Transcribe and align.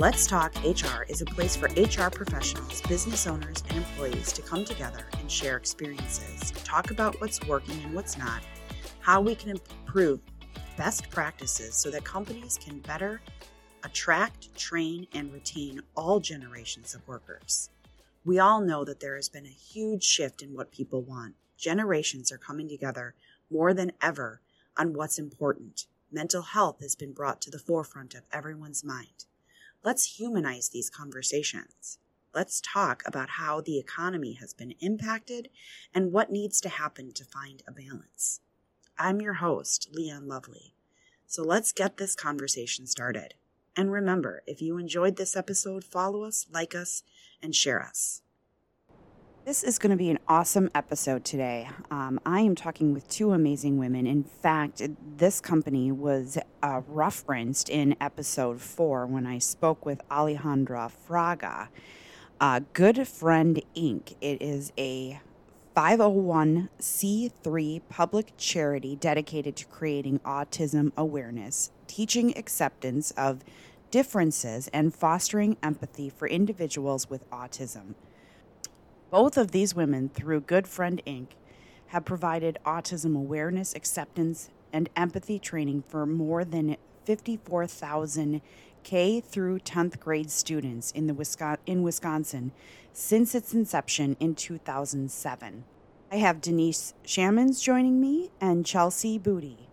Let's 0.00 0.28
Talk 0.28 0.54
HR 0.64 1.02
is 1.08 1.22
a 1.22 1.26
place 1.26 1.56
for 1.56 1.66
HR 1.70 2.08
professionals, 2.08 2.80
business 2.82 3.26
owners, 3.26 3.64
and 3.68 3.78
employees 3.78 4.32
to 4.34 4.42
come 4.42 4.64
together 4.64 5.06
and 5.18 5.28
share 5.28 5.56
experiences, 5.56 6.52
talk 6.62 6.92
about 6.92 7.20
what's 7.20 7.44
working 7.48 7.82
and 7.82 7.92
what's 7.92 8.16
not, 8.16 8.40
how 9.00 9.20
we 9.20 9.34
can 9.34 9.50
improve 9.50 10.20
best 10.76 11.10
practices 11.10 11.74
so 11.74 11.90
that 11.90 12.04
companies 12.04 12.60
can 12.62 12.78
better 12.78 13.20
attract, 13.82 14.54
train, 14.56 15.08
and 15.14 15.32
retain 15.32 15.80
all 15.96 16.20
generations 16.20 16.94
of 16.94 17.08
workers. 17.08 17.70
We 18.24 18.38
all 18.38 18.60
know 18.60 18.84
that 18.84 19.00
there 19.00 19.16
has 19.16 19.28
been 19.28 19.46
a 19.46 19.48
huge 19.48 20.04
shift 20.04 20.42
in 20.42 20.54
what 20.54 20.70
people 20.70 21.02
want. 21.02 21.34
Generations 21.56 22.30
are 22.30 22.38
coming 22.38 22.68
together 22.68 23.16
more 23.50 23.74
than 23.74 23.90
ever 24.00 24.42
on 24.76 24.92
what's 24.92 25.18
important. 25.18 25.86
Mental 26.12 26.42
health 26.42 26.82
has 26.82 26.94
been 26.94 27.12
brought 27.12 27.42
to 27.42 27.50
the 27.50 27.58
forefront 27.58 28.14
of 28.14 28.22
everyone's 28.30 28.84
mind. 28.84 29.24
Let's 29.84 30.18
humanize 30.18 30.68
these 30.68 30.90
conversations. 30.90 31.98
Let's 32.34 32.60
talk 32.60 33.02
about 33.06 33.30
how 33.30 33.60
the 33.60 33.78
economy 33.78 34.34
has 34.34 34.52
been 34.52 34.74
impacted 34.80 35.48
and 35.94 36.12
what 36.12 36.30
needs 36.30 36.60
to 36.62 36.68
happen 36.68 37.12
to 37.12 37.24
find 37.24 37.62
a 37.66 37.72
balance. 37.72 38.40
I'm 38.98 39.20
your 39.20 39.34
host, 39.34 39.88
Leighann 39.92 40.26
Lovely. 40.26 40.74
So 41.26 41.42
let's 41.42 41.72
get 41.72 41.96
this 41.96 42.14
conversation 42.14 42.86
started. 42.86 43.34
And 43.76 43.92
remember, 43.92 44.42
if 44.46 44.60
you 44.60 44.76
enjoyed 44.78 45.16
this 45.16 45.36
episode, 45.36 45.84
follow 45.84 46.24
us, 46.24 46.46
like 46.52 46.74
us, 46.74 47.04
and 47.40 47.54
share 47.54 47.80
us. 47.82 48.22
This 49.48 49.64
is 49.64 49.78
going 49.78 49.92
to 49.92 49.96
be 49.96 50.10
an 50.10 50.18
awesome 50.28 50.68
episode 50.74 51.24
today. 51.24 51.70
Um, 51.90 52.20
I 52.26 52.40
am 52.40 52.54
talking 52.54 52.92
with 52.92 53.08
two 53.08 53.32
amazing 53.32 53.78
women. 53.78 54.06
In 54.06 54.22
fact, 54.22 54.82
this 55.16 55.40
company 55.40 55.90
was 55.90 56.36
uh, 56.62 56.82
referenced 56.86 57.70
in 57.70 57.96
episode 57.98 58.60
four 58.60 59.06
when 59.06 59.26
I 59.26 59.38
spoke 59.38 59.86
with 59.86 60.06
Alejandra 60.10 60.92
Fraga. 61.08 61.68
Uh, 62.38 62.60
Good 62.74 63.08
Friend 63.08 63.62
Inc. 63.74 64.16
It 64.20 64.42
is 64.42 64.70
a 64.76 65.18
501c3 65.74 67.80
public 67.88 68.34
charity 68.36 68.96
dedicated 68.96 69.56
to 69.56 69.64
creating 69.64 70.18
autism 70.26 70.92
awareness, 70.94 71.70
teaching 71.86 72.36
acceptance 72.36 73.12
of 73.12 73.42
differences, 73.90 74.68
and 74.74 74.94
fostering 74.94 75.56
empathy 75.62 76.10
for 76.10 76.28
individuals 76.28 77.08
with 77.08 77.26
autism. 77.30 77.94
Both 79.10 79.38
of 79.38 79.52
these 79.52 79.74
women, 79.74 80.10
through 80.10 80.42
Good 80.42 80.68
Friend 80.68 81.00
Inc., 81.06 81.28
have 81.88 82.04
provided 82.04 82.58
autism 82.66 83.16
awareness, 83.16 83.74
acceptance, 83.74 84.50
and 84.72 84.90
empathy 84.94 85.38
training 85.38 85.84
for 85.88 86.04
more 86.04 86.44
than 86.44 86.76
54,000 87.04 88.42
K 88.82 89.20
through 89.20 89.60
10th 89.60 89.98
grade 89.98 90.30
students 90.30 90.90
in, 90.90 91.06
the 91.06 91.14
Wisconsin, 91.14 91.62
in 91.66 91.82
Wisconsin 91.82 92.52
since 92.92 93.34
its 93.34 93.54
inception 93.54 94.16
in 94.20 94.34
2007. 94.34 95.64
I 96.12 96.16
have 96.16 96.42
Denise 96.42 96.92
Schamems 97.04 97.62
joining 97.62 98.00
me 98.00 98.30
and 98.40 98.66
Chelsea 98.66 99.18
Budde. 99.18 99.68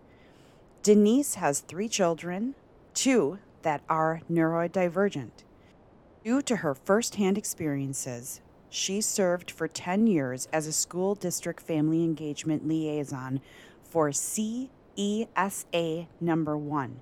Denise 0.82 1.34
has 1.34 1.60
three 1.60 1.88
children, 1.88 2.54
two 2.94 3.38
that 3.62 3.82
are 3.88 4.22
neurodivergent. 4.30 5.44
Due 6.24 6.40
to 6.42 6.56
her 6.56 6.74
firsthand 6.74 7.36
experiences, 7.36 8.40
she 8.76 9.00
served 9.00 9.50
for 9.50 9.66
10 9.66 10.06
years 10.06 10.48
as 10.52 10.66
a 10.66 10.72
school 10.72 11.14
district 11.14 11.62
family 11.62 12.04
engagement 12.04 12.68
liaison 12.68 13.40
for 13.82 14.10
CESA 14.10 14.68
number 16.20 16.58
1. 16.58 17.00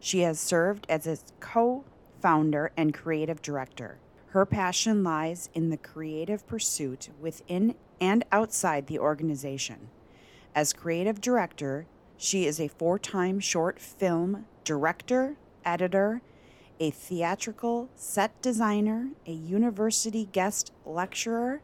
She 0.00 0.22
has 0.22 0.40
served 0.40 0.84
as 0.88 1.06
a 1.06 1.18
co 1.38 1.84
founder 2.20 2.72
and 2.76 2.92
creative 2.92 3.40
director. 3.40 3.98
Her 4.30 4.44
passion 4.44 5.04
lies 5.04 5.48
in 5.54 5.70
the 5.70 5.76
creative 5.76 6.44
pursuit 6.48 7.10
within 7.20 7.76
and 8.00 8.24
outside 8.32 8.88
the 8.88 8.98
organization. 8.98 9.90
As 10.56 10.72
creative 10.72 11.20
director, 11.20 11.86
she 12.16 12.46
is 12.46 12.58
a 12.58 12.66
four 12.66 12.98
time 12.98 13.38
short 13.38 13.78
film 13.78 14.46
director, 14.64 15.36
editor, 15.64 16.20
a 16.82 16.90
theatrical 16.90 17.88
set 17.94 18.42
designer, 18.42 19.10
a 19.24 19.30
university 19.30 20.28
guest 20.32 20.72
lecturer, 20.84 21.62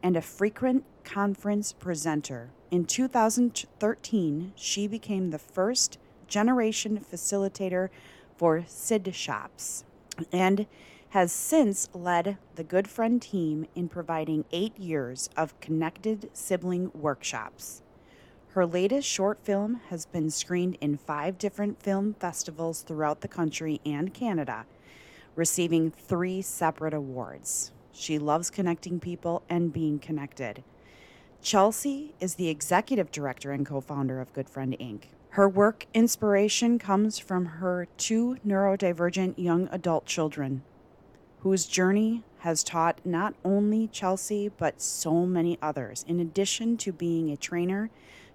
and 0.00 0.16
a 0.16 0.22
frequent 0.22 0.84
conference 1.02 1.72
presenter. 1.72 2.50
In 2.70 2.84
2013, 2.84 4.52
she 4.54 4.86
became 4.86 5.30
the 5.30 5.40
first 5.40 5.98
generation 6.28 7.00
facilitator 7.00 7.88
for 8.36 8.60
Sibshops 8.60 9.82
and 10.30 10.66
has 11.08 11.32
since 11.32 11.88
led 11.92 12.38
the 12.54 12.62
Good 12.62 12.86
Friend 12.86 13.20
team 13.20 13.66
in 13.74 13.88
providing 13.88 14.44
eight 14.52 14.78
years 14.78 15.28
of 15.36 15.58
connected 15.58 16.30
sibling 16.32 16.92
workshops. 16.94 17.82
Her 18.54 18.66
latest 18.66 19.06
short 19.06 19.38
film 19.44 19.80
has 19.90 20.06
been 20.06 20.28
screened 20.28 20.76
in 20.80 20.96
five 20.96 21.38
different 21.38 21.80
film 21.80 22.14
festivals 22.18 22.82
throughout 22.82 23.20
the 23.20 23.28
country 23.28 23.80
and 23.86 24.12
Canada, 24.12 24.66
receiving 25.36 25.92
three 25.92 26.42
separate 26.42 26.92
awards. 26.92 27.70
She 27.92 28.18
loves 28.18 28.50
connecting 28.50 28.98
people 28.98 29.44
and 29.48 29.72
being 29.72 30.00
connected. 30.00 30.64
Chelsea 31.40 32.12
is 32.18 32.34
the 32.34 32.48
executive 32.48 33.12
director 33.12 33.52
and 33.52 33.64
co 33.64 33.80
founder 33.80 34.20
of 34.20 34.32
Good 34.32 34.50
Friend 34.50 34.76
Inc. 34.80 35.02
Her 35.30 35.48
work 35.48 35.86
inspiration 35.94 36.80
comes 36.80 37.20
from 37.20 37.44
her 37.44 37.86
two 37.98 38.36
neurodivergent 38.44 39.34
young 39.36 39.68
adult 39.70 40.06
children, 40.06 40.62
whose 41.42 41.66
journey 41.66 42.24
has 42.40 42.64
taught 42.64 43.00
not 43.04 43.34
only 43.44 43.86
Chelsea, 43.86 44.50
but 44.58 44.82
so 44.82 45.24
many 45.24 45.56
others. 45.62 46.04
In 46.08 46.18
addition 46.18 46.76
to 46.78 46.92
being 46.92 47.30
a 47.30 47.36
trainer, 47.36 47.90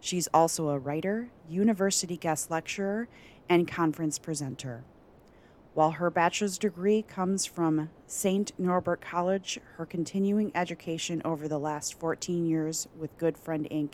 She's 0.05 0.27
also 0.35 0.69
a 0.69 0.77
writer, 0.77 1.29
university 1.49 2.15
guest 2.15 2.51
lecturer, 2.51 3.07
and 3.49 3.67
conference 3.67 4.19
presenter. 4.19 4.83
While 5.73 5.93
her 5.93 6.11
bachelor's 6.11 6.59
degree 6.59 7.01
comes 7.01 7.47
from 7.47 7.89
St. 8.05 8.51
Norbert 8.59 9.01
College, 9.01 9.59
her 9.77 9.85
continuing 9.87 10.51
education 10.53 11.23
over 11.25 11.47
the 11.47 11.57
last 11.57 11.99
14 11.99 12.45
years 12.45 12.87
with 12.95 13.17
Good 13.17 13.35
Friend 13.35 13.67
Inc. 13.71 13.93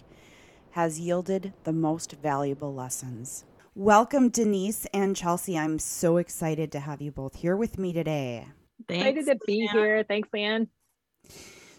has 0.72 1.00
yielded 1.00 1.54
the 1.64 1.72
most 1.72 2.18
valuable 2.22 2.76
lessons. 2.76 3.46
Welcome, 3.74 4.28
Denise 4.28 4.86
and 4.94 5.16
Chelsea. 5.16 5.58
I'm 5.58 5.80
so 5.80 6.18
excited 6.18 6.74
to 6.74 6.82
have 6.82 7.02
you 7.02 7.12
both 7.12 7.36
here 7.36 7.56
with 7.56 7.80
me 7.80 7.94
today. 7.94 8.48
Thanks, 8.90 9.22
excited 9.22 9.40
to 9.40 9.46
be 9.48 9.66
here. 9.72 10.04
Thanks, 10.04 10.28
Leighann. 10.34 10.68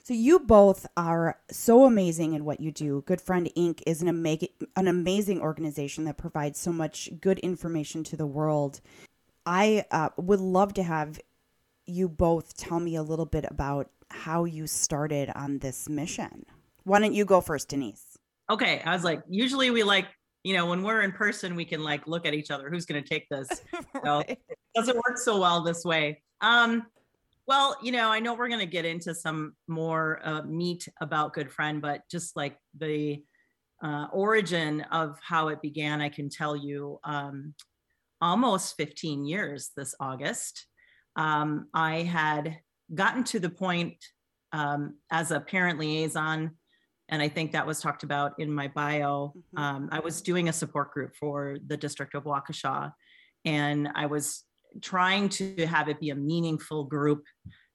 So 0.05 0.15
you 0.15 0.41
both 0.41 0.85
are 0.97 1.39
so 1.51 1.85
amazing 1.85 2.33
in 2.35 2.45
what 2.45 2.59
you 2.59 2.73
do. 2.73 3.05
Good 3.07 3.21
Friend 3.21 3.49
Inc. 3.57 3.83
is 3.87 4.03
an, 4.03 4.09
ama- 4.09 4.49
an 4.75 4.89
amazing 4.89 5.41
organization 5.41 6.05
that 6.05 6.17
provides 6.17 6.59
so 6.59 6.73
much 6.73 7.09
good 7.21 7.39
information 7.39 8.03
to 8.05 8.17
the 8.17 8.27
world. 8.27 8.81
I 9.47 9.85
uh, 9.93 10.09
would 10.17 10.41
love 10.41 10.75
to 10.75 10.83
have 10.83 11.21
you 11.87 12.09
both 12.09 12.57
tell 12.57 12.81
me 12.81 12.97
a 12.97 13.03
little 13.03 13.27
bit 13.27 13.45
about 13.49 13.91
how 14.11 14.45
you 14.45 14.67
started 14.67 15.31
on 15.37 15.59
this 15.59 15.89
mission. 15.89 16.47
Why 16.83 16.99
don't 16.99 17.15
you 17.15 17.25
go 17.25 17.41
first, 17.41 17.69
Denise? 17.69 18.19
Okay, 18.51 18.83
I 18.85 18.93
was 18.93 19.05
like, 19.05 19.23
usually 19.29 19.71
we 19.71 19.85
like, 19.85 20.07
you 20.43 20.57
know, 20.57 20.67
when 20.67 20.83
we're 20.83 21.03
in 21.03 21.13
person, 21.13 21.55
we 21.55 21.65
can 21.65 21.85
like 21.85 22.09
look 22.09 22.27
at 22.27 22.35
each 22.35 22.51
other. 22.51 22.69
Who's 22.69 22.87
going 22.87 23.01
to 23.01 23.09
take 23.09 23.29
this? 23.29 23.49
right. 23.95 24.05
So 24.05 24.19
it 24.27 24.39
doesn't 24.75 24.97
work 24.97 25.17
so 25.17 25.39
well 25.39 25.63
this 25.63 25.85
way. 25.85 26.23
Um, 26.41 26.87
well, 27.47 27.77
you 27.83 27.93
know, 27.93 28.11
I 28.11 28.21
know 28.21 28.35
we're 28.35 28.49
going 28.49 28.61
to 28.61 28.67
get 28.67 28.85
into 28.85 29.15
some 29.15 29.55
more 29.67 30.21
uh, 30.23 30.43
meat 30.43 30.87
about 31.01 31.33
Good 31.33 31.51
Friend, 31.51 31.83
but 31.83 32.03
just 32.11 32.37
like 32.37 32.57
the 32.79 33.23
uh, 33.83 34.07
origin 34.13 34.83
of 34.93 35.19
how 35.23 35.49
it 35.49 35.61
began, 35.61 36.01
I 36.01 36.09
can 36.09 36.29
tell 36.29 36.57
you 36.57 37.01
um, 37.05 37.55
almost 38.21 38.77
15 38.77 39.25
years 39.25 39.71
this 39.77 39.95
August. 39.99 40.67
Um, 41.17 41.67
I 41.75 42.03
had 42.03 42.59
gotten 42.95 43.25
to 43.25 43.41
the 43.41 43.51
point 43.51 43.97
um, 44.53 44.97
as 45.11 45.33
a 45.33 45.41
parent 45.41 45.81
liaison, 45.81 46.53
and 47.09 47.21
I 47.21 47.29
think 47.29 47.53
that 47.53 47.67
was 47.67 47.81
talked 47.81 48.05
about 48.05 48.35
in 48.39 48.53
my 48.53 48.69
bio. 48.69 49.33
Mm-hmm. 49.37 49.63
Um, 49.63 49.89
I 49.91 49.99
was 49.99 50.23
doing 50.23 50.49
a 50.49 50.53
support 50.53 50.93
group 50.93 51.17
for 51.19 51.57
the 51.67 51.77
District 51.77 52.15
of 52.15 52.25
Waukesha, 52.25 52.93
and 53.45 53.89
I 53.97 54.07
was 54.07 54.45
trying 54.81 55.29
to 55.29 55.67
have 55.67 55.89
it 55.89 56.01
be 56.01 56.11
a 56.11 56.15
meaningful 56.15 56.85
group. 56.85 57.25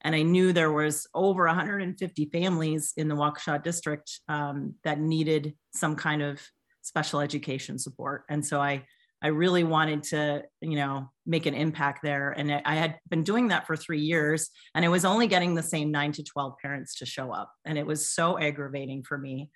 And 0.02 0.14
i 0.14 0.22
knew 0.22 0.52
there 0.52 0.72
was 0.72 1.06
over 1.14 1.46
150 1.46 2.26
families 2.26 2.92
in 2.96 3.08
the 3.08 3.16
waukesha 3.16 3.62
district 3.62 4.20
um, 4.28 4.74
that 4.84 5.00
needed 5.00 5.54
some 5.74 5.96
kind 5.96 6.22
of 6.22 6.40
special 6.82 7.20
education 7.20 7.78
support. 7.78 8.24
And 8.28 8.44
so 8.44 8.60
i 8.60 8.84
i 9.20 9.28
really 9.28 9.64
wanted 9.64 10.04
to 10.04 10.44
you 10.60 10.76
know 10.76 11.10
make 11.26 11.46
an 11.46 11.54
impact 11.54 12.00
there. 12.02 12.30
And 12.30 12.52
i 12.64 12.74
had 12.74 12.98
been 13.08 13.24
doing 13.24 13.48
that 13.48 13.66
for 13.66 13.76
three 13.76 14.00
years 14.00 14.50
and 14.74 14.84
i 14.84 14.88
was 14.88 15.04
only 15.04 15.26
getting 15.26 15.54
the 15.54 15.62
same 15.62 15.90
9 15.90 16.12
to 16.12 16.22
12 16.22 16.54
parents 16.62 16.96
to 16.96 17.06
show 17.06 17.32
up. 17.32 17.52
And 17.64 17.76
it 17.76 17.86
was 17.86 18.08
so 18.08 18.38
aggravating 18.38 19.02
for 19.02 19.18
me 19.18 19.50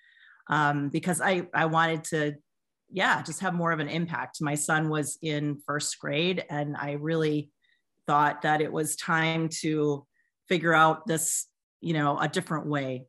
um, 0.49 0.89
because 0.89 1.21
i 1.21 1.47
i 1.53 1.65
wanted 1.65 2.03
to 2.05 2.35
yeah, 2.93 3.21
just 3.23 3.41
have 3.41 3.55
more 3.55 3.71
of 3.71 3.79
an 3.79 3.89
impact. 3.89 4.37
My 4.39 4.55
son 4.55 4.87
was 4.87 5.17
in 5.21 5.57
first 5.65 5.99
grade, 5.99 6.45
and 6.49 6.77
I 6.77 6.93
really 6.93 7.49
thought 8.05 8.43
that 8.43 8.61
it 8.61 8.71
was 8.71 8.95
time 8.95 9.49
to 9.61 10.05
figure 10.47 10.73
out 10.73 11.07
this, 11.07 11.47
you 11.81 11.93
know, 11.93 12.19
a 12.19 12.27
different 12.27 12.67
way. 12.67 13.05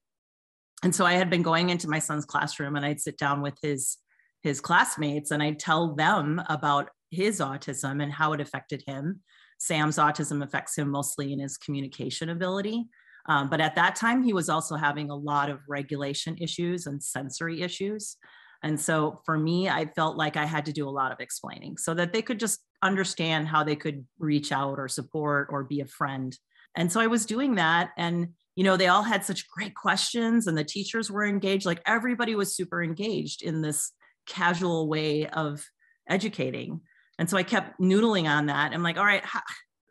And 0.82 0.94
so 0.94 1.04
I 1.04 1.14
had 1.14 1.30
been 1.30 1.42
going 1.42 1.70
into 1.70 1.88
my 1.88 1.98
son's 1.98 2.24
classroom 2.24 2.76
and 2.76 2.84
I'd 2.84 3.00
sit 3.00 3.16
down 3.18 3.42
with 3.42 3.58
his 3.62 3.96
his 4.42 4.60
classmates 4.60 5.30
and 5.30 5.42
I'd 5.42 5.58
tell 5.58 5.94
them 5.94 6.40
about 6.50 6.90
his 7.10 7.40
autism 7.40 8.02
and 8.02 8.12
how 8.12 8.34
it 8.34 8.40
affected 8.40 8.84
him. 8.86 9.20
Sam's 9.58 9.96
autism 9.96 10.42
affects 10.42 10.76
him 10.76 10.90
mostly 10.90 11.32
in 11.32 11.38
his 11.38 11.56
communication 11.56 12.28
ability. 12.28 12.84
Um, 13.26 13.48
but 13.48 13.62
at 13.62 13.74
that 13.76 13.96
time, 13.96 14.22
he 14.22 14.34
was 14.34 14.50
also 14.50 14.76
having 14.76 15.08
a 15.10 15.16
lot 15.16 15.48
of 15.48 15.60
regulation 15.66 16.36
issues 16.38 16.86
and 16.86 17.02
sensory 17.02 17.62
issues. 17.62 18.18
And 18.64 18.80
so 18.80 19.20
for 19.26 19.36
me, 19.36 19.68
I 19.68 19.84
felt 19.84 20.16
like 20.16 20.38
I 20.38 20.46
had 20.46 20.64
to 20.64 20.72
do 20.72 20.88
a 20.88 20.90
lot 20.90 21.12
of 21.12 21.20
explaining 21.20 21.76
so 21.76 21.92
that 21.92 22.14
they 22.14 22.22
could 22.22 22.40
just 22.40 22.60
understand 22.82 23.46
how 23.46 23.62
they 23.62 23.76
could 23.76 24.06
reach 24.18 24.52
out 24.52 24.78
or 24.78 24.88
support 24.88 25.48
or 25.50 25.64
be 25.64 25.80
a 25.80 25.86
friend. 25.86 26.36
And 26.74 26.90
so 26.90 26.98
I 26.98 27.06
was 27.06 27.26
doing 27.26 27.56
that. 27.56 27.90
And, 27.98 28.28
you 28.56 28.64
know, 28.64 28.78
they 28.78 28.88
all 28.88 29.02
had 29.02 29.22
such 29.22 29.48
great 29.50 29.74
questions 29.74 30.46
and 30.46 30.56
the 30.56 30.64
teachers 30.64 31.10
were 31.10 31.26
engaged. 31.26 31.66
Like 31.66 31.82
everybody 31.84 32.34
was 32.34 32.56
super 32.56 32.82
engaged 32.82 33.42
in 33.42 33.60
this 33.60 33.92
casual 34.26 34.88
way 34.88 35.26
of 35.26 35.62
educating. 36.08 36.80
And 37.18 37.28
so 37.28 37.36
I 37.36 37.42
kept 37.42 37.78
noodling 37.78 38.26
on 38.26 38.46
that. 38.46 38.72
I'm 38.72 38.82
like, 38.82 38.96
all 38.96 39.04
right, 39.04 39.24
how, 39.24 39.42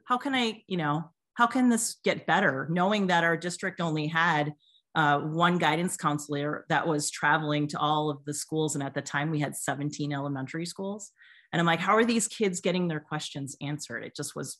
how 0.05 0.17
can 0.17 0.33
I, 0.33 0.63
you 0.65 0.77
know, 0.77 1.11
how 1.35 1.45
can 1.45 1.69
this 1.69 1.97
get 2.03 2.25
better? 2.25 2.67
Knowing 2.71 3.07
that 3.07 3.23
our 3.23 3.37
district 3.37 3.81
only 3.81 4.07
had 4.07 4.51
uh, 4.95 5.19
one 5.19 5.57
guidance 5.57 5.97
counselor 5.97 6.65
that 6.69 6.87
was 6.87 7.09
traveling 7.09 7.67
to 7.67 7.79
all 7.79 8.09
of 8.09 8.23
the 8.25 8.33
schools. 8.33 8.75
And 8.75 8.83
at 8.83 8.93
the 8.93 9.01
time, 9.01 9.31
we 9.31 9.39
had 9.39 9.55
17 9.55 10.13
elementary 10.13 10.65
schools. 10.65 11.11
And 11.51 11.59
I'm 11.59 11.65
like, 11.65 11.79
how 11.79 11.95
are 11.95 12.05
these 12.05 12.27
kids 12.27 12.61
getting 12.61 12.87
their 12.87 12.99
questions 12.99 13.55
answered? 13.61 14.03
It 14.03 14.15
just 14.15 14.35
was 14.35 14.57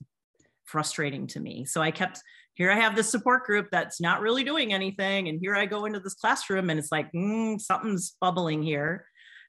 frustrating 0.66 1.28
to 1.28 1.40
me. 1.40 1.66
So 1.66 1.82
I 1.82 1.92
kept, 1.92 2.22
here 2.54 2.72
I 2.72 2.76
have 2.76 2.96
this 2.96 3.10
support 3.10 3.46
group 3.46 3.68
that's 3.72 4.00
not 4.00 4.22
really 4.22 4.44
doing 4.44 4.74
anything. 4.74 5.28
And 5.28 5.40
here 5.40 5.56
I 5.56 5.66
go 5.66 5.86
into 5.86 6.00
this 6.00 6.14
classroom 6.14 6.70
and 6.70 6.80
it's 6.80 6.92
like, 6.92 7.12
mm, 7.12 7.60
something's 7.60 8.16
bubbling 8.22 8.64
here. 8.64 9.06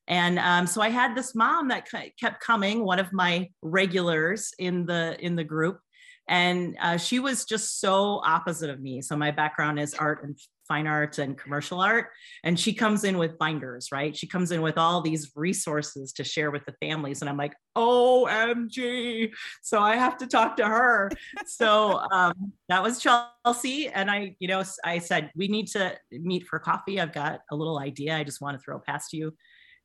And 0.07 0.39
um, 0.39 0.67
so 0.67 0.83
I 0.83 0.91
had 0.91 1.15
this 1.15 1.35
mom 1.35 1.69
that 1.69 1.89
kept 2.21 2.41
coming, 2.41 2.85
one 2.85 2.99
of 2.99 3.13
my 3.13 3.49
regulars 3.63 4.53
in 4.59 4.85
the 4.85 5.17
in 5.19 5.35
the 5.35 5.45
group, 5.45 5.81
and 6.29 6.77
uh, 6.81 6.97
she 6.97 7.19
was 7.19 7.45
just 7.45 7.81
so 7.81 8.21
opposite 8.25 8.71
of 8.71 8.81
me. 8.81 9.03
So 9.03 9.17
my 9.17 9.31
background 9.31 9.79
is 9.79 9.95
art 9.95 10.25
and 10.25 10.39
fine 10.67 10.87
arts 10.87 11.19
and 11.19 11.37
commercial 11.37 11.81
art, 11.81 12.09
and 12.43 12.59
she 12.59 12.73
comes 12.73 13.05
in 13.05 13.19
with 13.19 13.37
binders, 13.39 13.89
right? 13.93 14.17
She 14.17 14.27
comes 14.27 14.51
in 14.51 14.63
with 14.63 14.79
all 14.79 15.03
these 15.03 15.31
resources 15.37 16.13
to 16.15 16.25
share 16.25 16.51
with 16.51 16.65
the 16.65 16.75
families, 16.81 17.21
and 17.21 17.29
I'm 17.29 17.37
like, 17.37 17.55
OMG! 17.77 19.31
So 19.63 19.81
I 19.81 19.97
have 19.97 20.17
to 20.19 20.27
talk 20.27 20.57
to 20.57 20.67
her. 20.67 21.11
so 21.47 22.01
um, 22.11 22.53
that 22.69 22.83
was 22.83 23.01
Chelsea, 23.01 23.89
and 23.89 24.11
I, 24.11 24.37
you 24.39 24.49
know, 24.49 24.63
I 24.85 24.99
said 24.99 25.31
we 25.37 25.49
need 25.49 25.67
to 25.69 25.97
meet 26.11 26.47
for 26.47 26.59
coffee. 26.59 27.01
I've 27.01 27.13
got 27.13 27.41
a 27.51 27.57
little 27.57 27.79
idea. 27.79 28.17
I 28.17 28.25
just 28.25 28.41
want 28.41 28.59
to 28.59 28.63
throw 28.65 28.79
past 28.79 29.13
you 29.13 29.35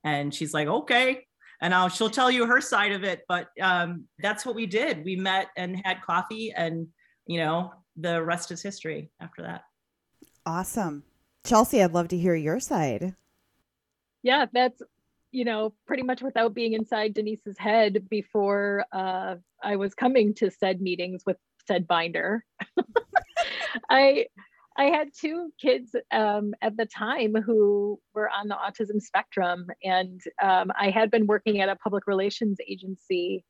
and 0.03 0.33
she's 0.33 0.53
like, 0.53 0.67
okay. 0.67 1.25
And 1.61 1.73
I'll, 1.73 1.89
she'll 1.89 2.09
tell 2.09 2.31
you 2.31 2.45
her 2.45 2.61
side 2.61 2.91
of 2.91 3.03
it. 3.03 3.23
But 3.27 3.49
um, 3.61 4.05
that's 4.19 4.45
what 4.45 4.55
we 4.55 4.65
did. 4.65 5.03
We 5.03 5.15
met 5.15 5.47
and 5.57 5.81
had 5.83 6.01
coffee, 6.01 6.53
and, 6.55 6.87
you 7.27 7.39
know, 7.39 7.73
the 7.97 8.23
rest 8.23 8.51
is 8.51 8.61
history 8.61 9.11
after 9.19 9.41
that. 9.41 9.63
Awesome. 10.45 11.03
Chelsea, 11.43 11.81
I'd 11.83 11.93
love 11.93 12.07
to 12.09 12.17
hear 12.17 12.35
your 12.35 12.59
side. 12.59 13.15
Yeah, 14.23 14.45
that's, 14.51 14.81
you 15.31 15.45
know, 15.45 15.73
pretty 15.85 16.03
much 16.03 16.21
without 16.21 16.53
being 16.53 16.73
inside 16.73 17.13
Denise's 17.13 17.57
head 17.57 18.07
before 18.09 18.85
uh, 18.91 19.35
I 19.61 19.75
was 19.75 19.93
coming 19.93 20.33
to 20.35 20.49
said 20.49 20.81
meetings 20.81 21.23
with 21.25 21.37
said 21.67 21.87
binder. 21.87 22.45
I 23.89 24.25
I 24.77 24.85
had 24.85 25.09
two 25.13 25.51
kids 25.59 25.95
um, 26.11 26.53
at 26.61 26.77
the 26.77 26.85
time 26.85 27.35
who 27.35 27.99
were 28.13 28.29
on 28.29 28.47
the 28.47 28.55
autism 28.55 29.01
spectrum, 29.01 29.67
and 29.83 30.21
um, 30.41 30.71
I 30.79 30.89
had 30.89 31.11
been 31.11 31.27
working 31.27 31.59
at 31.59 31.69
a 31.69 31.75
public 31.75 32.07
relations 32.07 32.57
agency 32.67 33.43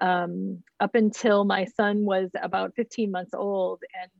um, 0.00 0.62
up 0.80 0.94
until 0.94 1.44
my 1.44 1.66
son 1.66 2.04
was 2.04 2.30
about 2.40 2.74
15 2.76 3.10
months 3.10 3.34
old. 3.34 3.80
And 4.00 4.10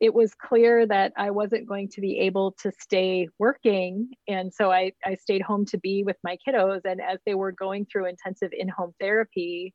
it 0.00 0.14
was 0.14 0.32
clear 0.34 0.86
that 0.86 1.12
I 1.16 1.30
wasn't 1.30 1.66
going 1.66 1.88
to 1.90 2.00
be 2.00 2.20
able 2.20 2.52
to 2.62 2.70
stay 2.78 3.28
working. 3.38 4.10
And 4.28 4.52
so 4.54 4.70
I, 4.70 4.92
I 5.04 5.16
stayed 5.16 5.42
home 5.42 5.66
to 5.66 5.78
be 5.78 6.04
with 6.04 6.16
my 6.22 6.38
kiddos. 6.46 6.82
And 6.84 7.00
as 7.00 7.18
they 7.26 7.34
were 7.34 7.52
going 7.52 7.86
through 7.86 8.06
intensive 8.06 8.50
in 8.52 8.68
home 8.68 8.94
therapy, 9.00 9.74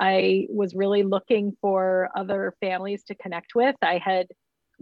I 0.00 0.46
was 0.50 0.74
really 0.74 1.02
looking 1.02 1.56
for 1.60 2.10
other 2.16 2.54
families 2.60 3.04
to 3.04 3.14
connect 3.14 3.54
with. 3.54 3.76
I 3.82 3.98
had 3.98 4.26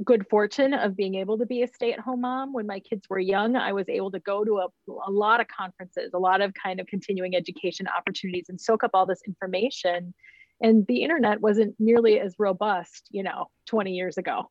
good 0.04 0.26
fortune 0.28 0.72
of 0.72 0.96
being 0.96 1.14
able 1.16 1.38
to 1.38 1.46
be 1.46 1.62
a 1.62 1.66
stay-at-home 1.66 2.20
mom. 2.20 2.52
When 2.52 2.66
my 2.66 2.80
kids 2.80 3.06
were 3.08 3.18
young 3.18 3.56
i 3.56 3.72
was 3.72 3.88
able 3.88 4.10
to 4.12 4.20
go 4.20 4.44
to 4.44 4.58
a, 4.58 4.66
a 5.06 5.10
lot 5.10 5.40
of 5.40 5.48
conferences 5.48 6.12
a 6.14 6.18
lot 6.18 6.40
of 6.40 6.52
kind 6.54 6.80
of 6.80 6.86
continuing 6.86 7.34
education 7.34 7.86
opportunities 7.88 8.46
and 8.48 8.60
soak 8.60 8.84
up 8.84 8.92
all 8.94 9.06
this 9.06 9.22
information. 9.26 10.14
And 10.60 10.86
the 10.88 11.02
internet 11.02 11.40
wasn't 11.40 11.74
nearly 11.78 12.20
as 12.20 12.34
robust 12.38 13.08
you 13.10 13.22
know 13.22 13.46
20 13.66 13.92
years 13.92 14.18
ago 14.18 14.50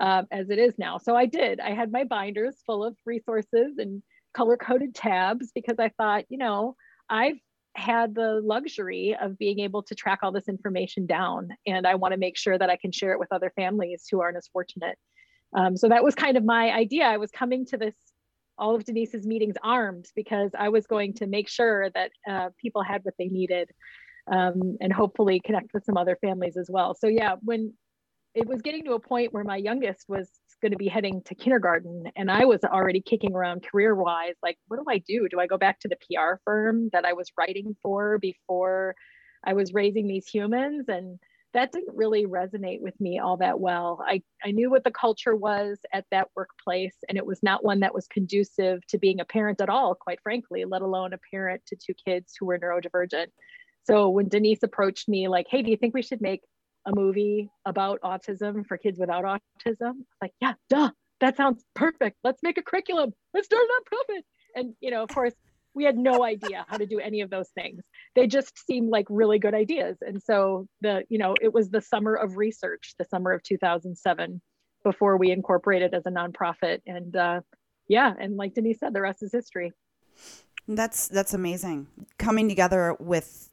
um, 0.00 0.26
as 0.30 0.50
it 0.50 0.58
is 0.58 0.74
now. 0.78 0.98
So 0.98 1.16
i 1.16 1.26
did. 1.26 1.60
I 1.60 1.70
had 1.70 1.92
my 1.92 2.04
binders 2.04 2.56
full 2.66 2.84
of 2.84 2.96
resources 3.04 3.78
and 3.78 4.02
color 4.34 4.56
coded 4.56 4.94
tabs 4.94 5.52
because 5.54 5.76
i 5.78 5.88
thought 5.90 6.24
you 6.28 6.38
know 6.38 6.74
i've 7.08 7.38
had 7.76 8.14
the 8.14 8.40
luxury 8.44 9.16
of 9.20 9.38
being 9.38 9.60
able 9.60 9.82
to 9.82 9.94
track 9.94 10.20
all 10.22 10.32
this 10.32 10.48
information 10.48 11.06
down. 11.06 11.48
And 11.66 11.86
I 11.86 11.94
want 11.96 12.12
to 12.12 12.18
make 12.18 12.36
sure 12.36 12.58
that 12.58 12.70
I 12.70 12.76
can 12.76 12.92
share 12.92 13.12
it 13.12 13.18
with 13.18 13.32
other 13.32 13.52
families 13.56 14.06
who 14.10 14.20
aren't 14.20 14.36
as 14.36 14.48
fortunate. 14.52 14.96
Um, 15.56 15.76
so 15.76 15.88
that 15.88 16.02
was 16.02 16.14
kind 16.14 16.36
of 16.36 16.44
my 16.44 16.72
idea. 16.72 17.04
I 17.04 17.16
was 17.16 17.30
coming 17.30 17.66
to 17.66 17.76
this, 17.76 17.94
all 18.58 18.74
of 18.74 18.84
Denise's 18.84 19.26
meetings 19.26 19.56
armed 19.62 20.06
because 20.14 20.50
I 20.58 20.68
was 20.68 20.86
going 20.86 21.14
to 21.14 21.26
make 21.26 21.48
sure 21.48 21.90
that 21.90 22.10
uh, 22.28 22.48
people 22.60 22.82
had 22.82 23.04
what 23.04 23.14
they 23.18 23.26
needed 23.26 23.70
um, 24.30 24.76
and 24.80 24.92
hopefully 24.92 25.40
connect 25.44 25.74
with 25.74 25.84
some 25.84 25.96
other 25.96 26.16
families 26.20 26.56
as 26.56 26.68
well. 26.70 26.94
So 26.94 27.08
yeah, 27.08 27.36
when 27.42 27.74
it 28.34 28.46
was 28.46 28.62
getting 28.62 28.84
to 28.84 28.92
a 28.92 29.00
point 29.00 29.32
where 29.32 29.44
my 29.44 29.56
youngest 29.56 30.04
was 30.08 30.28
going 30.64 30.72
to 30.72 30.78
be 30.78 30.88
heading 30.88 31.20
to 31.26 31.34
kindergarten 31.34 32.04
and 32.16 32.30
i 32.30 32.46
was 32.46 32.60
already 32.64 33.02
kicking 33.02 33.34
around 33.34 33.62
career 33.62 33.94
wise 33.94 34.34
like 34.42 34.56
what 34.68 34.78
do 34.78 34.84
i 34.88 34.96
do? 34.96 35.28
Do 35.28 35.38
i 35.38 35.46
go 35.46 35.58
back 35.58 35.78
to 35.80 35.88
the 35.88 35.96
pr 35.96 36.40
firm 36.42 36.88
that 36.94 37.04
i 37.04 37.12
was 37.12 37.30
writing 37.38 37.76
for 37.82 38.18
before 38.18 38.94
i 39.44 39.52
was 39.52 39.74
raising 39.74 40.06
these 40.08 40.26
humans? 40.26 40.86
And 40.88 41.18
that 41.52 41.70
didn't 41.70 41.94
really 41.94 42.24
resonate 42.26 42.80
with 42.80 42.98
me 42.98 43.20
all 43.20 43.36
that 43.36 43.60
well. 43.60 44.02
I, 44.04 44.22
I 44.44 44.50
knew 44.50 44.70
what 44.70 44.82
the 44.82 44.90
culture 44.90 45.36
was 45.36 45.78
at 45.92 46.04
that 46.10 46.28
workplace 46.34 46.96
and 47.08 47.16
it 47.16 47.26
was 47.26 47.44
not 47.44 47.62
one 47.62 47.80
that 47.80 47.94
was 47.94 48.08
conducive 48.08 48.84
to 48.88 48.98
being 48.98 49.20
a 49.20 49.24
parent 49.24 49.60
at 49.60 49.68
all 49.68 49.94
quite 49.94 50.18
frankly 50.22 50.64
let 50.64 50.82
alone 50.82 51.12
a 51.12 51.18
parent 51.30 51.60
to 51.66 51.76
two 51.76 51.94
kids 52.06 52.32
who 52.40 52.46
were 52.46 52.58
neurodivergent. 52.58 53.26
So 53.84 54.08
when 54.08 54.28
denise 54.28 54.62
approached 54.62 55.10
me 55.10 55.28
like 55.28 55.46
hey 55.50 55.60
do 55.60 55.70
you 55.70 55.76
think 55.76 55.92
we 55.92 56.02
should 56.02 56.22
make 56.22 56.40
a 56.86 56.94
movie 56.94 57.50
about 57.64 58.00
autism 58.02 58.66
for 58.66 58.76
kids 58.76 58.98
without 58.98 59.24
autism. 59.24 60.04
Like, 60.20 60.32
yeah, 60.40 60.54
duh, 60.68 60.90
that 61.20 61.36
sounds 61.36 61.64
perfect. 61.74 62.18
Let's 62.24 62.42
make 62.42 62.58
a 62.58 62.62
curriculum. 62.62 63.12
Let's 63.32 63.46
start 63.46 63.62
a 63.62 63.94
nonprofit. 63.94 64.22
And 64.56 64.74
you 64.80 64.90
know, 64.90 65.02
of 65.02 65.08
course, 65.08 65.34
we 65.74 65.84
had 65.84 65.96
no 65.96 66.24
idea 66.24 66.64
how 66.68 66.76
to 66.76 66.86
do 66.86 67.00
any 67.00 67.20
of 67.20 67.30
those 67.30 67.48
things. 67.50 67.82
They 68.14 68.26
just 68.26 68.52
seemed 68.66 68.90
like 68.90 69.06
really 69.10 69.38
good 69.38 69.54
ideas. 69.54 69.98
And 70.00 70.22
so 70.22 70.68
the, 70.80 71.04
you 71.08 71.18
know, 71.18 71.34
it 71.40 71.52
was 71.52 71.68
the 71.68 71.80
summer 71.80 72.14
of 72.14 72.36
research, 72.36 72.94
the 72.98 73.04
summer 73.04 73.32
of 73.32 73.42
2007, 73.42 74.40
before 74.84 75.16
we 75.16 75.32
incorporated 75.32 75.92
as 75.92 76.06
a 76.06 76.10
nonprofit. 76.10 76.80
And 76.86 77.16
uh, 77.16 77.40
yeah, 77.88 78.12
and 78.18 78.36
like 78.36 78.54
Denise 78.54 78.78
said, 78.78 78.94
the 78.94 79.00
rest 79.00 79.22
is 79.22 79.32
history. 79.32 79.72
That's 80.68 81.08
that's 81.08 81.34
amazing. 81.34 81.88
Coming 82.18 82.48
together 82.48 82.96
with 82.98 83.50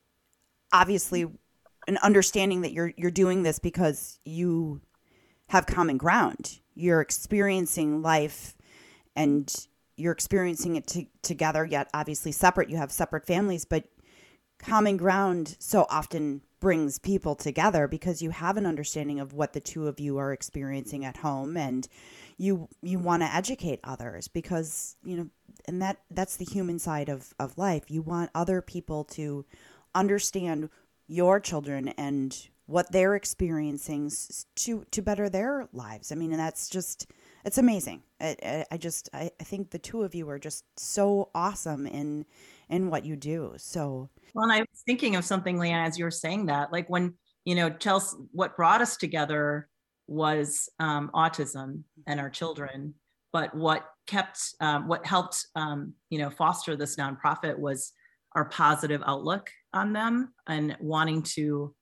obviously 0.72 1.26
an 1.88 1.98
understanding 1.98 2.62
that 2.62 2.74
you're 2.74 2.94
you're 2.98 3.12
doing 3.12 3.44
this 3.44 3.60
because 3.60 4.20
you 4.26 4.82
have 5.50 5.66
common 5.66 5.98
ground. 5.98 6.60
You're 6.76 7.02
experiencing 7.02 8.02
life 8.02 8.56
and 9.16 9.54
you're 9.98 10.12
experiencing 10.12 10.76
it 10.76 10.88
to, 10.88 11.06
together 11.22 11.66
yet 11.66 11.90
obviously 11.94 12.32
separate 12.32 12.70
you 12.70 12.78
have 12.78 12.92
separate 12.92 13.26
families 13.26 13.66
but 13.66 13.86
common 14.58 14.98
ground 14.98 15.56
so 15.60 15.86
often 15.90 16.42
brings 16.60 17.00
people 17.00 17.36
together 17.36 17.88
because 17.88 18.22
you 18.22 18.30
have 18.30 18.58
an 18.58 18.66
understanding 18.66 19.20
of 19.20 19.34
what 19.34 19.54
the 19.54 19.60
two 19.60 19.88
of 19.88 20.00
you 20.00 20.18
are 20.18 20.32
experiencing 20.32 21.04
at 21.06 21.18
home 21.18 21.58
and 21.58 21.88
you 22.38 22.68
you 22.82 23.00
want 23.00 23.22
to 23.22 23.34
educate 23.34 23.80
others 23.84 24.28
because 24.28 24.96
you 25.04 25.18
know 25.18 25.28
and 25.68 25.82
that 25.82 25.98
that's 26.12 26.38
the 26.38 26.46
human 26.46 26.80
side 26.80 27.10
of 27.10 27.34
of 27.40 27.58
life 27.58 27.90
you 27.90 28.02
want 28.02 28.30
other 28.34 28.62
people 28.62 29.04
to 29.04 29.46
understand 29.94 30.70
your 31.12 31.39
children 31.39 31.89
and 31.89 32.48
what 32.68 32.91
they're 32.91 33.15
experiencing 33.15 34.10
to 34.56 34.86
to 34.91 35.01
better 35.01 35.30
their 35.30 35.68
lives. 35.74 36.12
I 36.12 36.15
mean, 36.15 36.32
and 36.32 36.39
that's 36.39 36.70
just 36.70 37.08
it's 37.44 37.58
amazing. 37.58 38.03
I, 38.22 38.65
I 38.72 38.77
just 38.77 39.10
I, 39.13 39.30
I 39.39 39.44
think 39.44 39.72
the 39.72 39.80
two 39.80 40.03
of 40.03 40.15
you 40.15 40.30
are 40.30 40.39
just 40.39 40.63
so 40.80 41.30
awesome 41.36 41.86
in 41.86 42.25
in 42.70 42.89
what 42.89 43.06
you 43.06 43.15
do. 43.15 43.53
So 43.58 44.10
well, 44.34 44.44
and 44.44 44.53
I 44.53 44.60
was 44.60 44.84
thinking 44.86 45.15
of 45.18 45.25
something, 45.25 45.58
Leighann, 45.58 45.86
as 45.86 45.98
you 45.98 46.06
were 46.06 46.12
saying 46.12 46.46
that, 46.46 46.72
like 46.72 46.89
when 46.89 47.15
you 47.46 47.56
know, 47.56 47.70
Chelsea, 47.70 48.18
what 48.32 48.56
brought 48.56 48.82
us 48.82 48.98
together 48.98 49.68
was 50.08 50.70
um, 50.80 51.10
autism 51.13 51.84
and 52.08 52.20
our 52.20 52.30
children. 52.30 52.94
But 53.34 53.56
what 53.56 53.86
kept, 54.08 54.39
um, 54.60 54.88
what 54.88 55.06
helped, 55.06 55.48
um, 55.56 55.94
you 56.10 56.20
know, 56.20 56.30
foster 56.30 56.75
this 56.75 56.98
nonprofit 56.98 57.58
was 57.58 57.94
our 58.36 58.46
positive 58.46 59.01
outlook 59.06 59.50
on 59.74 59.94
them 59.94 60.34
and 60.48 60.75
wanting 60.80 61.24
to, 61.24 61.74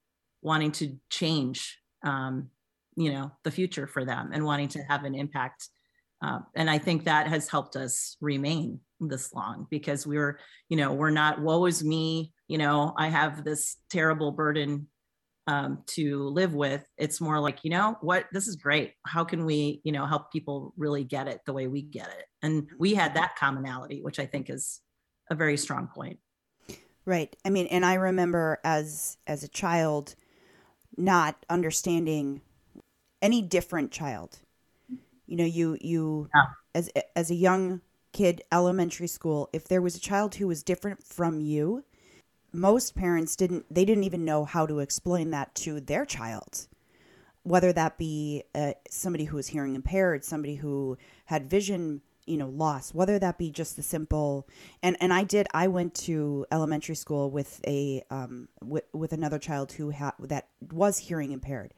wanting 0.41 0.71
to 0.73 0.97
change, 1.09 1.77
um, 2.03 2.49
you 2.95 3.11
know, 3.11 3.31
the 3.43 3.51
future 3.51 3.87
for 3.87 4.05
them 4.05 4.31
and 4.33 4.43
wanting 4.43 4.67
to 4.69 4.83
have 4.83 5.03
an 5.03 5.15
impact. 5.15 5.69
Uh, 6.21 6.39
and 6.55 6.69
I 6.69 6.77
think 6.77 7.05
that 7.05 7.27
has 7.27 7.47
helped 7.47 7.75
us 7.75 8.17
remain 8.19 8.79
this 8.99 9.33
long 9.33 9.67
because 9.69 10.05
we're, 10.05 10.39
you 10.67 10.77
know, 10.77 10.93
we're 10.93 11.09
not 11.09 11.41
woe 11.41 11.65
is 11.65 11.83
me. 11.83 12.33
You 12.47 12.57
know, 12.57 12.93
I 12.97 13.07
have 13.07 13.43
this 13.43 13.77
terrible 13.89 14.31
burden 14.31 14.87
um, 15.47 15.83
to 15.87 16.29
live 16.29 16.53
with. 16.53 16.85
It's 16.97 17.19
more 17.19 17.39
like, 17.39 17.59
you 17.63 17.71
know, 17.71 17.97
what 18.01 18.25
this 18.31 18.47
is 18.47 18.55
great. 18.55 18.93
How 19.05 19.23
can 19.23 19.45
we, 19.45 19.81
you 19.83 19.91
know, 19.91 20.05
help 20.05 20.31
people 20.31 20.73
really 20.77 21.03
get 21.03 21.27
it 21.27 21.39
the 21.45 21.53
way 21.53 21.67
we 21.67 21.81
get 21.81 22.07
it? 22.07 22.25
And 22.43 22.69
we 22.77 22.93
had 22.93 23.15
that 23.15 23.35
commonality, 23.35 24.01
which 24.03 24.19
I 24.19 24.25
think 24.25 24.49
is 24.49 24.81
a 25.31 25.35
very 25.35 25.57
strong 25.57 25.87
point. 25.87 26.19
Right. 27.09 27.35
I 27.43 27.49
mean, 27.49 27.65
and 27.71 27.83
I 27.83 27.95
remember 27.95 28.59
as 28.63 29.17
as 29.25 29.43
a 29.43 29.47
child 29.47 30.13
not 30.95 31.43
understanding 31.49 32.41
any 33.19 33.41
different 33.41 33.91
child. 33.91 34.37
You 35.25 35.37
know, 35.37 35.43
you 35.43 35.75
you 35.81 36.29
yeah. 36.35 36.43
as 36.75 36.91
as 37.15 37.31
a 37.31 37.35
young 37.35 37.81
kid, 38.11 38.43
elementary 38.51 39.07
school, 39.07 39.49
if 39.53 39.67
there 39.67 39.81
was 39.81 39.95
a 39.95 39.99
child 39.99 40.35
who 40.35 40.47
was 40.47 40.61
different 40.61 41.03
from 41.03 41.39
you, 41.39 41.83
most 42.53 42.93
parents 42.93 43.35
didn't 43.35 43.65
they 43.73 43.85
didn't 43.85 44.03
even 44.03 44.23
know 44.23 44.45
how 44.45 44.67
to 44.67 44.77
explain 44.77 45.31
that 45.31 45.55
to 45.55 45.79
their 45.79 46.05
child 46.05 46.67
whether 47.43 47.71
that 47.71 47.97
be 47.97 48.43
uh, 48.53 48.73
somebody 48.89 49.23
who 49.23 49.37
was 49.37 49.47
hearing 49.47 49.73
impaired 49.73 50.23
somebody 50.25 50.55
who 50.55 50.97
had 51.25 51.49
vision 51.49 52.01
you 52.29 52.37
know 52.37 52.49
loss 52.49 52.93
whether 52.93 53.17
that 53.17 53.37
be 53.37 53.49
just 53.49 53.75
the 53.75 53.81
simple 53.81 54.47
and 54.83 54.95
and 55.01 55.11
i 55.13 55.23
did 55.23 55.47
i 55.53 55.67
went 55.67 55.93
to 55.93 56.45
elementary 56.51 56.95
school 56.95 57.29
with 57.31 57.59
a 57.65 58.03
um 58.09 58.47
with, 58.63 58.83
with 58.93 59.13
another 59.13 59.39
child 59.39 59.71
who 59.73 59.89
had 59.89 60.11
that 60.19 60.47
was 60.71 60.97
hearing 60.97 61.31
impaired. 61.31 61.73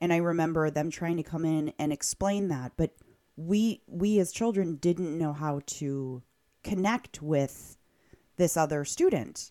And 0.00 0.12
i 0.12 0.16
remember 0.18 0.70
them 0.70 0.90
trying 0.90 1.16
to 1.16 1.22
come 1.22 1.44
in 1.44 1.72
and 1.78 1.92
explain 1.92 2.48
that 2.48 2.72
but 2.76 2.92
we 3.36 3.82
we 3.86 4.18
as 4.18 4.32
children 4.32 4.76
didn't 4.76 5.18
know 5.18 5.32
how 5.32 5.60
to 5.66 6.22
connect 6.66 7.22
with 7.22 7.76
this 8.36 8.56
other 8.56 8.84
student. 8.84 9.50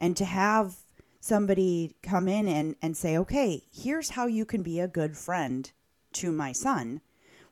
And 0.00 0.16
to 0.16 0.24
have 0.24 0.76
somebody 1.20 1.96
come 2.02 2.28
in 2.28 2.48
and, 2.48 2.76
and 2.82 2.96
say, 2.96 3.16
okay, 3.18 3.64
here's 3.72 4.10
how 4.10 4.26
you 4.26 4.44
can 4.44 4.62
be 4.62 4.80
a 4.80 4.88
good 4.88 5.16
friend 5.16 5.70
to 6.14 6.32
my 6.32 6.52
son 6.52 7.00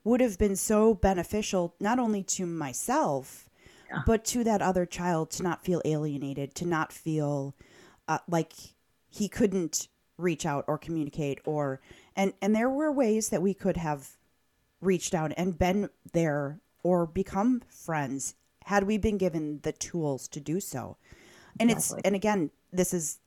would 0.04 0.20
have 0.20 0.38
been 0.38 0.56
so 0.56 0.94
beneficial, 0.94 1.74
not 1.80 1.98
only 1.98 2.22
to 2.22 2.46
myself, 2.46 3.48
yeah. 3.90 4.02
but 4.06 4.24
to 4.26 4.44
that 4.44 4.62
other 4.62 4.86
child 4.86 5.30
to 5.32 5.42
not 5.42 5.64
feel 5.64 5.80
alienated, 5.84 6.54
to 6.54 6.66
not 6.66 6.92
feel 6.92 7.54
uh, 8.06 8.18
like 8.28 8.52
he 9.08 9.28
couldn't 9.28 9.88
reach 10.16 10.46
out 10.46 10.64
or 10.68 10.78
communicate 10.78 11.40
or 11.44 11.80
and 12.14 12.32
and 12.40 12.54
there 12.54 12.70
were 12.70 12.92
ways 12.92 13.30
that 13.30 13.42
we 13.42 13.52
could 13.52 13.76
have 13.76 14.10
reached 14.80 15.14
out 15.14 15.32
and 15.36 15.58
been 15.58 15.88
there 16.12 16.60
or 16.82 17.06
become 17.06 17.62
friends 17.68 18.34
had 18.66 18.84
we 18.84 18.96
been 18.96 19.18
given 19.18 19.58
the 19.62 19.72
tools 19.72 20.28
to 20.28 20.38
do 20.38 20.60
so 20.60 20.96
and 21.58 21.70
exactly. 21.70 21.98
it's 21.98 22.06
and 22.06 22.14
again 22.14 22.50
this 22.72 22.94
is 22.94 23.18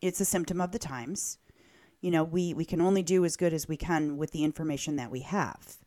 it's 0.00 0.20
a 0.20 0.24
symptom 0.24 0.60
of 0.60 0.70
the 0.70 0.78
times 0.78 1.38
you 2.00 2.10
know 2.10 2.22
we 2.22 2.54
we 2.54 2.64
can 2.64 2.80
only 2.80 3.02
do 3.02 3.24
as 3.24 3.36
good 3.36 3.52
as 3.52 3.66
we 3.66 3.76
can 3.76 4.16
with 4.16 4.30
the 4.30 4.44
information 4.44 4.94
that 4.94 5.10
we 5.10 5.20
have 5.20 5.78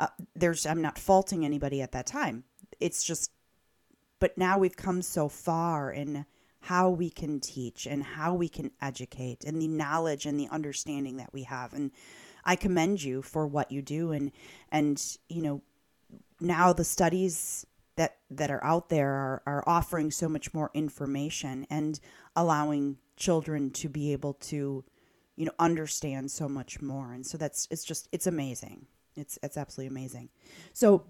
uh, 0.00 0.08
there's 0.34 0.66
i'm 0.66 0.82
not 0.82 0.98
faulting 0.98 1.44
anybody 1.44 1.80
at 1.82 1.92
that 1.92 2.06
time. 2.06 2.44
It's 2.80 3.04
just 3.04 3.30
but 4.18 4.36
now 4.36 4.58
we've 4.58 4.76
come 4.76 5.02
so 5.02 5.28
far 5.28 5.92
in 5.92 6.26
how 6.60 6.90
we 6.90 7.08
can 7.08 7.40
teach 7.40 7.86
and 7.86 8.02
how 8.02 8.34
we 8.34 8.48
can 8.48 8.70
educate 8.82 9.44
and 9.44 9.60
the 9.60 9.68
knowledge 9.68 10.26
and 10.26 10.38
the 10.38 10.48
understanding 10.50 11.16
that 11.16 11.32
we 11.32 11.44
have. 11.44 11.72
And 11.72 11.90
i 12.44 12.56
commend 12.56 13.02
you 13.02 13.22
for 13.22 13.46
what 13.46 13.70
you 13.70 13.82
do. 13.82 14.12
And 14.12 14.32
and 14.72 15.16
you 15.28 15.42
know 15.42 15.62
now 16.40 16.72
the 16.72 16.84
studies 16.84 17.66
that 17.96 18.16
that 18.30 18.50
are 18.50 18.64
out 18.64 18.88
there 18.88 19.12
are, 19.12 19.42
are 19.46 19.64
offering 19.66 20.10
so 20.10 20.28
much 20.28 20.54
more 20.54 20.70
information 20.72 21.66
and 21.68 22.00
allowing 22.34 22.96
children 23.16 23.70
to 23.70 23.90
be 23.90 24.12
able 24.12 24.32
to 24.34 24.82
you 25.36 25.44
know 25.44 25.52
understand 25.58 26.30
so 26.30 26.48
much 26.48 26.80
more. 26.80 27.12
And 27.12 27.26
so 27.26 27.36
that's 27.36 27.68
it's 27.70 27.84
just 27.84 28.08
it's 28.12 28.26
amazing 28.26 28.86
it's 29.16 29.38
it's 29.42 29.56
absolutely 29.56 29.88
amazing. 29.88 30.28
So 30.72 31.04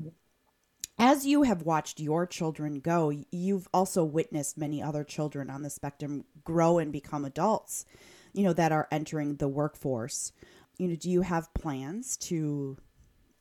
as 0.99 1.27
you 1.27 1.43
have 1.43 1.63
watched 1.63 2.01
your 2.01 2.27
children 2.27 2.81
go 2.81 3.11
you've 3.31 3.69
also 3.73 4.05
witnessed 4.05 4.59
many 4.59 4.83
other 4.83 5.03
children 5.05 5.49
on 5.49 5.63
the 5.63 5.71
spectrum 5.71 6.25
grow 6.45 6.79
and 6.79 6.93
become 6.93 7.25
adults 7.25 7.87
you 8.33 8.45
know 8.45 8.53
that 8.53 8.73
are 8.73 8.89
entering 8.91 9.37
the 9.37 9.49
workforce. 9.49 10.33
You 10.79 10.89
know 10.89 10.97
do 10.97 11.11
you 11.11 11.23
have 11.23 11.53
plans 11.55 12.17
to 12.19 12.77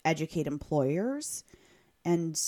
educate 0.06 0.48
employers? 0.48 1.44
And 2.06 2.40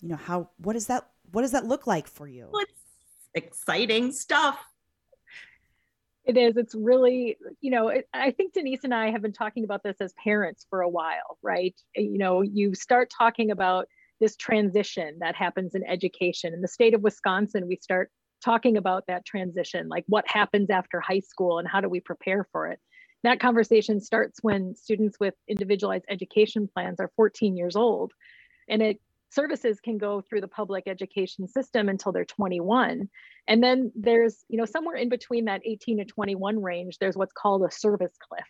you 0.00 0.08
know 0.08 0.16
how 0.16 0.50
what 0.58 0.74
does 0.74 0.86
that 0.86 1.08
what 1.32 1.42
does 1.42 1.52
that 1.52 1.66
look 1.66 1.86
like 1.86 2.08
for 2.08 2.26
you? 2.26 2.48
Well, 2.50 2.62
it's 2.62 2.72
exciting 3.34 4.12
stuff 4.12 4.58
it 6.24 6.36
is 6.36 6.56
it's 6.56 6.74
really 6.74 7.36
you 7.60 7.70
know 7.70 7.92
i 8.12 8.30
think 8.30 8.52
denise 8.52 8.84
and 8.84 8.94
i 8.94 9.10
have 9.10 9.22
been 9.22 9.32
talking 9.32 9.64
about 9.64 9.82
this 9.82 9.96
as 10.00 10.12
parents 10.22 10.66
for 10.68 10.82
a 10.82 10.88
while 10.88 11.38
right? 11.42 11.74
Eh, 11.96 12.02
you 12.02 12.18
know 12.18 12.42
you 12.42 12.74
start 12.74 13.10
talking 13.16 13.50
about 13.50 13.86
this 14.20 14.36
transition 14.36 15.16
that 15.20 15.34
happens 15.34 15.74
in 15.74 15.82
education. 15.88 16.52
In 16.52 16.60
the 16.60 16.68
state 16.68 16.94
of 16.94 17.02
wisconsin 17.02 17.66
we 17.66 17.76
start 17.76 18.10
talking 18.44 18.76
about 18.76 19.04
that 19.06 19.24
transition 19.24 19.88
like 19.88 20.04
what 20.08 20.24
happens 20.28 20.70
after 20.70 21.00
high 21.00 21.20
school 21.20 21.58
and 21.58 21.68
how 21.68 21.80
do 21.80 21.88
we 21.88 22.00
prepare 22.00 22.46
for 22.52 22.68
it? 22.68 22.78
That 23.22 23.40
conversation 23.40 24.00
starts 24.00 24.38
when 24.42 24.74
students 24.74 25.18
with 25.20 25.34
individualized 25.48 26.06
education 26.08 26.68
plans 26.72 27.00
are 27.00 27.10
14 27.16 27.56
years 27.56 27.76
old 27.76 28.12
and 28.68 28.82
it 28.82 29.00
services 29.30 29.80
can 29.80 29.98
go 29.98 30.20
through 30.20 30.40
the 30.40 30.48
public 30.48 30.84
education 30.86 31.46
system 31.48 31.88
until 31.88 32.12
they're 32.12 32.24
21 32.24 33.08
and 33.48 33.62
then 33.62 33.90
there's 33.94 34.44
you 34.48 34.56
know 34.56 34.64
somewhere 34.64 34.96
in 34.96 35.08
between 35.08 35.46
that 35.46 35.62
18 35.64 35.98
to 35.98 36.04
21 36.04 36.62
range 36.62 36.98
there's 36.98 37.16
what's 37.16 37.32
called 37.32 37.62
a 37.62 37.70
service 37.70 38.16
cliff. 38.28 38.46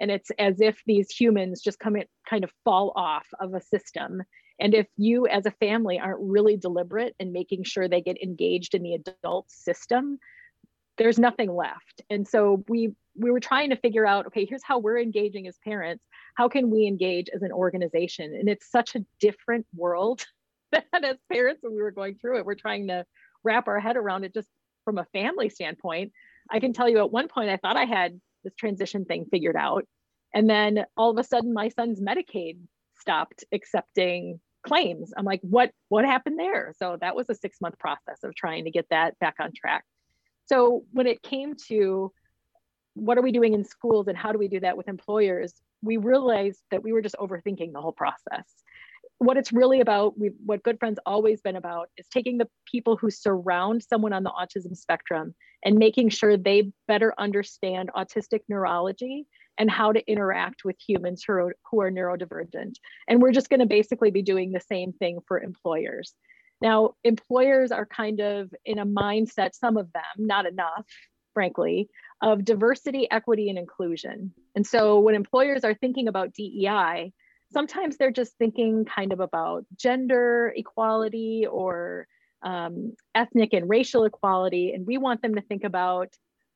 And 0.00 0.10
it's 0.10 0.30
as 0.38 0.60
if 0.60 0.80
these 0.84 1.10
humans 1.10 1.60
just 1.62 1.78
come 1.78 1.96
in 1.96 2.04
kind 2.28 2.42
of 2.42 2.50
fall 2.64 2.92
off 2.96 3.26
of 3.40 3.54
a 3.54 3.60
system. 3.60 4.22
And 4.58 4.74
if 4.74 4.88
you 4.96 5.28
as 5.28 5.46
a 5.46 5.52
family 5.52 6.00
aren't 6.00 6.18
really 6.20 6.56
deliberate 6.56 7.14
in 7.20 7.32
making 7.32 7.64
sure 7.64 7.88
they 7.88 8.00
get 8.00 8.20
engaged 8.20 8.74
in 8.74 8.82
the 8.82 8.94
adult 8.94 9.50
system 9.50 10.18
there's 10.98 11.18
nothing 11.18 11.54
left. 11.54 12.02
And 12.10 12.28
so 12.28 12.64
we 12.68 12.92
we 13.14 13.30
were 13.30 13.40
trying 13.40 13.70
to 13.70 13.76
figure 13.76 14.06
out 14.06 14.26
okay 14.26 14.44
here's 14.44 14.62
how 14.62 14.78
we're 14.78 14.98
engaging 14.98 15.46
as 15.46 15.58
parents. 15.64 16.04
How 16.36 16.48
can 16.48 16.70
we 16.70 16.86
engage 16.86 17.28
as 17.34 17.42
an 17.42 17.52
organization? 17.52 18.34
And 18.34 18.48
it's 18.48 18.70
such 18.70 18.94
a 18.94 19.04
different 19.20 19.66
world 19.74 20.24
that 20.72 21.04
as 21.04 21.16
parents 21.30 21.62
when 21.62 21.74
we 21.74 21.82
were 21.82 21.90
going 21.90 22.16
through 22.16 22.38
it. 22.38 22.46
We're 22.46 22.54
trying 22.54 22.88
to 22.88 23.04
wrap 23.44 23.68
our 23.68 23.80
head 23.80 23.96
around 23.96 24.24
it 24.24 24.34
just 24.34 24.48
from 24.84 24.98
a 24.98 25.06
family 25.12 25.48
standpoint. 25.48 26.12
I 26.50 26.60
can 26.60 26.72
tell 26.72 26.88
you 26.88 26.98
at 26.98 27.12
one 27.12 27.28
point 27.28 27.50
i 27.50 27.56
thought 27.56 27.76
i 27.76 27.84
had 27.84 28.20
this 28.44 28.54
transition 28.54 29.04
thing 29.04 29.26
figured 29.30 29.56
out. 29.56 29.84
And 30.34 30.48
then 30.48 30.84
all 30.96 31.10
of 31.10 31.18
a 31.18 31.24
sudden 31.24 31.52
my 31.52 31.68
son's 31.68 32.00
medicaid 32.00 32.58
stopped 32.98 33.44
accepting 33.52 34.40
claims. 34.66 35.12
I'm 35.16 35.24
like 35.24 35.40
what 35.42 35.70
what 35.88 36.04
happened 36.04 36.38
there? 36.38 36.72
So 36.78 36.96
that 37.00 37.14
was 37.14 37.28
a 37.28 37.34
six 37.34 37.60
month 37.60 37.78
process 37.78 38.18
of 38.22 38.34
trying 38.34 38.64
to 38.64 38.70
get 38.70 38.86
that 38.90 39.18
back 39.18 39.36
on 39.40 39.52
track. 39.54 39.84
So 40.46 40.84
when 40.92 41.06
it 41.06 41.22
came 41.22 41.54
to 41.68 42.12
what 42.94 43.18
are 43.18 43.22
we 43.22 43.32
doing 43.32 43.54
in 43.54 43.64
schools 43.64 44.08
and 44.08 44.16
how 44.16 44.32
do 44.32 44.38
we 44.38 44.48
do 44.48 44.60
that 44.60 44.76
with 44.76 44.88
employers, 44.88 45.54
we 45.82 45.96
realized 45.96 46.60
that 46.70 46.82
we 46.82 46.92
were 46.92 47.02
just 47.02 47.16
overthinking 47.18 47.72
the 47.72 47.80
whole 47.80 47.92
process. 47.92 48.46
What 49.18 49.36
it's 49.36 49.52
really 49.52 49.80
about, 49.80 50.14
what 50.44 50.62
Good 50.62 50.78
Friends 50.78 50.98
always 51.06 51.40
been 51.40 51.56
about, 51.56 51.88
is 51.96 52.06
taking 52.08 52.38
the 52.38 52.48
people 52.66 52.96
who 52.96 53.10
surround 53.10 53.82
someone 53.82 54.12
on 54.12 54.24
the 54.24 54.30
autism 54.30 54.76
spectrum 54.76 55.34
and 55.64 55.76
making 55.76 56.08
sure 56.08 56.36
they 56.36 56.72
better 56.88 57.14
understand 57.18 57.90
autistic 57.96 58.40
neurology 58.48 59.26
and 59.58 59.70
how 59.70 59.92
to 59.92 60.10
interact 60.10 60.64
with 60.64 60.76
humans 60.86 61.22
who 61.26 61.34
are, 61.34 61.56
who 61.70 61.80
are 61.80 61.90
neurodivergent. 61.90 62.74
And 63.06 63.22
we're 63.22 63.32
just 63.32 63.48
going 63.48 63.60
to 63.60 63.66
basically 63.66 64.10
be 64.10 64.22
doing 64.22 64.50
the 64.50 64.60
same 64.60 64.92
thing 64.92 65.20
for 65.28 65.40
employers. 65.40 66.14
Now, 66.60 66.94
employers 67.04 67.72
are 67.72 67.86
kind 67.86 68.20
of 68.20 68.52
in 68.64 68.78
a 68.78 68.86
mindset, 68.86 69.54
some 69.54 69.76
of 69.76 69.92
them, 69.92 70.02
not 70.16 70.46
enough, 70.46 70.86
frankly, 71.34 71.88
of 72.20 72.44
diversity, 72.44 73.08
equity, 73.10 73.48
and 73.48 73.58
inclusion. 73.58 74.32
And 74.54 74.66
so 74.66 75.00
when 75.00 75.14
employers 75.14 75.64
are 75.64 75.74
thinking 75.74 76.08
about 76.08 76.34
DEI, 76.34 77.12
sometimes 77.52 77.96
they're 77.96 78.10
just 78.10 78.36
thinking 78.38 78.84
kind 78.84 79.12
of 79.12 79.20
about 79.20 79.64
gender 79.76 80.52
equality 80.56 81.46
or 81.50 82.06
um, 82.42 82.94
ethnic 83.14 83.52
and 83.52 83.68
racial 83.68 84.04
equality. 84.04 84.72
And 84.72 84.86
we 84.86 84.98
want 84.98 85.22
them 85.22 85.34
to 85.34 85.40
think 85.42 85.64
about 85.64 86.08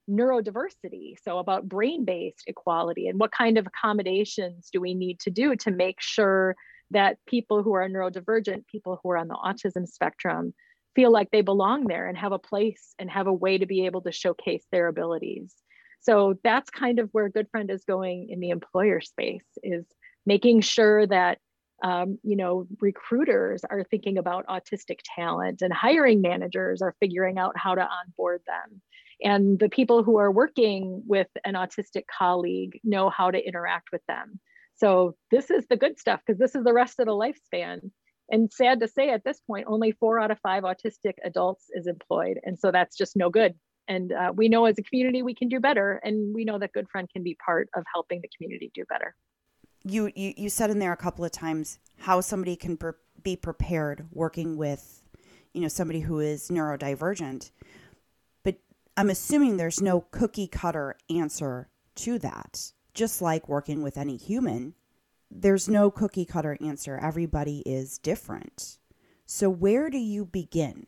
neurodiversity, 0.09 1.17
so 1.23 1.39
about 1.39 1.69
brain 1.69 2.05
based 2.05 2.45
equality, 2.47 3.09
and 3.09 3.19
what 3.19 3.33
kind 3.33 3.59
of 3.59 3.67
accommodations 3.67 4.71
do 4.73 4.81
we 4.81 4.95
need 4.95 5.19
to 5.21 5.31
do 5.31 5.57
to 5.57 5.71
make 5.71 6.01
sure 6.01 6.55
that 6.93 7.19
people 7.27 7.63
who 7.63 7.73
are 7.75 7.89
neurodivergent, 7.89 8.67
people 8.69 9.01
who 9.03 9.11
are 9.11 9.17
on 9.17 9.29
the 9.29 9.35
autism 9.35 9.87
spectrum, 9.87 10.55
feel 10.97 11.13
like 11.13 11.31
they 11.31 11.43
belong 11.43 11.87
there 11.87 12.09
and 12.09 12.17
have 12.17 12.33
a 12.33 12.39
place 12.39 12.95
and 12.99 13.11
have 13.11 13.29
a 13.29 13.33
way 13.33 13.59
to 13.59 13.67
be 13.67 13.87
able 13.87 14.01
to 14.01 14.11
showcase 14.11 14.65
their 14.73 14.89
abilities. 14.89 15.55
So 16.01 16.39
that's 16.43 16.71
kind 16.71 16.99
of 16.99 17.11
where 17.13 17.29
Good 17.29 17.49
Friend 17.51 17.71
is 17.71 17.85
going 17.85 18.29
in 18.31 18.41
the 18.41 18.51
employer 18.51 19.01
space 19.01 19.45
is 19.63 19.85
making 20.25 20.63
sure 20.63 21.07
that 21.07 21.39
um, 21.83 22.19
you 22.23 22.37
know 22.37 22.67
recruiters 22.81 23.63
are 23.69 23.85
thinking 23.85 24.17
about 24.17 24.47
autistic 24.47 25.01
talent 25.15 25.61
and 25.61 25.73
hiring 25.73 26.23
managers 26.23 26.81
are 26.81 26.97
figuring 27.01 27.39
out 27.39 27.59
how 27.59 27.75
to 27.75 27.87
onboard 27.87 28.41
them. 28.47 28.81
And 29.23 29.59
the 29.59 29.69
people 29.69 30.03
who 30.03 30.17
are 30.17 30.31
working 30.31 31.03
with 31.07 31.29
an 31.45 31.55
autistic 31.55 32.05
colleague 32.07 32.81
know 32.83 33.11
how 33.11 33.31
to 33.31 33.39
interact 33.39 33.89
with 33.93 34.03
them. 34.09 34.41
So 34.77 35.17
this 35.31 35.51
is 35.51 35.67
the 35.69 35.77
good 35.77 35.99
stuff 35.99 36.21
because 36.27 36.39
this 36.39 36.55
is 36.55 36.65
the 36.65 36.73
rest 36.73 36.99
of 36.99 37.07
the 37.07 37.13
lifespan 37.13 37.91
and 38.31 38.53
sad 38.53 38.81
to 38.81 38.89
say 38.89 39.11
at 39.11 39.25
this 39.25 39.41
point 39.41 39.67
only 39.69 39.93
four 39.93 40.19
out 40.19 40.31
of 40.31 40.39
five 40.41 40.65
autistic 40.65 41.15
adults 41.25 41.67
is 41.73 41.87
employed. 41.87 42.39
And 42.43 42.59
so 42.59 42.71
that's 42.71 42.97
just 42.97 43.17
no 43.17 43.31
good. 43.31 43.55
And 43.89 44.13
uh, 44.13 44.33
we 44.35 44.49
know 44.49 44.65
as 44.65 44.79
a 44.79 44.83
community 44.83 45.23
we 45.23 45.35
can 45.35 45.49
do 45.49 45.61
better. 45.61 46.01
And 46.03 46.35
we 46.35 46.45
know 46.45 46.59
that 46.59 46.73
good 46.73 46.89
friend 46.91 47.09
can 47.13 47.23
be 47.23 47.37
part 47.45 47.69
of 47.77 47.85
helping 47.93 48.21
the 48.21 48.29
community 48.37 48.71
do 48.75 48.85
better. 48.89 49.15
You 49.85 50.11
you, 50.15 50.35
you 50.37 50.51
said 50.51 50.71
in 50.71 50.81
there 50.81 50.93
a 50.93 50.97
couple 50.97 51.25
of 51.25 51.31
times 51.31 51.79
how 51.99 52.21
somebody 52.21 52.57
can 52.57 52.77
per- 52.77 52.97
be 53.23 53.37
prepared 53.37 54.07
working 54.11 54.57
with 54.57 55.03
you 55.53 55.61
know 55.61 55.69
somebody 55.69 56.01
who 56.01 56.19
is 56.19 56.49
neurodivergent. 56.49 57.51
But 58.43 58.57
i'm 58.97 59.11
assuming 59.11 59.57
there's 59.57 59.81
no 59.81 60.01
cookie 60.01 60.49
cutter 60.49 60.97
answer 61.09 61.69
to 61.95 62.19
that 62.19 62.73
just 62.95 63.23
like 63.23 63.49
working 63.49 63.83
with 63.83 63.97
any 63.97 64.17
human 64.17 64.75
there's 65.31 65.69
no 65.69 65.91
cookie 65.91 66.25
cutter 66.25 66.57
answer 66.61 66.99
everybody 67.03 67.63
is 67.67 67.99
different 67.99 68.79
so 69.27 69.49
where 69.49 69.91
do 69.91 69.99
you 69.99 70.25
begin 70.25 70.87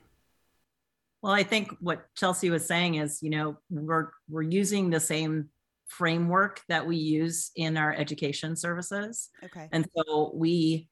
well 1.23 1.33
i 1.33 1.43
think 1.43 1.75
what 1.81 2.07
chelsea 2.17 2.51
was 2.51 2.65
saying 2.65 2.97
is 2.97 3.23
you 3.23 3.31
know 3.31 3.57
we're 3.71 4.11
we're 4.29 4.43
using 4.43 4.91
the 4.91 5.01
same 5.01 5.49
framework 5.89 6.61
that 6.69 6.87
we 6.87 6.97
use 6.97 7.51
in 7.57 7.77
our 7.77 7.93
education 7.93 8.55
services. 8.55 9.31
Okay. 9.43 9.69
And 9.73 9.87
so 9.97 10.33
we, 10.35 10.89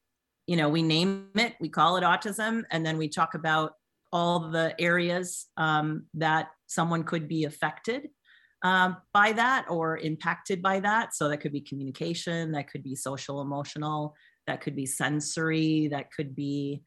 you 0.47 0.57
know, 0.57 0.69
we 0.69 0.81
name 0.81 1.29
it, 1.35 1.55
we 1.59 1.69
call 1.69 1.97
it 1.97 2.03
autism, 2.03 2.63
and 2.71 2.85
then 2.85 2.97
we 2.97 3.07
talk 3.07 3.35
about 3.35 3.73
all 4.11 4.51
the 4.51 4.73
areas 4.79 5.47
um, 5.57 6.05
that 6.15 6.49
someone 6.65 7.03
could 7.03 7.27
be 7.27 7.45
affected 7.45 8.09
um, 8.63 8.97
by 9.13 9.31
that 9.33 9.65
or 9.69 9.97
impacted 9.97 10.61
by 10.61 10.79
that. 10.79 11.15
So 11.15 11.29
that 11.29 11.37
could 11.37 11.53
be 11.53 11.61
communication, 11.61 12.51
that 12.53 12.69
could 12.69 12.83
be 12.83 12.95
social 12.95 13.41
emotional, 13.41 14.15
that 14.47 14.61
could 14.61 14.75
be 14.75 14.85
sensory, 14.85 15.87
that 15.89 16.11
could 16.11 16.35
be 16.35 16.81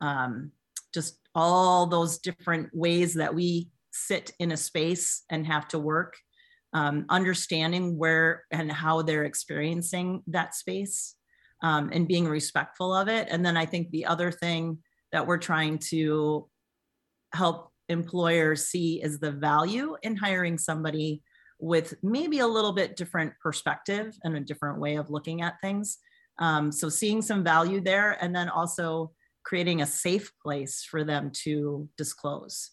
um, 0.00 0.52
just 0.94 1.18
all 1.34 1.86
those 1.86 2.18
different 2.18 2.70
ways 2.72 3.14
that 3.14 3.34
we 3.34 3.70
sit 3.92 4.32
in 4.38 4.52
a 4.52 4.56
space 4.56 5.22
and 5.30 5.46
have 5.46 5.66
to 5.68 5.78
work 5.78 6.16
um, 6.72 7.06
understanding 7.08 7.96
where 7.96 8.44
and 8.50 8.70
how 8.70 9.02
they're 9.02 9.24
experiencing 9.24 10.22
that 10.26 10.54
space 10.54 11.14
um, 11.62 11.90
and 11.92 12.06
being 12.06 12.28
respectful 12.28 12.94
of 12.94 13.08
it. 13.08 13.28
And 13.30 13.44
then 13.44 13.56
I 13.56 13.64
think 13.64 13.90
the 13.90 14.06
other 14.06 14.30
thing 14.30 14.78
that 15.12 15.26
we're 15.26 15.38
trying 15.38 15.78
to 15.90 16.48
help 17.32 17.72
employers 17.88 18.66
see 18.66 19.00
is 19.02 19.18
the 19.18 19.32
value 19.32 19.96
in 20.02 20.16
hiring 20.16 20.58
somebody 20.58 21.22
with 21.58 21.94
maybe 22.02 22.40
a 22.40 22.46
little 22.46 22.72
bit 22.72 22.96
different 22.96 23.32
perspective 23.42 24.14
and 24.24 24.36
a 24.36 24.40
different 24.40 24.78
way 24.80 24.96
of 24.96 25.10
looking 25.10 25.42
at 25.42 25.60
things. 25.60 25.98
Um, 26.38 26.70
so 26.70 26.88
seeing 26.88 27.22
some 27.22 27.42
value 27.42 27.80
there 27.80 28.22
and 28.22 28.34
then 28.34 28.48
also 28.48 29.12
creating 29.44 29.80
a 29.80 29.86
safe 29.86 30.32
place 30.42 30.82
for 30.82 31.04
them 31.04 31.30
to 31.44 31.88
disclose 31.96 32.72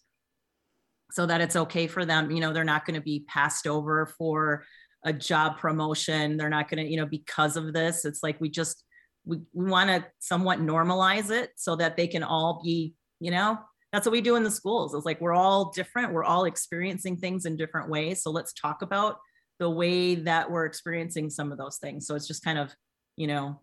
so 1.12 1.24
that 1.26 1.40
it's 1.40 1.56
okay 1.56 1.86
for 1.86 2.04
them. 2.04 2.30
You 2.30 2.40
know, 2.40 2.52
they're 2.52 2.64
not 2.64 2.84
going 2.84 2.96
to 2.96 3.04
be 3.04 3.24
passed 3.28 3.66
over 3.66 4.06
for 4.18 4.64
a 5.04 5.12
job 5.12 5.58
promotion. 5.58 6.36
They're 6.36 6.48
not 6.50 6.68
going 6.68 6.84
to, 6.84 6.90
you 6.90 6.96
know, 6.96 7.06
because 7.06 7.56
of 7.56 7.72
this. 7.72 8.04
It's 8.04 8.22
like 8.22 8.40
we 8.40 8.50
just 8.50 8.82
we, 9.24 9.38
we 9.52 9.70
want 9.70 9.88
to 9.88 10.04
somewhat 10.18 10.58
normalize 10.58 11.30
it 11.30 11.50
so 11.56 11.76
that 11.76 11.96
they 11.96 12.06
can 12.06 12.22
all 12.22 12.60
be, 12.62 12.94
you 13.20 13.30
know, 13.30 13.58
that's 13.94 14.06
what 14.06 14.12
we 14.12 14.20
do 14.20 14.36
in 14.36 14.42
the 14.42 14.50
schools. 14.50 14.94
It's 14.94 15.06
like 15.06 15.20
we're 15.20 15.34
all 15.34 15.70
different. 15.70 16.12
We're 16.12 16.24
all 16.24 16.44
experiencing 16.44 17.16
things 17.16 17.46
in 17.46 17.56
different 17.56 17.88
ways. 17.88 18.22
So 18.22 18.30
let's 18.30 18.52
talk 18.52 18.82
about 18.82 19.18
the 19.58 19.70
way 19.70 20.16
that 20.16 20.50
we're 20.50 20.66
experiencing 20.66 21.30
some 21.30 21.52
of 21.52 21.58
those 21.58 21.78
things. 21.78 22.06
So 22.06 22.14
it's 22.14 22.26
just 22.26 22.44
kind 22.44 22.58
of, 22.58 22.74
you 23.16 23.26
know, 23.26 23.60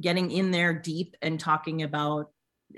getting 0.00 0.30
in 0.30 0.50
there 0.50 0.74
deep 0.74 1.14
and 1.22 1.38
talking 1.38 1.82
about 1.82 2.30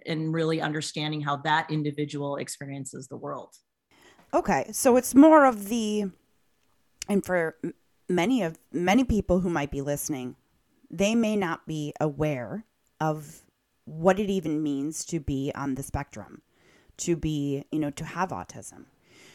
and 0.04 0.32
really 0.34 0.60
understanding 0.60 1.22
how 1.22 1.36
that 1.38 1.70
individual 1.70 2.36
experiences 2.36 3.08
the 3.08 3.16
world. 3.16 3.54
Okay, 4.34 4.68
so 4.72 4.96
it's 4.96 5.14
more 5.14 5.46
of 5.46 5.70
the, 5.70 6.10
and 7.08 7.24
for 7.24 7.56
many 8.10 8.42
of 8.42 8.58
many 8.70 9.04
people 9.04 9.40
who 9.40 9.48
might 9.48 9.70
be 9.70 9.80
listening, 9.80 10.36
they 10.90 11.14
may 11.14 11.34
not 11.34 11.66
be 11.66 11.94
aware 11.98 12.66
of 13.00 13.42
what 13.86 14.20
it 14.20 14.28
even 14.28 14.62
means 14.62 15.06
to 15.06 15.18
be 15.18 15.50
on 15.54 15.74
the 15.74 15.82
spectrum, 15.82 16.42
to 16.98 17.16
be, 17.16 17.64
you 17.72 17.78
know, 17.78 17.90
to 17.90 18.04
have 18.04 18.30
autism. 18.30 18.84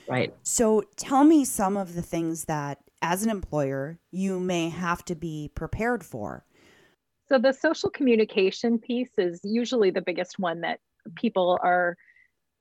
Right. 0.08 0.34
So 0.44 0.84
tell 0.96 1.24
me 1.24 1.46
some 1.46 1.78
of 1.78 1.96
the 1.96 2.02
things 2.02 2.46
that, 2.46 2.80
as 3.02 3.24
an 3.24 3.30
employer, 3.30 4.00
you 4.12 4.40
may 4.40 4.70
have 4.70 5.04
to 5.06 5.16
be 5.16 5.52
prepared 5.56 6.04
for. 6.04 6.46
So 7.30 7.40
the 7.40 7.54
social 7.54 7.90
communication 7.90 8.80
piece 8.80 9.12
is 9.18 9.40
usually 9.44 9.92
the 9.92 10.02
biggest 10.02 10.40
one 10.40 10.62
that 10.62 10.80
people 11.16 11.58
are 11.64 11.98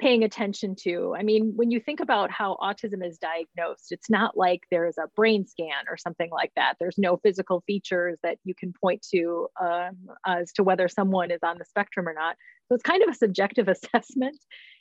paying 0.03 0.25
attention 0.25 0.75
to. 0.75 1.15
I 1.17 1.23
mean, 1.23 1.53
when 1.55 1.71
you 1.71 1.79
think 1.79 2.01
about 2.01 2.29
how 2.33 2.57
autism 2.61 3.07
is 3.07 3.19
diagnosed, 3.19 3.93
it's 3.93 4.11
not 4.11 4.37
like 4.37 4.63
there's 4.69 4.99
a 4.99 5.07
brain 5.15 5.47
scan 5.47 5.85
or 5.89 5.97
something 5.97 6.29
like 6.29 6.51
that. 6.57 6.75
There's 6.81 6.99
no 6.99 7.19
physical 7.19 7.63
features 7.69 8.19
that 8.25 8.39
you 8.43 8.53
can 8.53 8.73
point 8.73 9.07
to 9.13 9.47
um, 9.61 10.09
as 10.27 10.53
to 10.55 10.65
whether 10.65 10.89
someone 10.89 11.31
is 11.31 11.39
on 11.45 11.57
the 11.57 11.65
spectrum 11.65 12.09
or 12.09 12.15
not. 12.15 12.35
So 12.67 12.75
it's 12.75 12.83
kind 12.83 13.05
of 13.05 13.11
a 13.11 13.15
subjective 13.15 13.69
assessment. 13.95 14.39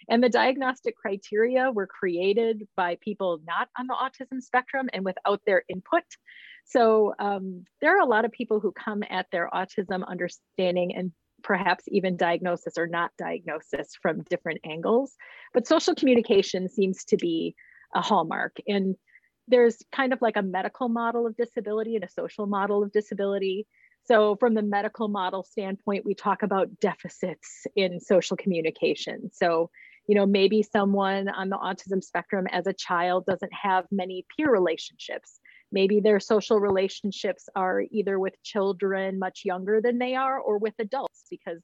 And 0.09 0.23
the 0.23 0.29
diagnostic 0.29 0.95
criteria 0.97 1.69
were 1.69 1.85
created 1.85 2.67
by 2.75 2.97
people 2.99 3.41
not 3.45 3.69
on 3.77 3.85
the 3.85 3.93
autism 3.93 4.41
spectrum 4.41 4.89
and 4.91 5.05
without 5.05 5.41
their 5.45 5.61
input. 5.69 6.03
So 6.65 7.13
um, 7.19 7.65
there 7.79 7.95
are 7.95 8.01
a 8.01 8.09
lot 8.09 8.25
of 8.25 8.31
people 8.31 8.59
who 8.59 8.71
come 8.71 9.03
at 9.07 9.27
their 9.31 9.51
autism 9.53 10.03
understanding 10.07 10.95
and 10.95 11.11
perhaps 11.43 11.83
even 11.87 12.17
diagnosis 12.17 12.77
or 12.77 12.87
not 12.87 13.11
diagnosis 13.17 13.95
from 14.01 14.23
different 14.29 14.59
angles. 14.63 15.15
But 15.53 15.67
social 15.67 15.95
communication 15.95 16.69
seems 16.69 17.03
to 17.05 17.17
be 17.17 17.55
a 17.93 18.01
hallmark. 18.01 18.57
And 18.67 18.95
there's 19.47 19.77
kind 19.91 20.13
of 20.13 20.21
like 20.21 20.37
a 20.37 20.41
medical 20.41 20.89
model 20.89 21.27
of 21.27 21.35
disability 21.35 21.95
and 21.95 22.03
a 22.03 22.09
social 22.09 22.45
model 22.45 22.83
of 22.83 22.91
disability. 22.91 23.67
So, 24.05 24.35
from 24.37 24.53
the 24.53 24.61
medical 24.61 25.07
model 25.09 25.43
standpoint, 25.43 26.05
we 26.05 26.15
talk 26.15 26.41
about 26.41 26.79
deficits 26.79 27.67
in 27.75 27.99
social 27.99 28.37
communication. 28.37 29.29
So, 29.33 29.69
you 30.07 30.15
know, 30.15 30.25
maybe 30.25 30.63
someone 30.63 31.29
on 31.29 31.49
the 31.49 31.57
autism 31.57 32.03
spectrum 32.03 32.47
as 32.51 32.65
a 32.65 32.73
child 32.73 33.25
doesn't 33.25 33.53
have 33.53 33.85
many 33.91 34.25
peer 34.35 34.51
relationships 34.51 35.39
maybe 35.71 35.99
their 35.99 36.19
social 36.19 36.59
relationships 36.59 37.47
are 37.55 37.83
either 37.91 38.19
with 38.19 38.41
children 38.43 39.19
much 39.19 39.41
younger 39.45 39.81
than 39.81 39.97
they 39.97 40.15
are 40.15 40.39
or 40.39 40.57
with 40.57 40.73
adults 40.79 41.25
because 41.29 41.61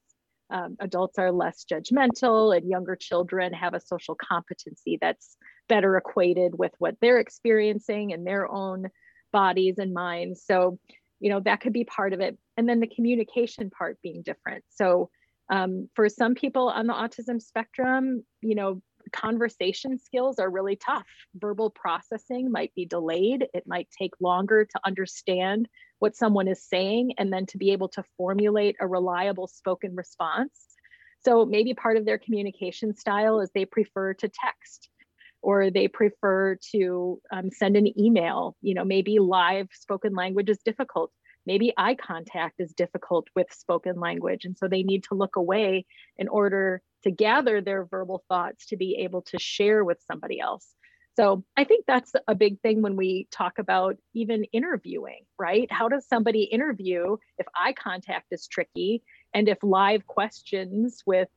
um, 0.49 0.77
adults 0.79 1.19
are 1.19 1.31
less 1.31 1.65
judgmental 1.69 2.55
and 2.55 2.69
younger 2.69 2.95
children 2.95 3.53
have 3.53 3.73
a 3.73 3.81
social 3.81 4.15
competency 4.15 4.97
that's 5.01 5.35
better 5.67 5.97
equated 5.97 6.57
with 6.57 6.71
what 6.77 6.95
they're 7.01 7.19
experiencing 7.19 8.11
in 8.11 8.23
their 8.23 8.49
own 8.49 8.87
bodies 9.33 9.75
and 9.77 9.93
minds. 9.93 10.43
So 10.45 10.79
you 11.19 11.29
know 11.31 11.41
that 11.41 11.61
could 11.61 11.73
be 11.73 11.83
part 11.83 12.13
of 12.13 12.21
it. 12.21 12.37
And 12.55 12.69
then 12.69 12.79
the 12.79 12.87
communication 12.87 13.69
part 13.69 13.97
being 14.01 14.21
different. 14.21 14.63
So 14.69 15.09
um, 15.49 15.89
for 15.95 16.07
some 16.07 16.35
people 16.35 16.69
on 16.69 16.87
the 16.87 16.93
autism 16.93 17.41
spectrum 17.41 18.23
you 18.41 18.55
know 18.55 18.81
conversation 19.11 19.99
skills 19.99 20.39
are 20.39 20.49
really 20.49 20.75
tough. 20.75 21.05
Verbal 21.35 21.69
processing 21.69 22.51
might 22.51 22.73
be 22.75 22.85
delayed. 22.85 23.47
It 23.53 23.63
might 23.67 23.89
take 23.97 24.13
longer 24.19 24.65
to 24.65 24.79
understand 24.85 25.67
what 25.99 26.15
someone 26.15 26.47
is 26.47 26.63
saying 26.63 27.13
and 27.17 27.31
then 27.31 27.45
to 27.47 27.57
be 27.57 27.71
able 27.71 27.89
to 27.89 28.03
formulate 28.17 28.75
a 28.79 28.87
reliable 28.87 29.47
spoken 29.47 29.95
response. 29.95 30.67
So 31.25 31.45
maybe 31.45 31.73
part 31.73 31.97
of 31.97 32.05
their 32.05 32.17
communication 32.17 32.95
style 32.95 33.39
is 33.41 33.49
they 33.53 33.65
prefer 33.65 34.13
to 34.15 34.29
text 34.29 34.89
or 35.41 35.69
they 35.69 35.87
prefer 35.87 36.57
to 36.71 37.21
um, 37.31 37.49
send 37.51 37.75
an 37.75 37.99
email. 37.99 38.55
You 38.61 38.75
know, 38.75 38.85
maybe 38.85 39.19
live 39.19 39.67
spoken 39.71 40.13
language 40.13 40.49
is 40.49 40.59
difficult 40.63 41.11
maybe 41.47 41.73
eye 41.77 41.95
contact 41.95 42.59
is 42.59 42.73
difficult 42.73 43.27
with 43.35 43.47
spoken 43.51 43.99
language. 43.99 44.45
And 44.45 44.55
so 44.57 44.67
they 44.67 44.83
need 44.83 45.05
to 45.05 45.15
look 45.15 45.37
away 45.37 45.85
in 46.17 46.27
order 46.27 46.81
to 47.03 47.11
gather 47.11 47.61
their 47.61 47.85
verbal 47.85 48.23
thoughts 48.27 48.67
to 48.67 48.77
be 48.77 48.97
able 48.97 49.21
to 49.23 49.39
share 49.39 49.83
with 49.83 49.97
somebody 50.05 50.39
else. 50.39 50.67
So 51.15 51.43
I 51.55 51.63
think 51.63 51.85
that's 51.87 52.11
a 52.27 52.35
big 52.35 52.59
thing 52.61 52.83
when 52.83 52.95
we 52.95 53.27
talk 53.31 53.57
about 53.57 53.95
even 54.13 54.43
interviewing, 54.43 55.25
right? 55.39 55.71
How 55.71 55.87
does 55.87 56.07
somebody 56.07 56.43
interview 56.43 57.17
if 57.39 57.47
eye 57.55 57.73
contact 57.73 58.27
is 58.29 58.45
tricky 58.45 59.01
and 59.33 59.49
if 59.49 59.57
live 59.63 60.05
questions 60.05 61.01
with 61.07 61.29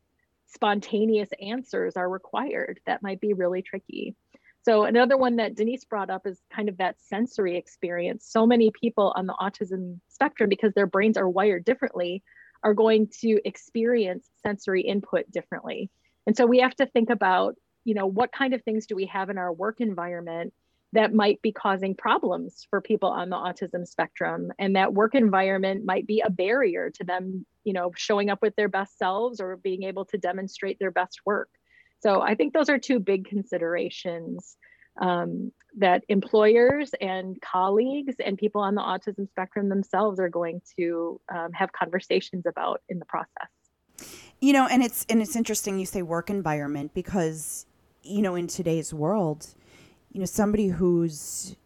spontaneous 0.46 1.30
answers 1.40 1.96
are 1.96 2.10
required? 2.10 2.80
That 2.84 3.02
might 3.02 3.20
be 3.20 3.32
really 3.32 3.62
tricky. 3.62 4.16
So 4.62 4.84
another 4.84 5.16
one 5.16 5.36
that 5.36 5.54
Denise 5.54 5.84
brought 5.84 6.10
up 6.10 6.26
is 6.26 6.38
kind 6.54 6.68
of 6.68 6.76
that 6.78 7.00
sensory 7.00 7.56
experience. 7.56 8.26
So 8.28 8.46
many 8.46 8.70
people 8.70 9.12
on 9.16 9.26
the 9.26 9.34
autism 9.40 10.00
spectrum, 10.08 10.50
because 10.50 10.74
their 10.74 10.86
brains 10.86 11.16
are 11.16 11.28
wired 11.28 11.64
differently, 11.64 12.22
are 12.62 12.74
going 12.74 13.08
to 13.20 13.40
experience 13.44 14.28
sensory 14.42 14.82
input 14.82 15.30
differently. 15.30 15.90
And 16.26 16.36
so 16.36 16.44
we 16.44 16.58
have 16.58 16.76
to 16.76 16.86
think 16.86 17.10
about 17.10 17.56
you 17.84 17.94
know 17.94 18.06
what 18.06 18.32
kind 18.32 18.54
of 18.54 18.62
things 18.62 18.86
do 18.86 18.94
we 18.94 19.06
have 19.06 19.30
in 19.30 19.38
our 19.38 19.52
work 19.52 19.80
environment 19.80 20.52
that 20.92 21.14
might 21.14 21.40
be 21.40 21.52
causing 21.52 21.94
problems 21.94 22.66
for 22.68 22.80
people 22.80 23.08
on 23.08 23.30
the 23.30 23.36
autism 23.36 23.86
spectrum 23.86 24.52
and 24.58 24.76
that 24.76 24.92
work 24.92 25.14
environment 25.14 25.84
might 25.84 26.06
be 26.06 26.20
a 26.20 26.30
barrier 26.30 26.90
to 26.90 27.04
them 27.04 27.46
you 27.64 27.72
know 27.72 27.90
showing 27.96 28.30
up 28.30 28.42
with 28.42 28.54
their 28.56 28.68
best 28.68 28.98
selves 28.98 29.40
or 29.40 29.56
being 29.56 29.84
able 29.84 30.04
to 30.04 30.18
demonstrate 30.18 30.78
their 30.78 30.90
best 30.90 31.20
work 31.24 31.48
so 32.00 32.20
i 32.20 32.34
think 32.34 32.52
those 32.52 32.68
are 32.68 32.78
two 32.78 32.98
big 32.98 33.26
considerations 33.26 34.56
um, 35.00 35.52
that 35.78 36.02
employers 36.08 36.90
and 37.00 37.40
colleagues 37.40 38.16
and 38.24 38.36
people 38.36 38.60
on 38.60 38.74
the 38.74 38.82
autism 38.82 39.28
spectrum 39.28 39.68
themselves 39.68 40.18
are 40.18 40.28
going 40.28 40.60
to 40.76 41.20
um, 41.32 41.52
have 41.52 41.70
conversations 41.72 42.44
about 42.46 42.82
in 42.88 42.98
the 42.98 43.04
process 43.04 43.48
you 44.40 44.52
know 44.52 44.66
and 44.66 44.82
it's 44.82 45.06
and 45.08 45.22
it's 45.22 45.36
interesting 45.36 45.78
you 45.78 45.86
say 45.86 46.02
work 46.02 46.28
environment 46.28 46.92
because 46.92 47.66
you 48.02 48.22
know, 48.22 48.34
in 48.34 48.46
today's 48.46 48.92
world, 48.92 49.48
you 50.12 50.20
know, 50.20 50.26
somebody 50.26 50.68
who's 50.68 51.56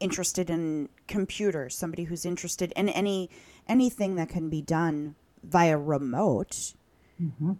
interested 0.00 0.50
in 0.50 0.88
computers, 1.06 1.74
somebody 1.74 2.04
who's 2.04 2.24
interested 2.24 2.72
in 2.76 2.88
any 2.88 3.30
anything 3.68 4.16
that 4.16 4.28
can 4.28 4.50
be 4.50 4.60
done 4.60 5.14
via 5.44 5.78
remote 5.78 6.74
mm-hmm. 7.20 7.52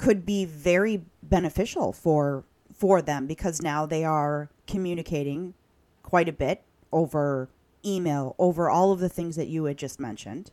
Could 0.00 0.24
be 0.24 0.44
very 0.44 1.02
beneficial 1.22 1.92
for 1.92 2.44
for 2.74 3.02
them 3.02 3.26
because 3.26 3.60
now 3.60 3.84
they 3.84 4.04
are 4.04 4.48
communicating 4.66 5.52
quite 6.02 6.28
a 6.28 6.32
bit 6.32 6.62
over 6.92 7.50
email, 7.84 8.34
over 8.38 8.70
all 8.70 8.92
of 8.92 9.00
the 9.00 9.08
things 9.08 9.36
that 9.36 9.48
you 9.48 9.64
had 9.64 9.76
just 9.76 10.00
mentioned. 10.00 10.50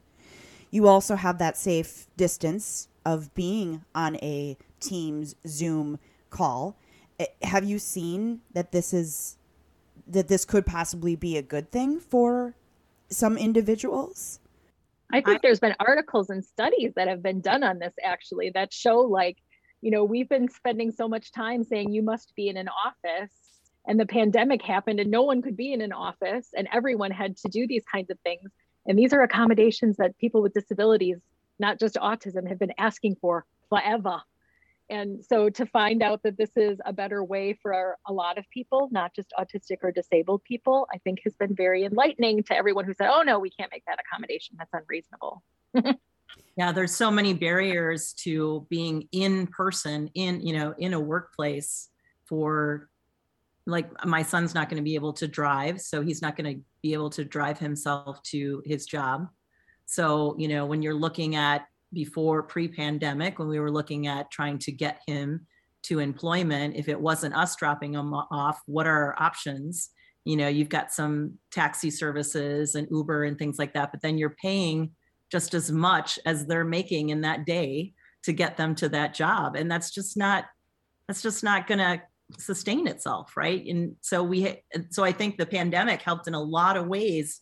You 0.70 0.88
also 0.88 1.16
have 1.16 1.38
that 1.38 1.56
safe 1.56 2.08
distance 2.18 2.90
of 3.06 3.34
being 3.34 3.86
on 3.96 4.18
a 4.18 4.58
Teams 4.80 5.36
Zoom 5.48 5.98
call 6.30 6.76
Eh, 7.20 7.26
have 7.44 7.64
you 7.64 7.80
seen 7.80 8.42
that 8.54 8.72
this 8.72 8.94
is 8.94 9.38
that 10.08 10.28
this 10.28 10.46
could 10.46 10.66
possibly 10.66 11.16
be 11.16 11.38
a 11.38 11.42
good 11.42 11.72
thing 11.72 12.00
for 12.00 12.56
some 13.10 13.38
individuals? 13.38 14.40
I 15.12 15.22
think 15.22 15.38
I, 15.38 15.40
there's 15.44 15.60
been 15.60 15.76
articles 15.80 16.30
and 16.30 16.44
studies 16.44 16.94
that 16.96 17.08
have 17.08 17.24
been 17.24 17.42
done 17.42 17.64
on 17.64 17.80
this 17.80 17.94
actually 18.04 18.52
that 18.52 18.74
show 18.74 19.02
like, 19.02 19.38
you 19.82 19.92
know, 19.92 20.04
we've 20.04 20.28
been 20.28 20.50
spending 20.50 20.92
so 20.92 21.08
much 21.08 21.32
time 21.32 21.64
saying 21.64 21.94
you 21.94 22.02
must 22.02 22.36
be 22.36 22.50
in 22.50 22.58
an 22.58 22.68
office 22.68 23.34
and 23.88 24.00
the 24.00 24.06
pandemic 24.06 24.62
happened 24.62 25.00
and 25.00 25.10
no 25.10 25.24
one 25.24 25.42
could 25.42 25.56
be 25.56 25.72
in 25.72 25.82
an 25.82 25.94
office 25.94 26.50
and 26.56 26.68
everyone 26.74 27.12
had 27.12 27.38
to 27.38 27.50
do 27.50 27.68
these 27.68 27.86
kinds 27.90 28.10
of 28.10 28.20
things. 28.20 28.52
And 28.86 29.00
these 29.00 29.14
are 29.14 29.22
accommodations 29.22 29.98
that 29.98 30.18
people 30.18 30.42
with 30.42 30.54
disabilities, 30.54 31.18
not 31.58 31.80
just 31.80 31.96
autism, 31.96 32.48
have 32.48 32.60
been 32.60 32.74
asking 32.78 33.16
for 33.22 33.46
forever 33.70 34.22
and 34.90 35.24
so 35.24 35.50
to 35.50 35.66
find 35.66 36.02
out 36.02 36.24
that 36.24 36.38
this 36.38 36.52
is 36.56 36.80
a 36.86 36.94
better 36.94 37.24
way 37.24 37.58
for 37.62 37.98
a 38.08 38.14
lot 38.14 38.38
of 38.38 38.46
people, 38.52 38.88
not 38.92 39.14
just 39.14 39.34
autistic 39.38 39.78
or 39.84 39.92
disabled 39.92 40.44
people, 40.44 40.88
I 40.94 40.98
think 41.00 41.20
has 41.26 41.36
been 41.36 41.56
very 41.56 41.84
enlightening 41.84 42.44
to 42.44 42.56
everyone 42.56 42.86
who 42.86 42.94
said, 42.94 43.10
oh 43.12 43.22
no, 43.22 43.40
we 43.40 43.50
can't 43.50 43.72
make 43.72 43.84
that 43.86 44.00
accommodation. 44.00 44.56
That's 44.58 44.74
unreasonable. 44.74 45.44
yeah, 46.56 46.72
there's 46.72 46.96
so 46.96 47.12
many 47.12 47.34
barriers 47.34 48.14
to 48.24 48.66
being 48.70 49.08
in 49.12 49.48
person 49.48 50.10
in, 50.14 50.42
you 50.42 50.54
know, 50.54 50.74
in 50.78 50.94
a 50.94 51.00
workplace 51.00 51.90
for 52.26 52.90
like 53.66 54.06
my 54.06 54.24
son's 54.24 54.56
not 54.56 54.70
going 54.70 54.78
to 54.78 54.84
be 54.84 54.96
able 54.96 55.12
to 55.14 55.28
drive, 55.28 55.82
so 55.82 56.02
he's 56.02 56.22
not 56.22 56.38
going 56.38 56.56
to 56.56 56.62
be 56.82 56.94
able 56.94 57.10
to 57.10 57.26
drive 57.26 57.60
himself 57.60 58.24
to 58.24 58.62
his 58.66 58.86
job. 58.86 59.28
So, 59.86 60.36
you 60.38 60.48
know, 60.48 60.66
when 60.66 60.82
you're 60.82 60.94
looking 60.94 61.36
at 61.36 61.68
before 61.94 62.44
pre-pandemic 62.44 63.40
when 63.40 63.48
we 63.48 63.60
were 63.60 63.72
looking 63.72 64.08
at 64.08 64.32
trying 64.32 64.58
to 64.60 64.72
get 64.72 65.02
him 65.08 65.46
to 65.84 66.00
employment 66.00 66.76
if 66.76 66.90
it 66.90 67.00
wasn't 67.00 67.36
us 67.36 67.56
dropping 67.56 67.94
him 67.94 68.14
off 68.14 68.62
what 68.66 68.88
are 68.88 69.06
our 69.06 69.16
options? 69.24 69.90
You 70.26 70.36
know 70.36 70.50
you've 70.50 70.70
got 70.70 70.92
some 70.92 71.36
taxi 71.52 71.90
services 71.90 72.76
and 72.76 72.88
uber 72.92 73.24
and 73.24 73.38
things 73.40 73.58
like 73.58 73.74
that 73.74 73.92
but 73.92 74.02
then 74.02 74.18
you're 74.18 74.36
paying 74.42 74.92
just 75.32 75.54
as 75.54 75.72
much 75.72 76.20
as 76.26 76.46
they're 76.46 76.66
making 76.66 77.10
in 77.10 77.22
that 77.22 77.46
day 77.46 77.94
to 78.24 78.34
get 78.34 78.58
them 78.58 78.76
to 78.76 78.90
that 78.90 79.14
job 79.14 79.56
and 79.56 79.72
that's 79.72 79.92
just 79.92 80.18
not 80.18 80.46
that's 81.08 81.22
just 81.22 81.44
not 81.44 81.68
going 81.68 81.80
to 81.80 82.02
sustain 82.38 82.88
itself 82.88 83.38
right? 83.38 83.66
And 83.68 83.96
so 84.02 84.22
we 84.22 84.62
so 84.90 85.06
i 85.06 85.14
think 85.14 85.38
the 85.38 85.46
pandemic 85.46 86.02
helped 86.02 86.28
in 86.28 86.34
a 86.34 86.42
lot 86.42 86.76
of 86.76 86.88
ways 86.88 87.40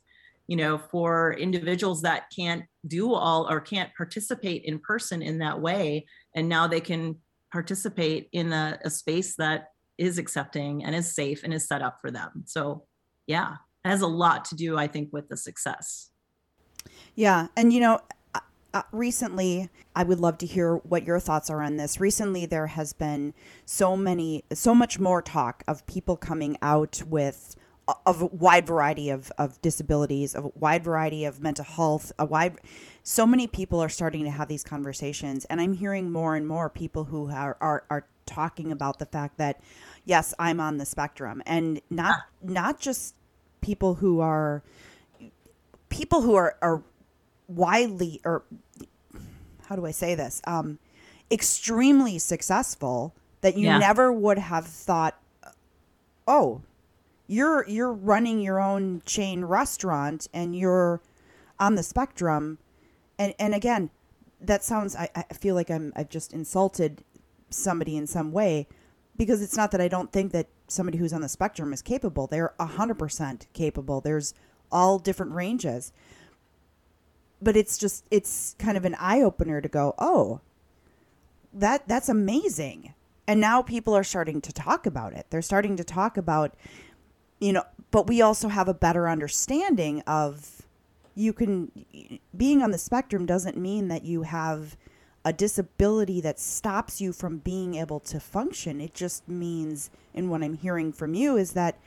you 0.47 0.55
know 0.55 0.77
for 0.77 1.33
individuals 1.33 2.01
that 2.01 2.25
can't 2.35 2.63
do 2.87 3.13
all 3.13 3.49
or 3.49 3.59
can't 3.59 3.89
participate 3.95 4.63
in 4.63 4.79
person 4.79 5.21
in 5.21 5.39
that 5.39 5.59
way 5.59 6.05
and 6.35 6.47
now 6.47 6.67
they 6.67 6.81
can 6.81 7.15
participate 7.51 8.27
in 8.31 8.51
a, 8.51 8.77
a 8.83 8.89
space 8.89 9.35
that 9.37 9.69
is 9.97 10.17
accepting 10.17 10.83
and 10.83 10.93
is 10.93 11.15
safe 11.15 11.43
and 11.43 11.53
is 11.53 11.67
set 11.67 11.81
up 11.81 11.99
for 12.01 12.11
them. 12.11 12.43
So 12.45 12.83
yeah 13.27 13.55
it 13.83 13.89
has 13.89 14.01
a 14.01 14.07
lot 14.07 14.45
to 14.45 14.55
do 14.55 14.77
i 14.77 14.87
think 14.87 15.09
with 15.11 15.29
the 15.29 15.37
success. 15.37 16.11
Yeah 17.15 17.47
and 17.55 17.73
you 17.73 17.79
know 17.79 17.99
uh, 18.73 18.83
recently 18.91 19.69
i 19.95 20.03
would 20.03 20.19
love 20.19 20.37
to 20.39 20.45
hear 20.45 20.75
what 20.77 21.05
your 21.05 21.19
thoughts 21.19 21.49
are 21.49 21.61
on 21.61 21.77
this. 21.77 21.99
Recently 21.99 22.45
there 22.45 22.67
has 22.67 22.93
been 22.93 23.33
so 23.65 23.97
many 23.97 24.43
so 24.53 24.75
much 24.75 24.99
more 24.99 25.21
talk 25.21 25.63
of 25.67 25.85
people 25.87 26.17
coming 26.17 26.57
out 26.61 27.01
with 27.07 27.55
of 28.05 28.21
a 28.21 28.25
wide 28.27 28.65
variety 28.65 29.09
of, 29.09 29.31
of 29.37 29.61
disabilities, 29.61 30.33
of 30.33 30.45
a 30.45 30.51
wide 30.55 30.83
variety 30.83 31.25
of 31.25 31.41
mental 31.41 31.65
health, 31.65 32.11
a 32.17 32.25
wide 32.25 32.59
so 33.03 33.27
many 33.27 33.45
people 33.45 33.79
are 33.79 33.89
starting 33.89 34.23
to 34.23 34.31
have 34.31 34.47
these 34.47 34.63
conversations 34.63 35.45
and 35.45 35.61
I'm 35.61 35.73
hearing 35.73 36.11
more 36.11 36.35
and 36.35 36.47
more 36.47 36.69
people 36.71 37.03
who 37.03 37.29
are, 37.29 37.55
are, 37.61 37.83
are 37.91 38.07
talking 38.25 38.71
about 38.71 38.97
the 38.97 39.05
fact 39.05 39.37
that 39.37 39.61
yes, 40.05 40.33
I'm 40.39 40.59
on 40.59 40.77
the 40.77 40.85
spectrum 40.85 41.43
and 41.45 41.81
not 41.91 42.21
not 42.41 42.79
just 42.79 43.15
people 43.61 43.95
who 43.95 44.21
are 44.21 44.63
people 45.89 46.21
who 46.21 46.33
are, 46.33 46.57
are 46.61 46.83
widely 47.47 48.21
or 48.25 48.43
how 49.67 49.75
do 49.75 49.85
I 49.85 49.91
say 49.91 50.15
this? 50.15 50.41
Um, 50.45 50.79
extremely 51.31 52.17
successful 52.19 53.15
that 53.41 53.55
you 53.55 53.65
yeah. 53.65 53.77
never 53.77 54.11
would 54.11 54.39
have 54.39 54.65
thought 54.65 55.19
oh 56.27 56.61
you're 57.27 57.67
you're 57.67 57.93
running 57.93 58.39
your 58.39 58.59
own 58.59 59.01
chain 59.05 59.43
restaurant 59.45 60.27
and 60.33 60.55
you're 60.55 61.01
on 61.59 61.75
the 61.75 61.83
spectrum. 61.83 62.57
And 63.17 63.33
and 63.39 63.53
again 63.53 63.89
that 64.41 64.63
sounds 64.63 64.95
i, 64.97 65.09
I 65.15 65.33
feel 65.33 65.55
like 65.55 65.71
i'm 65.71 65.93
i've 65.95 66.09
just 66.09 66.33
insulted 66.33 67.03
somebody 67.49 67.95
in 67.95 68.05
some 68.05 68.33
way 68.33 68.67
because 69.15 69.41
it's 69.41 69.55
not 69.55 69.71
that 69.71 69.79
i 69.79 69.87
don't 69.87 70.11
think 70.11 70.33
that 70.33 70.47
somebody 70.67 70.97
who's 70.97 71.13
on 71.13 71.21
the 71.21 71.29
spectrum 71.29 71.73
is 71.73 71.81
capable. 71.81 72.27
They're 72.27 72.53
100% 72.59 73.45
capable. 73.53 74.01
There's 74.01 74.33
all 74.71 74.99
different 74.99 75.33
ranges. 75.33 75.91
But 77.41 77.55
it's 77.55 77.77
just 77.77 78.05
it's 78.09 78.55
kind 78.57 78.77
of 78.77 78.85
an 78.85 78.95
eye-opener 78.97 79.61
to 79.61 79.67
go 79.67 79.93
oh 79.99 80.41
that 81.53 81.87
that's 81.87 82.09
amazing. 82.09 82.93
And 83.27 83.41
now 83.41 83.61
people 83.61 83.95
are 83.95 84.03
starting 84.03 84.41
to 84.41 84.53
talk 84.53 84.85
about 84.85 85.13
it. 85.13 85.27
They're 85.29 85.41
starting 85.41 85.75
to 85.77 85.83
talk 85.83 86.17
about 86.17 86.55
you 87.39 87.53
know, 87.53 87.63
but 87.91 88.07
we 88.07 88.21
also 88.21 88.47
have 88.47 88.67
a 88.67 88.73
better 88.73 89.07
understanding 89.09 90.01
of 90.01 90.63
you 91.15 91.31
can 91.33 91.71
being 92.35 92.61
on 92.61 92.71
the 92.71 92.77
spectrum 92.77 93.25
doesn't 93.25 93.57
mean 93.57 93.87
that 93.87 94.03
you 94.03 94.23
have 94.23 94.75
a 95.23 95.33
disability 95.33 96.21
that 96.21 96.39
stops 96.39 97.01
you 97.01 97.11
from 97.11 97.39
being 97.39 97.75
able 97.75 97.99
to 97.99 98.19
function. 98.19 98.79
It 98.79 98.93
just 98.93 99.27
means, 99.27 99.89
and 100.13 100.29
what 100.29 100.43
I'm 100.43 100.53
hearing 100.53 100.93
from 100.93 101.15
you 101.15 101.35
is 101.35 101.53
that 101.53 101.79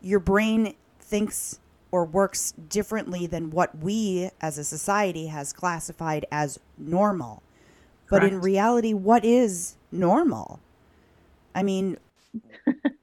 your 0.00 0.20
brain 0.20 0.74
thinks 0.98 1.60
or 1.90 2.04
works 2.04 2.52
differently 2.68 3.26
than 3.26 3.50
what 3.50 3.76
we 3.78 4.30
as 4.40 4.56
a 4.56 4.64
society 4.64 5.26
has 5.26 5.52
classified 5.52 6.24
as 6.32 6.58
normal. 6.78 7.42
Correct. 8.06 8.22
But 8.22 8.32
in 8.32 8.40
reality, 8.40 8.94
what 8.94 9.24
is 9.24 9.76
normal? 9.92 10.60
I 11.54 11.62
mean, 11.62 11.98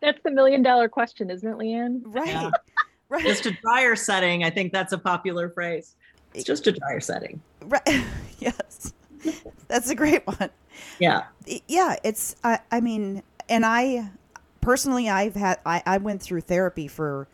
that's 0.00 0.20
the 0.22 0.30
million 0.30 0.62
dollar 0.62 0.88
question, 0.88 1.30
isn't 1.30 1.48
it, 1.48 1.56
Leighann? 1.56 2.02
Right. 2.04 2.28
Yeah. 2.28 2.50
right. 3.08 3.24
Just 3.24 3.46
a 3.46 3.52
dryer 3.52 3.96
setting. 3.96 4.44
I 4.44 4.50
think 4.50 4.72
that's 4.72 4.92
a 4.92 4.98
popular 4.98 5.48
phrase. 5.48 5.96
It's 6.34 6.44
just 6.44 6.66
a 6.66 6.72
dryer 6.72 7.00
setting. 7.00 7.40
Right. 7.62 7.82
yes. 8.38 8.92
That's 9.68 9.90
a 9.90 9.94
great 9.94 10.26
one. 10.26 10.50
Yeah. 10.98 11.24
Yeah. 11.68 11.96
It's, 12.04 12.36
I, 12.42 12.60
I 12.70 12.80
mean, 12.80 13.22
and 13.48 13.66
I, 13.66 14.10
personally, 14.60 15.08
I've 15.08 15.34
had 15.34 15.60
I, 15.66 15.82
I 15.84 15.98
went 15.98 16.22
through 16.22 16.40
therapy 16.42 16.88
for 16.88 17.28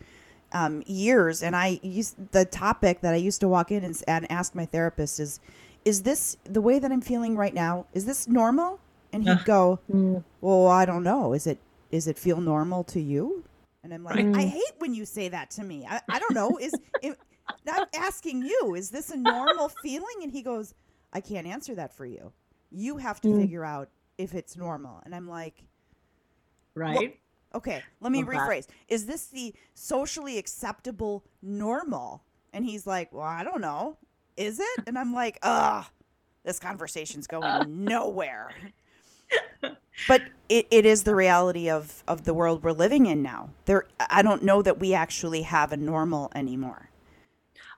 um, 0.52 0.82
years, 0.86 1.42
and 1.42 1.54
I 1.54 1.78
used 1.82 2.32
the 2.32 2.44
topic 2.44 3.02
that 3.02 3.14
I 3.14 3.18
used 3.18 3.40
to 3.40 3.48
walk 3.48 3.70
in 3.70 3.84
and, 3.84 4.02
and 4.08 4.30
ask 4.32 4.54
my 4.54 4.66
therapist 4.66 5.20
is, 5.20 5.38
is 5.84 6.02
this 6.02 6.36
the 6.44 6.60
way 6.60 6.78
that 6.78 6.90
I'm 6.90 7.00
feeling 7.00 7.36
right 7.36 7.54
now? 7.54 7.86
Is 7.92 8.04
this 8.04 8.26
normal? 8.26 8.80
And 9.12 9.26
he'd 9.26 9.44
go, 9.46 9.78
mm. 9.90 10.22
well, 10.42 10.66
I 10.66 10.84
don't 10.84 11.02
know. 11.02 11.32
Is 11.32 11.46
it 11.46 11.58
is 11.90 12.06
it 12.06 12.18
feel 12.18 12.40
normal 12.40 12.84
to 12.84 13.00
you? 13.00 13.44
And 13.82 13.94
I'm 13.94 14.04
like, 14.04 14.16
right. 14.16 14.36
I 14.36 14.42
hate 14.42 14.72
when 14.78 14.94
you 14.94 15.04
say 15.04 15.28
that 15.28 15.50
to 15.52 15.64
me. 15.64 15.86
I, 15.88 16.00
I 16.08 16.18
don't 16.18 16.34
know. 16.34 16.58
Is 16.58 16.74
it, 17.02 17.18
I'm 17.70 17.86
asking 17.94 18.42
you, 18.42 18.74
is 18.74 18.90
this 18.90 19.10
a 19.10 19.16
normal 19.16 19.68
feeling? 19.82 20.16
And 20.22 20.32
he 20.32 20.42
goes, 20.42 20.74
I 21.12 21.20
can't 21.20 21.46
answer 21.46 21.74
that 21.76 21.94
for 21.94 22.04
you. 22.04 22.32
You 22.70 22.98
have 22.98 23.20
to 23.22 23.28
mm. 23.28 23.40
figure 23.40 23.64
out 23.64 23.88
if 24.18 24.34
it's 24.34 24.56
normal. 24.56 25.00
And 25.04 25.14
I'm 25.14 25.28
like, 25.28 25.62
right. 26.74 26.96
Well, 26.96 27.08
okay, 27.54 27.82
let 28.00 28.12
me 28.12 28.22
rephrase. 28.22 28.66
Is 28.88 29.06
this 29.06 29.26
the 29.26 29.54
socially 29.74 30.38
acceptable 30.38 31.24
normal? 31.40 32.24
And 32.52 32.64
he's 32.64 32.86
like, 32.86 33.12
well, 33.12 33.22
I 33.22 33.44
don't 33.44 33.60
know. 33.60 33.96
Is 34.36 34.60
it? 34.60 34.84
And 34.86 34.98
I'm 34.98 35.14
like, 35.14 35.38
ugh, 35.42 35.86
this 36.44 36.58
conversation's 36.58 37.26
going 37.26 37.64
nowhere 37.84 38.50
but 40.06 40.22
it, 40.48 40.66
it 40.70 40.86
is 40.86 41.02
the 41.02 41.14
reality 41.14 41.68
of, 41.68 42.02
of 42.06 42.24
the 42.24 42.34
world 42.34 42.62
we're 42.62 42.72
living 42.72 43.06
in 43.06 43.22
now. 43.22 43.50
There, 43.64 43.86
I 43.98 44.22
don't 44.22 44.42
know 44.42 44.62
that 44.62 44.78
we 44.78 44.94
actually 44.94 45.42
have 45.42 45.72
a 45.72 45.76
normal 45.76 46.30
anymore. 46.34 46.90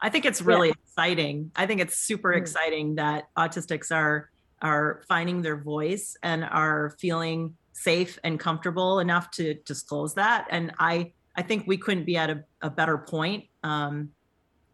I 0.00 0.08
think 0.08 0.24
it's 0.24 0.40
really 0.40 0.68
yeah. 0.68 0.74
exciting. 0.84 1.52
I 1.56 1.66
think 1.66 1.80
it's 1.80 1.96
super 1.96 2.32
mm. 2.32 2.38
exciting 2.38 2.96
that 2.96 3.28
autistics 3.36 3.94
are 3.94 4.30
are 4.62 5.02
finding 5.08 5.40
their 5.40 5.56
voice 5.56 6.16
and 6.22 6.44
are 6.44 6.94
feeling 6.98 7.56
safe 7.72 8.18
and 8.24 8.38
comfortable 8.38 8.98
enough 8.98 9.30
to 9.30 9.54
disclose 9.64 10.14
that. 10.14 10.46
And 10.50 10.72
I 10.78 11.12
I 11.36 11.42
think 11.42 11.66
we 11.66 11.76
couldn't 11.76 12.04
be 12.04 12.16
at 12.16 12.30
a, 12.30 12.44
a 12.60 12.70
better 12.70 12.98
point 12.98 13.44
um, 13.62 14.10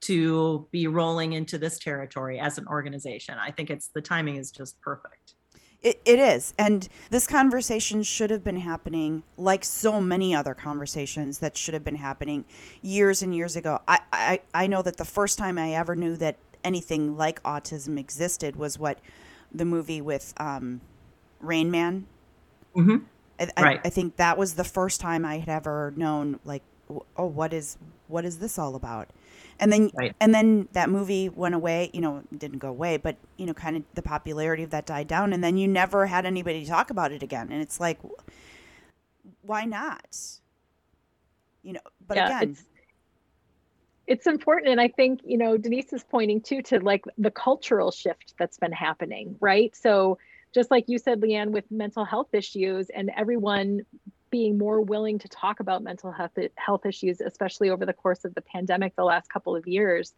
to 0.02 0.66
be 0.70 0.86
rolling 0.86 1.32
into 1.32 1.58
this 1.58 1.78
territory 1.78 2.38
as 2.38 2.58
an 2.58 2.66
organization. 2.66 3.36
I 3.38 3.50
think 3.50 3.70
it's 3.70 3.88
the 3.88 4.00
timing 4.00 4.36
is 4.36 4.50
just 4.50 4.80
perfect. 4.80 5.35
It, 5.82 6.00
it 6.04 6.18
is. 6.18 6.54
And 6.58 6.88
this 7.10 7.26
conversation 7.26 8.02
should 8.02 8.30
have 8.30 8.42
been 8.42 8.56
happening 8.56 9.22
like 9.36 9.64
so 9.64 10.00
many 10.00 10.34
other 10.34 10.54
conversations 10.54 11.38
that 11.38 11.56
should 11.56 11.74
have 11.74 11.84
been 11.84 11.96
happening 11.96 12.44
years 12.82 13.22
and 13.22 13.34
years 13.34 13.56
ago. 13.56 13.80
I, 13.86 14.00
I, 14.12 14.40
I 14.54 14.66
know 14.66 14.82
that 14.82 14.96
the 14.96 15.04
first 15.04 15.38
time 15.38 15.58
I 15.58 15.74
ever 15.74 15.94
knew 15.94 16.16
that 16.16 16.36
anything 16.64 17.16
like 17.16 17.42
autism 17.42 17.98
existed 17.98 18.56
was 18.56 18.78
what 18.78 18.98
the 19.52 19.64
movie 19.64 20.00
with 20.00 20.34
um, 20.38 20.80
Rain 21.40 21.70
Man. 21.70 22.06
Mm-hmm. 22.74 22.96
I, 23.38 23.62
right. 23.62 23.80
I, 23.84 23.88
I 23.88 23.90
think 23.90 24.16
that 24.16 24.36
was 24.36 24.54
the 24.54 24.64
first 24.64 25.00
time 25.00 25.24
I 25.24 25.38
had 25.38 25.48
ever 25.48 25.92
known, 25.96 26.40
like, 26.44 26.62
oh, 27.16 27.26
what 27.26 27.52
is 27.52 27.76
what 28.08 28.24
is 28.24 28.38
this 28.38 28.58
all 28.58 28.74
about? 28.74 29.08
And 29.58 29.72
then 29.72 29.90
right. 29.94 30.14
and 30.20 30.34
then 30.34 30.68
that 30.72 30.90
movie 30.90 31.28
went 31.28 31.54
away 31.54 31.90
you 31.92 32.00
know 32.00 32.22
didn't 32.36 32.58
go 32.58 32.68
away 32.68 32.96
but 32.96 33.16
you 33.36 33.46
know 33.46 33.54
kind 33.54 33.76
of 33.76 33.82
the 33.94 34.02
popularity 34.02 34.62
of 34.62 34.70
that 34.70 34.86
died 34.86 35.08
down 35.08 35.32
and 35.32 35.42
then 35.42 35.56
you 35.56 35.66
never 35.66 36.06
had 36.06 36.26
anybody 36.26 36.64
talk 36.64 36.90
about 36.90 37.12
it 37.12 37.22
again 37.22 37.48
and 37.50 37.62
it's 37.62 37.80
like 37.80 37.98
why 39.42 39.64
not 39.64 40.18
you 41.62 41.72
know 41.72 41.80
but 42.06 42.16
yeah, 42.16 42.26
again 42.26 42.50
it's, 42.50 42.64
it's 44.06 44.26
important 44.26 44.70
and 44.70 44.80
i 44.80 44.88
think 44.88 45.20
you 45.24 45.38
know 45.38 45.56
denise 45.56 45.92
is 45.92 46.04
pointing 46.04 46.40
too 46.40 46.62
to 46.62 46.78
like 46.80 47.04
the 47.18 47.30
cultural 47.30 47.90
shift 47.90 48.34
that's 48.38 48.58
been 48.58 48.72
happening 48.72 49.36
right 49.40 49.74
so 49.74 50.18
just 50.54 50.70
like 50.70 50.84
you 50.86 50.98
said 50.98 51.20
leighann 51.20 51.50
with 51.50 51.64
mental 51.70 52.04
health 52.04 52.28
issues 52.32 52.88
and 52.90 53.10
everyone 53.16 53.80
being 54.36 54.58
more 54.58 54.82
willing 54.82 55.18
to 55.18 55.28
talk 55.28 55.60
about 55.60 55.82
mental 55.82 56.12
health, 56.12 56.32
health 56.56 56.84
issues, 56.84 57.22
especially 57.22 57.70
over 57.70 57.86
the 57.86 57.92
course 57.94 58.22
of 58.26 58.34
the 58.34 58.42
pandemic 58.42 58.94
the 58.94 59.02
last 59.02 59.30
couple 59.30 59.56
of 59.56 59.66
years, 59.66 60.12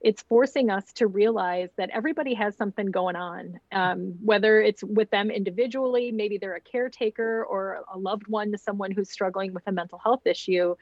it's 0.00 0.22
forcing 0.22 0.70
us 0.70 0.92
to 0.92 1.08
realize 1.08 1.70
that 1.76 1.90
everybody 1.90 2.34
has 2.34 2.54
something 2.54 2.92
going 2.92 3.16
on, 3.16 3.58
um, 3.72 4.14
whether 4.22 4.60
it's 4.60 4.84
with 4.84 5.10
them 5.10 5.28
individually, 5.28 6.12
maybe 6.12 6.38
they're 6.38 6.54
a 6.54 6.60
caretaker 6.60 7.44
or 7.44 7.80
a 7.92 7.98
loved 7.98 8.28
one 8.28 8.52
to 8.52 8.58
someone 8.58 8.92
who's 8.92 9.10
struggling 9.10 9.52
with 9.52 9.64
a 9.66 9.72
mental 9.72 9.98
health 9.98 10.24
issue. 10.24 10.76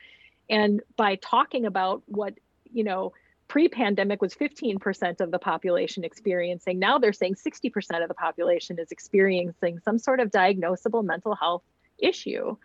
And 0.50 0.82
by 0.98 1.14
talking 1.14 1.64
about 1.64 2.02
what, 2.04 2.34
you 2.70 2.84
know, 2.84 3.14
pre-pandemic 3.48 4.20
was 4.20 4.34
15% 4.34 5.22
of 5.22 5.30
the 5.30 5.38
population 5.38 6.04
experiencing 6.04 6.78
now 6.78 6.98
they're 6.98 7.12
saying 7.12 7.36
60% 7.36 8.02
of 8.02 8.08
the 8.08 8.14
population 8.14 8.78
is 8.78 8.90
experiencing 8.90 9.78
some 9.82 9.98
sort 9.98 10.20
of 10.20 10.30
diagnosable 10.30 11.02
mental 11.04 11.34
health 11.34 11.62
issue 11.98 12.56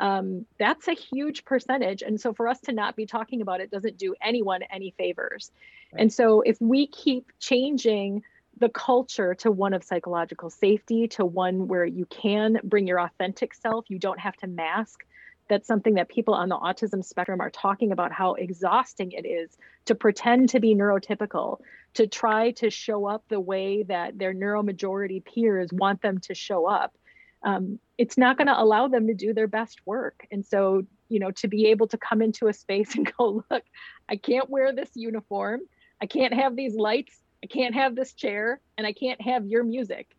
um, 0.00 0.46
that's 0.58 0.88
a 0.88 0.94
huge 0.94 1.44
percentage. 1.44 2.02
And 2.02 2.20
so 2.20 2.32
for 2.32 2.48
us 2.48 2.60
to 2.62 2.72
not 2.72 2.96
be 2.96 3.06
talking 3.06 3.42
about 3.42 3.60
it 3.60 3.70
doesn't 3.70 3.98
do 3.98 4.14
anyone 4.22 4.62
any 4.70 4.94
favors. 4.96 5.50
Right. 5.92 6.02
And 6.02 6.12
so 6.12 6.40
if 6.40 6.60
we 6.60 6.86
keep 6.86 7.30
changing 7.38 8.22
the 8.58 8.68
culture 8.68 9.34
to 9.34 9.50
one 9.50 9.74
of 9.74 9.82
psychological 9.82 10.50
safety, 10.50 11.08
to 11.08 11.24
one 11.24 11.68
where 11.68 11.84
you 11.84 12.06
can 12.06 12.58
bring 12.64 12.86
your 12.86 13.00
authentic 13.00 13.54
self, 13.54 13.86
you 13.88 13.98
don't 13.98 14.20
have 14.20 14.36
to 14.38 14.46
mask. 14.46 15.04
That's 15.48 15.66
something 15.66 15.94
that 15.94 16.08
people 16.08 16.34
on 16.34 16.48
the 16.48 16.56
autism 16.56 17.04
spectrum 17.04 17.40
are 17.40 17.50
talking 17.50 17.92
about 17.92 18.12
how 18.12 18.34
exhausting 18.34 19.12
it 19.12 19.26
is 19.26 19.56
to 19.86 19.94
pretend 19.94 20.50
to 20.50 20.60
be 20.60 20.74
neurotypical, 20.74 21.58
to 21.94 22.06
try 22.06 22.52
to 22.52 22.70
show 22.70 23.06
up 23.06 23.24
the 23.28 23.40
way 23.40 23.82
that 23.82 24.18
their 24.18 24.32
neuromajority 24.32 25.24
peers 25.24 25.70
want 25.72 26.00
them 26.00 26.20
to 26.20 26.34
show 26.34 26.66
up 26.66 26.96
um, 27.44 27.78
it's 27.98 28.18
not 28.18 28.36
going 28.36 28.46
to 28.46 28.60
allow 28.60 28.88
them 28.88 29.06
to 29.06 29.14
do 29.14 29.32
their 29.32 29.48
best 29.48 29.80
work. 29.86 30.26
And 30.30 30.44
so, 30.44 30.82
you 31.08 31.18
know, 31.18 31.30
to 31.32 31.48
be 31.48 31.66
able 31.66 31.86
to 31.88 31.98
come 31.98 32.22
into 32.22 32.48
a 32.48 32.52
space 32.52 32.94
and 32.96 33.12
go, 33.18 33.44
look, 33.50 33.64
I 34.08 34.16
can't 34.16 34.50
wear 34.50 34.72
this 34.72 34.90
uniform. 34.94 35.60
I 36.00 36.06
can't 36.06 36.34
have 36.34 36.56
these 36.56 36.74
lights. 36.74 37.18
I 37.42 37.46
can't 37.46 37.74
have 37.74 37.94
this 37.96 38.12
chair 38.12 38.60
and 38.78 38.86
I 38.86 38.92
can't 38.92 39.20
have 39.20 39.46
your 39.46 39.64
music. 39.64 40.14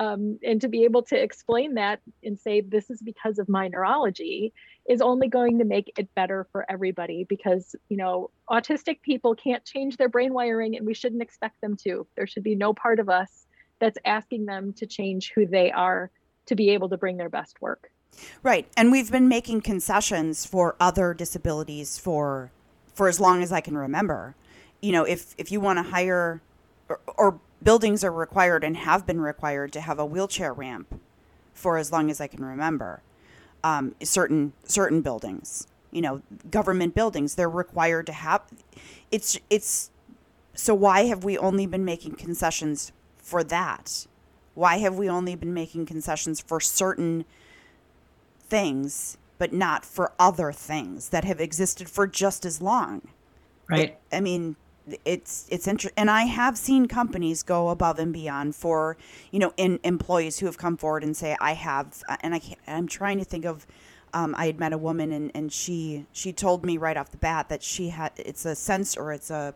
Um, 0.00 0.38
and 0.44 0.60
to 0.60 0.68
be 0.68 0.84
able 0.84 1.02
to 1.04 1.20
explain 1.20 1.74
that 1.74 2.00
and 2.22 2.38
say 2.38 2.60
this 2.60 2.88
is 2.88 3.02
because 3.02 3.40
of 3.40 3.48
my 3.48 3.66
neurology 3.66 4.52
is 4.88 5.00
only 5.00 5.26
going 5.26 5.58
to 5.58 5.64
make 5.64 5.92
it 5.98 6.14
better 6.14 6.46
for 6.52 6.64
everybody 6.70 7.26
because 7.28 7.74
you 7.88 7.96
know 7.96 8.30
autistic 8.48 9.02
people 9.02 9.34
can't 9.34 9.64
change 9.64 9.96
their 9.96 10.08
brain 10.08 10.32
wiring 10.32 10.76
and 10.76 10.86
we 10.86 10.94
shouldn't 10.94 11.20
expect 11.20 11.60
them 11.60 11.76
to 11.78 12.06
there 12.14 12.28
should 12.28 12.44
be 12.44 12.54
no 12.54 12.72
part 12.72 13.00
of 13.00 13.08
us 13.08 13.46
that's 13.80 13.98
asking 14.04 14.46
them 14.46 14.72
to 14.74 14.86
change 14.86 15.32
who 15.34 15.46
they 15.46 15.72
are 15.72 16.12
to 16.48 16.54
be 16.54 16.70
able 16.70 16.88
to 16.88 16.96
bring 16.96 17.16
their 17.16 17.28
best 17.28 17.60
work. 17.62 17.90
Right. 18.42 18.66
And 18.76 18.90
we've 18.90 19.10
been 19.10 19.28
making 19.28 19.60
concessions 19.60 20.44
for 20.44 20.76
other 20.80 21.14
disabilities 21.14 21.98
for 21.98 22.50
for 22.92 23.06
as 23.06 23.20
long 23.20 23.42
as 23.42 23.52
I 23.52 23.60
can 23.60 23.78
remember. 23.78 24.34
You 24.80 24.92
know, 24.92 25.04
if 25.04 25.34
if 25.38 25.52
you 25.52 25.60
want 25.60 25.78
to 25.78 25.84
hire 25.84 26.42
or, 26.88 27.00
or 27.16 27.40
buildings 27.62 28.02
are 28.02 28.12
required 28.12 28.64
and 28.64 28.76
have 28.76 29.06
been 29.06 29.20
required 29.20 29.72
to 29.72 29.80
have 29.80 29.98
a 29.98 30.06
wheelchair 30.06 30.52
ramp 30.52 31.00
for 31.52 31.76
as 31.76 31.92
long 31.92 32.10
as 32.10 32.20
I 32.20 32.26
can 32.26 32.44
remember. 32.44 33.02
Um, 33.64 33.94
certain 34.02 34.52
certain 34.64 35.00
buildings, 35.00 35.66
you 35.90 36.00
know, 36.00 36.22
government 36.48 36.94
buildings, 36.94 37.34
they're 37.34 37.50
required 37.50 38.06
to 38.06 38.12
have. 38.12 38.42
It's 39.10 39.38
it's. 39.50 39.90
So 40.54 40.74
why 40.74 41.04
have 41.06 41.24
we 41.24 41.36
only 41.38 41.66
been 41.66 41.84
making 41.84 42.14
concessions 42.14 42.92
for 43.16 43.44
that? 43.44 44.06
Why 44.58 44.78
have 44.78 44.96
we 44.96 45.08
only 45.08 45.36
been 45.36 45.54
making 45.54 45.86
concessions 45.86 46.40
for 46.40 46.58
certain 46.58 47.24
things, 48.48 49.16
but 49.38 49.52
not 49.52 49.84
for 49.84 50.10
other 50.18 50.50
things 50.50 51.10
that 51.10 51.22
have 51.22 51.40
existed 51.40 51.88
for 51.88 52.08
just 52.08 52.44
as 52.44 52.60
long? 52.60 53.02
Right. 53.70 53.90
It, 53.90 54.00
I 54.10 54.18
mean, 54.18 54.56
it's 55.04 55.46
it's 55.50 55.68
interesting 55.68 55.92
and 55.98 56.10
i 56.10 56.22
have 56.22 56.56
seen 56.56 56.88
companies 56.88 57.42
go 57.42 57.68
above 57.68 57.98
and 57.98 58.10
beyond 58.10 58.56
for 58.56 58.96
you 59.30 59.38
know 59.38 59.52
in 59.58 59.78
employees 59.84 60.38
who 60.38 60.46
have 60.46 60.56
come 60.56 60.78
forward 60.78 61.04
and 61.04 61.14
say 61.14 61.36
i 61.42 61.52
have 61.52 62.02
and 62.20 62.34
i 62.34 62.38
can't 62.38 62.58
i'm 62.66 62.88
trying 62.88 63.18
to 63.18 63.24
think 63.24 63.44
of 63.44 63.66
um, 64.14 64.34
i 64.38 64.46
had 64.46 64.58
met 64.58 64.72
a 64.72 64.78
woman 64.78 65.12
and, 65.12 65.30
and 65.34 65.52
she 65.52 66.06
she 66.10 66.32
told 66.32 66.64
me 66.64 66.78
right 66.78 66.96
off 66.96 67.10
the 67.10 67.18
bat 67.18 67.50
that 67.50 67.62
she 67.62 67.90
had 67.90 68.12
it's 68.16 68.46
a 68.46 68.54
sense 68.54 68.96
or 68.96 69.12
it's 69.12 69.28
a 69.28 69.54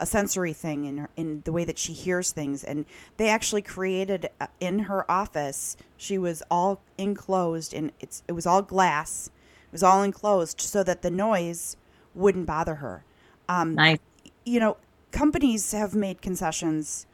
a 0.00 0.06
sensory 0.06 0.52
thing 0.52 0.86
in 0.86 0.96
her, 0.98 1.10
in 1.16 1.42
the 1.44 1.52
way 1.52 1.64
that 1.64 1.78
she 1.78 1.92
hears 1.92 2.32
things. 2.32 2.64
And 2.64 2.86
they 3.18 3.28
actually 3.28 3.62
created 3.62 4.30
uh, 4.40 4.46
in 4.58 4.80
her 4.80 5.08
office 5.10 5.76
she 5.96 6.18
was 6.18 6.42
all 6.50 6.80
enclosed 6.98 7.74
and 7.74 7.92
it's 8.00 8.22
it 8.26 8.32
was 8.32 8.46
all 8.46 8.62
glass. 8.62 9.30
It 9.68 9.72
was 9.72 9.82
all 9.82 10.02
enclosed 10.02 10.60
so 10.60 10.82
that 10.82 11.02
the 11.02 11.10
noise 11.10 11.76
wouldn't 12.14 12.46
bother 12.46 12.76
her. 12.76 13.04
Um, 13.48 13.74
nice. 13.74 13.98
you 14.44 14.58
know 14.58 14.76
companies 15.12 15.72
have 15.72 15.94
made 15.94 16.22
concessions 16.22 17.06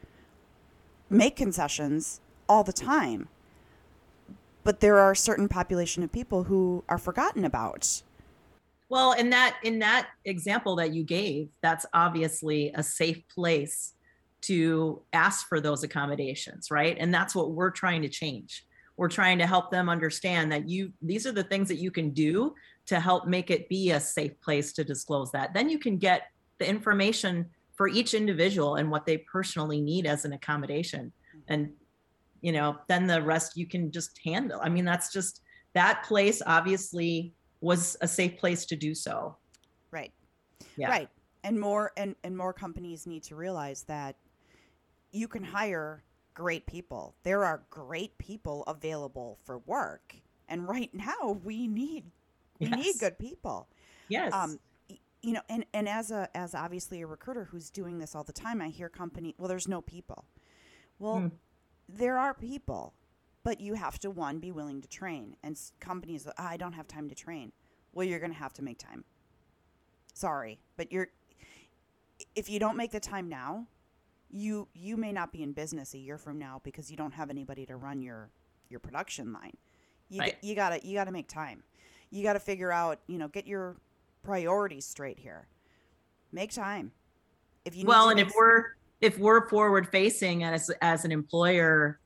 make 1.11 1.37
concessions 1.37 2.21
all 2.49 2.65
the 2.65 2.73
time. 2.73 3.29
But 4.65 4.81
there 4.81 4.99
are 4.99 5.13
a 5.13 5.17
certain 5.17 5.49
population 5.49 6.03
of 6.03 6.11
people 6.11 6.45
who 6.45 6.83
are 6.89 6.99
forgotten 6.99 7.45
about 7.45 8.03
well, 8.89 9.13
in 9.13 9.31
that 9.31 9.57
in 9.63 9.81
that 9.81 10.09
example 10.25 10.77
that 10.77 10.95
you 10.95 11.05
gave, 11.05 11.49
that's 11.63 11.87
obviously 11.93 12.73
a 12.75 12.83
safe 12.83 13.23
place 13.29 13.95
to 14.43 15.03
ask 15.13 15.49
for 15.49 15.61
those 15.61 15.83
accommodations, 15.83 16.71
right? 16.71 16.97
And 17.01 17.13
that's 17.13 17.35
what 17.35 17.51
we're 17.53 17.71
trying 17.71 18.03
to 18.03 18.09
change. 18.09 18.65
we're 18.97 19.09
trying 19.09 19.39
to 19.39 19.47
help 19.47 19.71
them 19.71 19.89
understand 19.89 20.51
that 20.53 20.69
you 20.69 20.93
these 21.03 21.27
are 21.27 21.33
the 21.33 21.45
things 21.45 21.69
that 21.69 21.77
you 21.77 21.91
can 21.91 22.11
do 22.11 22.55
to 22.87 23.01
help 23.01 23.27
make 23.27 23.51
it 23.51 23.69
be 23.69 23.91
a 23.91 24.01
safe 24.01 24.41
place 24.41 24.73
to 24.73 24.85
disclose 24.85 25.31
that 25.33 25.53
then 25.53 25.69
you 25.69 25.79
can 25.79 25.99
get 25.99 26.23
the 26.59 26.69
information 26.69 27.47
for 27.75 27.89
each 27.89 28.15
individual 28.15 28.77
and 28.77 28.91
what 28.91 29.05
they 29.05 29.19
personally 29.19 29.81
need 29.81 30.07
as 30.07 30.25
an 30.25 30.33
accommodation 30.33 31.13
and 31.49 31.71
you 32.41 32.53
know 32.53 32.77
then 32.89 33.07
the 33.07 33.21
rest 33.23 33.57
you 33.57 33.67
can 33.67 33.91
just 33.91 34.19
handle 34.25 34.61
i 34.63 34.69
mean 34.69 34.85
that's 34.85 35.13
just 35.13 35.43
that 35.75 36.03
place 36.05 36.41
obviously 36.47 37.33
was 37.61 37.97
a 38.01 38.09
safe 38.09 38.39
place 38.39 38.65
to 38.67 38.77
do 38.77 38.95
so. 38.95 39.37
Right. 39.91 40.13
Yeah. 40.77 40.89
right. 40.89 41.09
And 41.45 41.59
more 41.61 41.93
and, 41.97 42.17
and 42.25 42.37
more 42.37 42.53
companies 42.53 43.07
need 43.07 43.23
to 43.25 43.37
realize 43.37 43.85
that 43.85 44.17
you 45.13 45.29
can 45.29 45.45
hire 45.45 46.03
great 46.35 46.67
people. 46.67 47.15
There 47.23 47.45
are 47.45 47.63
great 47.71 48.17
people 48.19 48.65
available 48.65 49.39
for 49.45 49.59
work. 49.59 50.15
And 50.49 50.69
right 50.69 50.91
now 50.95 51.39
we 51.45 51.67
need 51.67 52.05
we 52.59 52.69
yes. 52.69 52.79
need 52.79 52.95
good 52.99 53.19
people. 53.19 53.69
Yes. 54.09 54.33
Um 54.33 54.59
you 55.23 55.33
know 55.33 55.43
and 55.49 55.65
and 55.73 55.89
as 55.89 56.11
a 56.11 56.29
as 56.37 56.55
obviously 56.55 57.03
a 57.03 57.07
recruiter 57.07 57.45
who's 57.45 57.71
doing 57.71 57.99
this 57.99 58.15
all 58.15 58.23
the 58.23 58.33
time 58.33 58.63
i 58.63 58.69
hear 58.69 58.89
company 58.89 59.35
well 59.39 59.49
there's 59.49 59.67
no 59.67 59.81
people. 59.81 60.25
Well 60.99 61.17
mm. 61.17 61.33
there 61.89 62.19
are 62.19 62.33
people 62.33 62.95
but 63.47 63.61
you 63.61 63.75
have 63.75 63.99
to 63.99 64.11
one 64.11 64.39
be 64.39 64.51
willing 64.51 64.81
to 64.83 64.89
train 64.89 65.37
and 65.43 65.59
companies 65.81 66.27
oh, 66.27 66.33
i 66.39 66.57
don't 66.57 66.73
have 66.73 66.89
time 66.89 67.09
to 67.09 67.15
train 67.15 67.53
well 67.93 68.07
you're 68.07 68.19
going 68.19 68.33
to 68.33 68.39
have 68.39 68.53
to 68.53 68.63
make 68.63 68.79
time 68.79 69.05
sorry 70.13 70.59
but 70.77 70.91
you're 70.91 71.09
if 72.35 72.51
you 72.51 72.59
don't 72.59 72.77
make 72.77 72.91
the 72.91 73.01
time 73.01 73.29
now 73.29 73.67
you 74.31 74.67
you 74.75 74.97
may 74.97 75.13
not 75.13 75.33
be 75.33 75.43
in 75.43 75.53
business 75.53 75.95
a 75.95 75.99
year 75.99 76.19
from 76.19 76.39
now 76.39 76.61
because 76.65 76.91
you 76.91 76.97
don't 76.97 77.13
have 77.13 77.31
anybody 77.31 77.65
to 77.65 77.77
run 77.77 78.03
your 78.03 78.31
your 78.69 78.81
production 78.81 79.33
line 79.33 79.57
you 80.09 80.21
right. 80.21 80.37
you 80.43 80.55
got 80.55 80.71
to 80.71 80.87
you 80.87 80.95
got 80.95 81.05
to 81.05 81.13
make 81.13 81.29
time 81.29 81.63
you 82.11 82.23
got 82.23 82.35
to 82.35 82.41
figure 82.41 82.73
out 82.73 82.99
you 83.07 83.19
know 83.19 83.29
get 83.29 83.47
your 83.47 83.77
priorities 84.27 84.85
straight 84.85 85.19
here. 85.19 85.47
Make 86.33 86.53
time. 86.53 86.93
If 87.65 87.77
you 87.77 87.87
well, 87.87 88.11
and 88.11 88.21
if 88.21 88.33
we're 88.37 88.75
if 89.01 89.19
we're 89.19 89.49
forward 89.49 89.89
facing 89.89 90.45
as 90.45 90.71
as 90.83 91.05
an 91.05 91.13
employer, 91.13 91.99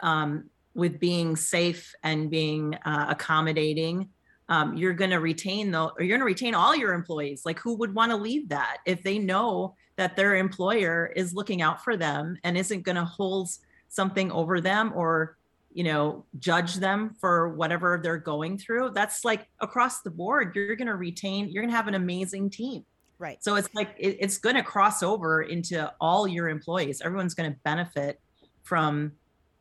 um, 0.00 0.50
with 0.74 0.98
being 0.98 1.36
safe 1.36 1.94
and 2.02 2.30
being 2.30 2.74
uh, 2.84 3.06
accommodating, 3.10 4.08
um, 4.48 4.76
you're 4.76 4.92
going 4.92 5.10
to 5.10 5.20
retain 5.20 5.70
the 5.70 5.84
or 5.84 6.00
you're 6.00 6.18
going 6.18 6.20
to 6.20 6.24
retain 6.24 6.54
all 6.54 6.74
your 6.74 6.92
employees. 6.92 7.42
Like 7.44 7.58
who 7.58 7.74
would 7.76 7.94
want 7.94 8.10
to 8.10 8.16
leave 8.16 8.48
that 8.48 8.78
if 8.86 9.02
they 9.02 9.18
know 9.18 9.74
that 9.96 10.16
their 10.16 10.36
employer 10.36 11.12
is 11.14 11.34
looking 11.34 11.62
out 11.62 11.82
for 11.84 11.96
them 11.96 12.36
and 12.44 12.56
isn't 12.56 12.82
going 12.82 12.96
to 12.96 13.04
hold 13.04 13.50
something 13.88 14.32
over 14.32 14.60
them 14.60 14.92
or 14.94 15.36
you 15.74 15.84
know 15.84 16.24
judge 16.38 16.74
them 16.76 17.14
for 17.18 17.50
whatever 17.50 18.00
they're 18.02 18.18
going 18.18 18.58
through? 18.58 18.90
That's 18.90 19.24
like 19.24 19.48
across 19.60 20.00
the 20.00 20.10
board 20.10 20.54
you're 20.54 20.76
going 20.76 20.88
to 20.88 20.96
retain 20.96 21.48
you're 21.48 21.62
going 21.62 21.70
to 21.70 21.76
have 21.76 21.88
an 21.88 21.94
amazing 21.94 22.50
team. 22.50 22.84
Right. 23.18 23.42
So 23.42 23.54
it's 23.54 23.72
like 23.74 23.94
it, 23.98 24.16
it's 24.18 24.38
going 24.38 24.56
to 24.56 24.62
cross 24.62 25.02
over 25.02 25.42
into 25.42 25.92
all 26.00 26.26
your 26.26 26.48
employees. 26.48 27.00
Everyone's 27.00 27.34
going 27.34 27.52
to 27.52 27.58
benefit 27.64 28.20
from 28.64 29.12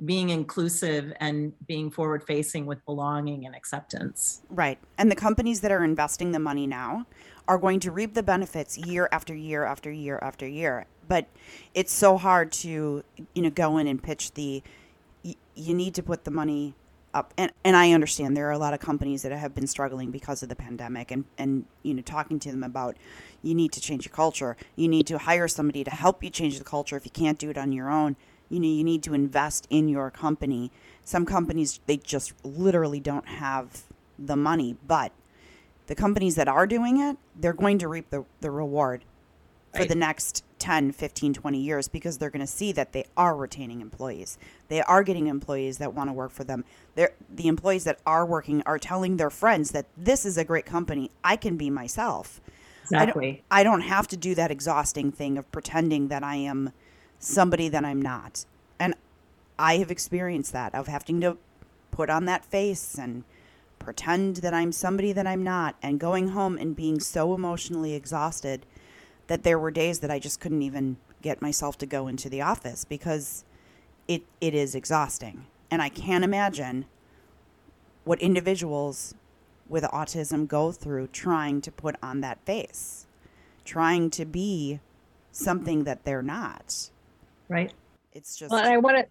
being 0.04 0.30
inclusive 0.30 1.14
and 1.20 1.54
being 1.68 1.92
forward 1.92 2.24
facing 2.24 2.66
with 2.66 2.84
belonging 2.86 3.46
and 3.46 3.56
acceptance. 3.56 4.42
Right. 4.50 4.80
And 4.98 5.12
the 5.12 5.16
companies 5.16 5.62
that 5.62 5.72
are 5.72 5.84
investing 5.84 6.32
the 6.32 6.40
money 6.40 6.66
now 6.66 7.06
are 7.48 7.58
going 7.58 7.80
to 7.82 7.92
reap 7.92 8.14
the 8.14 8.24
benefits 8.24 8.78
year 8.78 9.10
after 9.12 9.36
year 9.36 9.64
after 9.64 9.92
year 9.92 10.18
after 10.22 10.48
year. 10.48 10.86
But 11.08 11.28
it's 11.74 11.92
so 11.92 12.18
hard 12.18 12.52
to 12.54 13.04
you 13.36 13.42
know 13.42 13.50
go 13.50 13.78
in 13.78 13.88
and 13.88 14.02
pitch 14.02 14.34
the 14.34 14.64
you 15.24 15.74
need 15.76 15.94
to 15.96 16.04
put 16.04 16.24
the 16.24 16.32
money 16.32 16.74
up. 17.14 17.34
And, 17.38 17.52
and 17.66 17.76
i 17.76 17.92
understand 17.92 18.38
there 18.38 18.48
are 18.48 18.54
a 18.54 18.58
lot 18.58 18.74
of 18.74 18.80
companies 18.80 19.22
that 19.24 19.34
have 19.34 19.54
been 19.54 19.68
struggling 19.68 20.12
because 20.12 20.42
of 20.42 20.50
the 20.50 20.56
pandemic 20.56 21.12
and, 21.12 21.26
and 21.38 21.66
you 21.84 21.94
know 21.94 22.02
talking 22.02 22.40
to 22.40 22.52
them 22.52 22.64
about 22.64 22.96
you 23.44 23.54
need 23.54 23.72
to 23.74 23.82
change 23.82 24.06
your 24.06 24.14
culture. 24.14 24.56
You 24.76 24.88
need 24.88 25.06
to 25.08 25.20
hire 25.20 25.48
somebody 25.48 25.84
to 25.84 25.92
help 25.92 26.24
you 26.24 26.30
change 26.30 26.58
the 26.58 26.64
culture. 26.64 26.96
If 26.96 27.06
you 27.06 27.12
can't 27.12 27.38
do 27.38 27.50
it 27.50 27.58
on 27.58 27.72
your 27.72 27.92
own 27.92 28.16
you 28.52 28.60
know 28.60 28.68
you 28.68 28.84
need 28.84 29.02
to 29.04 29.14
invest 29.14 29.68
in 29.70 29.88
your 29.88 30.12
company 30.12 30.72
some 31.04 31.26
companies 31.26 31.80
they 31.86 31.98
just 31.98 32.34
literally 32.44 33.00
don't 33.00 33.28
have 33.28 33.84
the 34.20 34.36
money 34.36 34.76
but 34.88 35.12
the 35.88 35.96
companies 35.96 36.36
that 36.36 36.48
are 36.48 36.68
doing 36.68 37.00
it 37.00 37.18
they're 37.36 37.54
going 37.54 37.78
to 37.78 37.88
reap 37.88 38.10
the, 38.10 38.24
the 38.42 38.52
reward 38.52 39.04
for 39.74 39.80
right. 39.80 39.90
the 39.90 39.96
next 39.96 40.44
10, 40.60 40.92
15, 40.92 41.34
20 41.34 41.60
years 41.60 41.88
because 41.88 42.18
they're 42.18 42.30
going 42.30 42.46
to 42.46 42.48
see 42.48 42.72
that 42.72 42.92
they 42.92 43.06
are 43.18 43.36
retaining 43.36 43.82
employees. 43.82 44.38
They 44.68 44.82
are 44.82 45.04
getting 45.04 45.28
employees 45.28 45.78
that 45.80 45.94
want 45.94 46.10
to 46.10 46.14
work 46.14 46.32
for 46.32 46.44
them. 46.44 46.66
They're, 46.96 47.14
the 47.34 47.48
employees 47.48 47.84
that 47.86 48.00
are 48.06 48.26
working 48.26 48.62
are 48.66 48.78
telling 48.78 49.18
their 49.18 49.30
friends 49.30 49.72
that 49.72 49.88
this 49.98 50.26
is 50.26 50.38
a 50.38 50.44
great 50.44 50.66
company. 50.66 51.10
I 51.24 51.36
can 51.36 51.58
be 51.58 51.70
myself. 51.70 52.42
Exactly. 52.84 53.44
I 53.50 53.64
don't, 53.64 53.72
I 53.72 53.80
don't 53.80 53.90
have 53.90 54.08
to 54.10 54.18
do 54.18 54.36
that 54.36 54.52
exhausting 54.52 55.12
thing 55.12 55.38
of 55.38 55.52
pretending 55.52 56.10
that 56.10 56.24
I 56.24 56.36
am 56.36 56.74
somebody 57.22 57.70
that 57.70 57.86
I'm 57.86 58.02
not. 58.02 58.46
And 58.80 58.96
I 59.58 59.78
have 59.78 59.92
experienced 59.92 60.52
that 60.54 60.76
of 60.76 60.88
having 60.88 61.22
to 61.22 61.38
put 61.92 62.10
on 62.10 62.26
that 62.26 62.44
face 62.44 62.96
and 62.96 63.24
pretend 63.80 64.38
that 64.38 64.54
I'm 64.54 64.72
somebody 64.72 65.14
that 65.14 65.26
I'm 65.26 65.44
not 65.44 65.76
and 65.82 66.00
going 66.00 66.30
home 66.30 66.58
and 66.58 66.76
being 66.76 67.00
so 67.00 67.34
emotionally 67.34 67.94
exhausted 67.94 68.66
that 69.28 69.44
there 69.44 69.58
were 69.58 69.72
days 69.72 70.00
that 70.00 70.12
I 70.12 70.20
just 70.20 70.40
couldn't 70.40 70.62
even 70.62 70.98
get 71.22 71.42
myself 71.42 71.78
to 71.78 71.86
go 71.86 72.08
into 72.08 72.30
the 72.30 72.42
office 72.42 72.84
because 72.86 73.46
it 74.08 74.24
it 74.42 74.54
is 74.54 74.76
exhausting. 74.76 75.46
And 75.70 75.82
I 75.82 75.90
can't 75.90 76.24
imagine 76.24 76.86
what 78.04 78.20
individuals 78.20 79.14
with 79.70 79.84
autism 79.86 80.48
go 80.48 80.72
through 80.72 81.08
trying 81.08 81.62
to 81.62 81.72
put 81.72 81.96
on 82.04 82.22
that 82.22 82.44
face, 82.46 83.06
trying 83.64 84.10
to 84.12 84.26
be 84.26 84.80
something 85.32 85.86
that 85.86 86.04
they're 86.04 86.24
not. 86.24 86.90
Right. 87.52 87.74
It's 88.14 88.36
just 88.36 88.52
Well, 88.52 88.66
I 88.66 88.78
want 88.78 88.98
to 88.98 89.06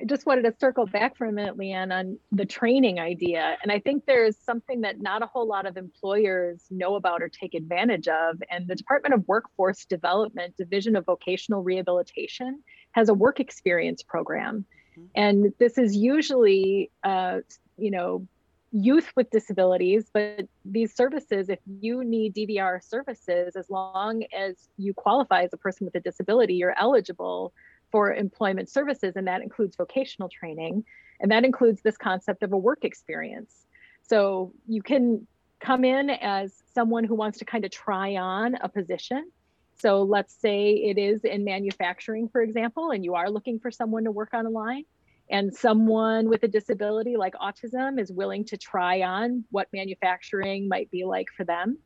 I 0.00 0.04
just 0.04 0.26
wanted 0.26 0.42
to 0.42 0.54
circle 0.58 0.86
back 0.86 1.16
for 1.16 1.26
a 1.26 1.32
minute, 1.32 1.56
Leighann, 1.56 1.92
on 1.92 2.18
the 2.32 2.44
training 2.44 2.98
idea. 2.98 3.56
And 3.62 3.70
I 3.70 3.78
think 3.78 4.04
there's 4.04 4.36
something 4.36 4.80
that 4.80 5.00
not 5.00 5.22
a 5.22 5.26
whole 5.26 5.46
lot 5.46 5.64
of 5.64 5.76
employers 5.76 6.64
know 6.70 6.96
about 6.96 7.22
or 7.22 7.28
take 7.28 7.54
advantage 7.54 8.08
of. 8.08 8.42
And 8.50 8.66
the 8.66 8.74
Department 8.74 9.14
of 9.14 9.28
Workforce 9.28 9.84
Development, 9.84 10.56
Division 10.56 10.96
of 10.96 11.04
Vocational 11.04 11.62
Rehabilitation, 11.62 12.62
has 12.92 13.10
a 13.10 13.14
work 13.14 13.38
experience 13.38 14.02
program. 14.02 14.64
Mm-hmm. 14.98 15.06
And 15.14 15.52
this 15.58 15.78
is 15.78 15.94
usually, 15.94 16.90
uh, 17.04 17.40
you 17.76 17.90
know, 17.92 18.26
youth 18.72 19.12
with 19.14 19.30
disabilities, 19.30 20.10
but 20.12 20.46
these 20.64 20.94
services, 20.94 21.48
if 21.48 21.58
you 21.66 22.02
need 22.04 22.34
DVR 22.34 22.82
services, 22.82 23.54
as 23.54 23.68
long 23.68 24.24
as 24.36 24.68
you 24.78 24.94
qualify 24.94 25.42
as 25.42 25.52
a 25.52 25.58
person 25.58 25.84
with 25.84 25.94
a 25.94 26.00
disability, 26.00 26.54
you're 26.54 26.78
eligible 26.78 27.52
for 27.90 28.14
employment 28.14 28.70
services, 28.70 29.14
and 29.16 29.26
that 29.26 29.42
includes 29.42 29.76
vocational 29.76 30.30
training, 30.30 30.84
and 31.20 31.30
that 31.30 31.44
includes 31.44 31.82
this 31.82 31.98
concept 31.98 32.42
of 32.42 32.52
a 32.52 32.56
work 32.56 32.84
experience. 32.84 33.66
So 34.08 34.52
you 34.66 34.82
can 34.82 35.26
come 35.60 35.84
in 35.84 36.10
as 36.10 36.62
someone 36.74 37.04
who 37.04 37.14
wants 37.14 37.38
to 37.38 37.44
kind 37.44 37.64
of 37.64 37.70
try 37.70 38.16
on 38.16 38.54
a 38.56 38.68
position. 38.68 39.30
So 39.78 40.02
let's 40.02 40.34
say 40.34 40.70
it 40.70 40.96
is 40.96 41.24
in 41.24 41.44
manufacturing, 41.44 42.28
for 42.28 42.40
example, 42.40 42.90
and 42.90 43.04
you 43.04 43.14
are 43.14 43.30
looking 43.30 43.58
for 43.58 43.70
someone 43.70 44.04
to 44.04 44.10
work 44.10 44.30
on 44.32 44.46
a 44.46 44.50
line, 44.50 44.84
and 45.30 45.54
someone 45.54 46.28
with 46.28 46.42
a 46.42 46.48
disability 46.48 47.16
like 47.16 47.34
autism 47.34 48.00
is 48.00 48.12
willing 48.12 48.44
to 48.46 48.56
try 48.56 49.02
on 49.02 49.44
what 49.50 49.68
manufacturing 49.72 50.68
might 50.68 50.90
be 50.90 51.04
like 51.04 51.28
for 51.36 51.44
them. 51.44 51.78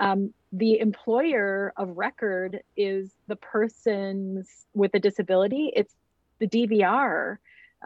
Um, 0.00 0.32
the 0.52 0.78
employer 0.78 1.72
of 1.76 1.96
record 1.96 2.60
is 2.76 3.10
the 3.26 3.36
person 3.36 4.44
with 4.74 4.92
a 4.94 4.98
disability. 4.98 5.72
It's 5.74 5.94
the 6.38 6.48
DVR 6.48 7.36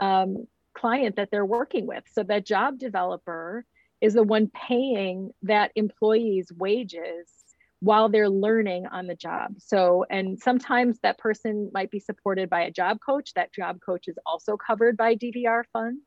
um, 0.01 0.47
client 0.75 1.17
that 1.17 1.31
they're 1.31 1.45
working 1.45 1.87
with. 1.87 2.05
So 2.13 2.23
that 2.25 2.47
job 2.47 2.79
developer 2.79 3.65
is 4.01 4.15
the 4.15 4.23
one 4.23 4.49
paying 4.49 5.31
that 5.43 5.73
employee's 5.75 6.53
wages 6.53 7.29
while 7.83 8.09
they're 8.09 8.31
learning 8.31 8.87
on 8.87 9.09
the 9.09 9.15
job. 9.15 9.55
So, 9.59 10.07
and 10.09 10.39
sometimes 10.39 11.01
that 11.03 11.19
person 11.19 11.69
might 11.75 11.91
be 11.91 11.99
supported 11.99 12.49
by 12.49 12.63
a 12.63 12.71
job 12.71 12.99
coach. 13.05 13.35
That 13.35 13.53
job 13.53 13.81
coach 13.85 14.07
is 14.07 14.17
also 14.25 14.57
covered 14.57 14.97
by 14.97 15.17
DVR 15.17 15.65
funds. 15.73 16.01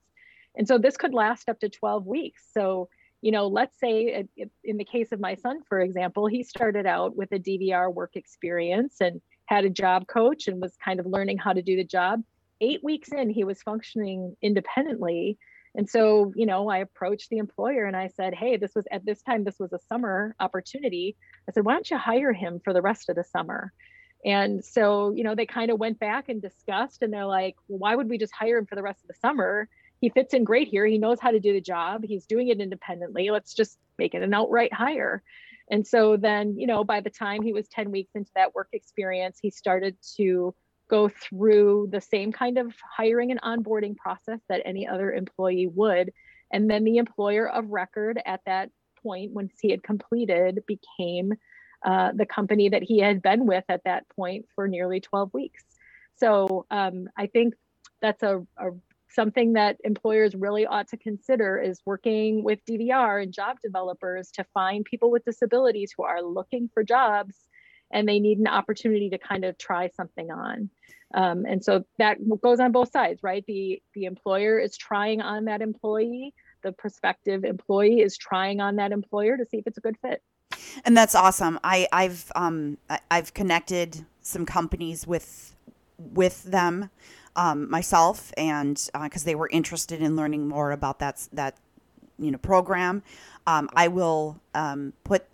And 0.55 0.65
so 0.65 0.77
this 0.77 0.95
could 0.95 1.13
last 1.13 1.49
up 1.49 1.59
to 1.59 1.69
12 1.69 2.05
weeks. 2.05 2.43
So 2.53 2.87
you 3.25 3.31
know, 3.31 3.47
let's 3.47 3.79
say 3.79 4.27
in 4.63 4.77
the 4.77 4.85
case 4.85 5.11
of 5.11 5.19
my 5.19 5.33
son, 5.33 5.61
for 5.67 5.79
example, 5.79 6.27
he 6.27 6.43
started 6.43 6.85
out 6.85 7.15
with 7.15 7.31
a 7.31 7.39
DVR 7.39 7.91
work 7.91 8.15
experience 8.15 8.97
and 9.01 9.19
had 9.47 9.65
a 9.65 9.69
job 9.69 10.05
coach 10.05 10.47
and 10.47 10.61
was 10.61 10.75
kind 10.83 10.99
of 10.99 11.07
learning 11.07 11.39
how 11.39 11.51
to 11.51 11.63
do 11.63 11.75
the 11.75 11.83
job. 11.83 12.21
Eight 12.61 12.83
weeks 12.83 13.09
in, 13.11 13.31
he 13.31 13.43
was 13.43 13.63
functioning 13.63 14.35
independently. 14.43 15.39
And 15.75 15.89
so, 15.89 16.31
you 16.35 16.45
know, 16.45 16.69
I 16.69 16.77
approached 16.79 17.29
the 17.29 17.37
employer 17.37 17.85
and 17.85 17.95
I 17.95 18.07
said, 18.07 18.33
Hey, 18.33 18.57
this 18.57 18.73
was 18.75 18.85
at 18.91 19.05
this 19.05 19.21
time, 19.21 19.43
this 19.43 19.59
was 19.59 19.73
a 19.73 19.79
summer 19.89 20.35
opportunity. 20.39 21.15
I 21.47 21.51
said, 21.51 21.65
Why 21.65 21.73
don't 21.73 21.89
you 21.89 21.97
hire 21.97 22.33
him 22.33 22.61
for 22.63 22.73
the 22.73 22.81
rest 22.81 23.09
of 23.09 23.15
the 23.15 23.23
summer? 23.23 23.73
And 24.25 24.63
so, 24.63 25.13
you 25.15 25.23
know, 25.23 25.35
they 25.35 25.45
kind 25.45 25.69
of 25.69 25.79
went 25.79 25.99
back 25.99 26.29
and 26.29 26.41
discussed, 26.41 27.03
and 27.03 27.13
they're 27.13 27.25
like, 27.25 27.55
well, 27.67 27.79
Why 27.79 27.95
would 27.95 28.09
we 28.09 28.17
just 28.17 28.33
hire 28.33 28.57
him 28.57 28.65
for 28.65 28.75
the 28.75 28.81
rest 28.81 29.01
of 29.03 29.07
the 29.07 29.19
summer? 29.19 29.69
he 30.01 30.09
fits 30.09 30.33
in 30.33 30.43
great 30.43 30.67
here. 30.67 30.85
He 30.85 30.97
knows 30.97 31.19
how 31.19 31.31
to 31.31 31.39
do 31.39 31.53
the 31.53 31.61
job. 31.61 32.03
He's 32.03 32.25
doing 32.25 32.49
it 32.49 32.59
independently. 32.59 33.29
Let's 33.29 33.53
just 33.53 33.79
make 33.97 34.13
it 34.13 34.21
an 34.21 34.33
outright 34.33 34.73
hire. 34.73 35.23
And 35.71 35.85
so 35.85 36.15
then, 36.15 36.59
you 36.59 36.67
know, 36.67 36.83
by 36.83 37.01
the 37.01 37.09
time 37.09 37.41
he 37.41 37.53
was 37.53 37.67
10 37.69 37.89
weeks 37.91 38.11
into 38.13 38.29
that 38.35 38.53
work 38.53 38.69
experience, 38.73 39.39
he 39.41 39.49
started 39.49 39.97
to 40.17 40.53
go 40.89 41.09
through 41.09 41.89
the 41.91 42.01
same 42.01 42.31
kind 42.31 42.57
of 42.57 42.73
hiring 42.95 43.31
and 43.31 43.41
onboarding 43.41 43.95
process 43.95 44.39
that 44.49 44.61
any 44.65 44.87
other 44.87 45.11
employee 45.11 45.67
would. 45.67 46.11
And 46.51 46.69
then 46.69 46.83
the 46.83 46.97
employer 46.97 47.49
of 47.49 47.69
record 47.69 48.21
at 48.25 48.41
that 48.45 48.69
point, 49.01 49.31
once 49.31 49.53
he 49.61 49.71
had 49.71 49.83
completed, 49.83 50.63
became 50.67 51.33
uh, 51.83 52.11
the 52.13 52.25
company 52.25 52.69
that 52.69 52.83
he 52.83 52.99
had 52.99 53.21
been 53.21 53.45
with 53.45 53.63
at 53.69 53.83
that 53.85 54.07
point 54.15 54.45
for 54.55 54.67
nearly 54.67 54.99
12 54.99 55.33
weeks. 55.33 55.63
So 56.17 56.65
um, 56.71 57.09
I 57.17 57.27
think 57.27 57.55
that's 58.01 58.23
a, 58.23 58.45
a 58.57 58.71
something 59.09 59.53
that 59.53 59.77
employers 59.83 60.35
really 60.35 60.65
ought 60.65 60.89
to 60.89 60.97
consider 60.97 61.57
is 61.57 61.79
working 61.85 62.43
with 62.43 62.59
DVR 62.65 63.23
and 63.23 63.33
job 63.33 63.57
developers 63.63 64.29
to 64.31 64.43
find 64.53 64.83
people 64.83 65.09
with 65.09 65.23
disabilities 65.23 65.93
who 65.95 66.03
are 66.03 66.21
looking 66.21 66.69
for 66.73 66.83
jobs 66.83 67.35
and 67.91 68.07
they 68.07 68.19
need 68.19 68.39
an 68.39 68.47
opportunity 68.47 69.09
to 69.09 69.17
kind 69.17 69.45
of 69.45 69.57
try 69.57 69.89
something 69.89 70.31
on. 70.31 70.69
Um, 71.13 71.45
and 71.45 71.63
so 71.63 71.85
that 71.97 72.17
goes 72.41 72.59
on 72.59 72.71
both 72.71 72.91
sides, 72.91 73.23
right? 73.23 73.43
The 73.47 73.81
the 73.93 74.05
employer 74.05 74.59
is 74.59 74.75
trying 74.75 75.21
on 75.21 75.45
that 75.45 75.61
employee, 75.61 76.33
the 76.63 76.71
prospective 76.71 77.45
employee 77.45 78.01
is 78.01 78.17
trying 78.17 78.59
on 78.59 78.75
that 78.77 78.91
employer 78.91 79.37
to 79.37 79.45
see 79.45 79.57
if 79.57 79.67
it's 79.67 79.77
a 79.77 79.81
good 79.81 79.97
fit. 80.01 80.21
And 80.83 80.97
that's 80.97 81.15
awesome. 81.15 81.59
I, 81.63 81.87
I've 81.91 82.31
um, 82.35 82.77
I've 83.09 83.33
connected 83.33 84.05
some 84.21 84.45
companies 84.45 85.07
with 85.07 85.55
with 85.97 86.43
them 86.43 86.89
um, 87.35 87.69
myself, 87.69 88.33
and 88.37 88.75
because 89.03 89.23
uh, 89.23 89.25
they 89.25 89.35
were 89.35 89.49
interested 89.51 90.01
in 90.01 90.15
learning 90.15 90.47
more 90.47 90.71
about 90.71 90.99
that 90.99 91.27
that 91.31 91.55
you 92.17 92.31
know 92.31 92.37
program, 92.37 93.03
um, 93.47 93.69
I 93.75 93.87
will 93.87 94.41
um, 94.53 94.93
put 95.03 95.25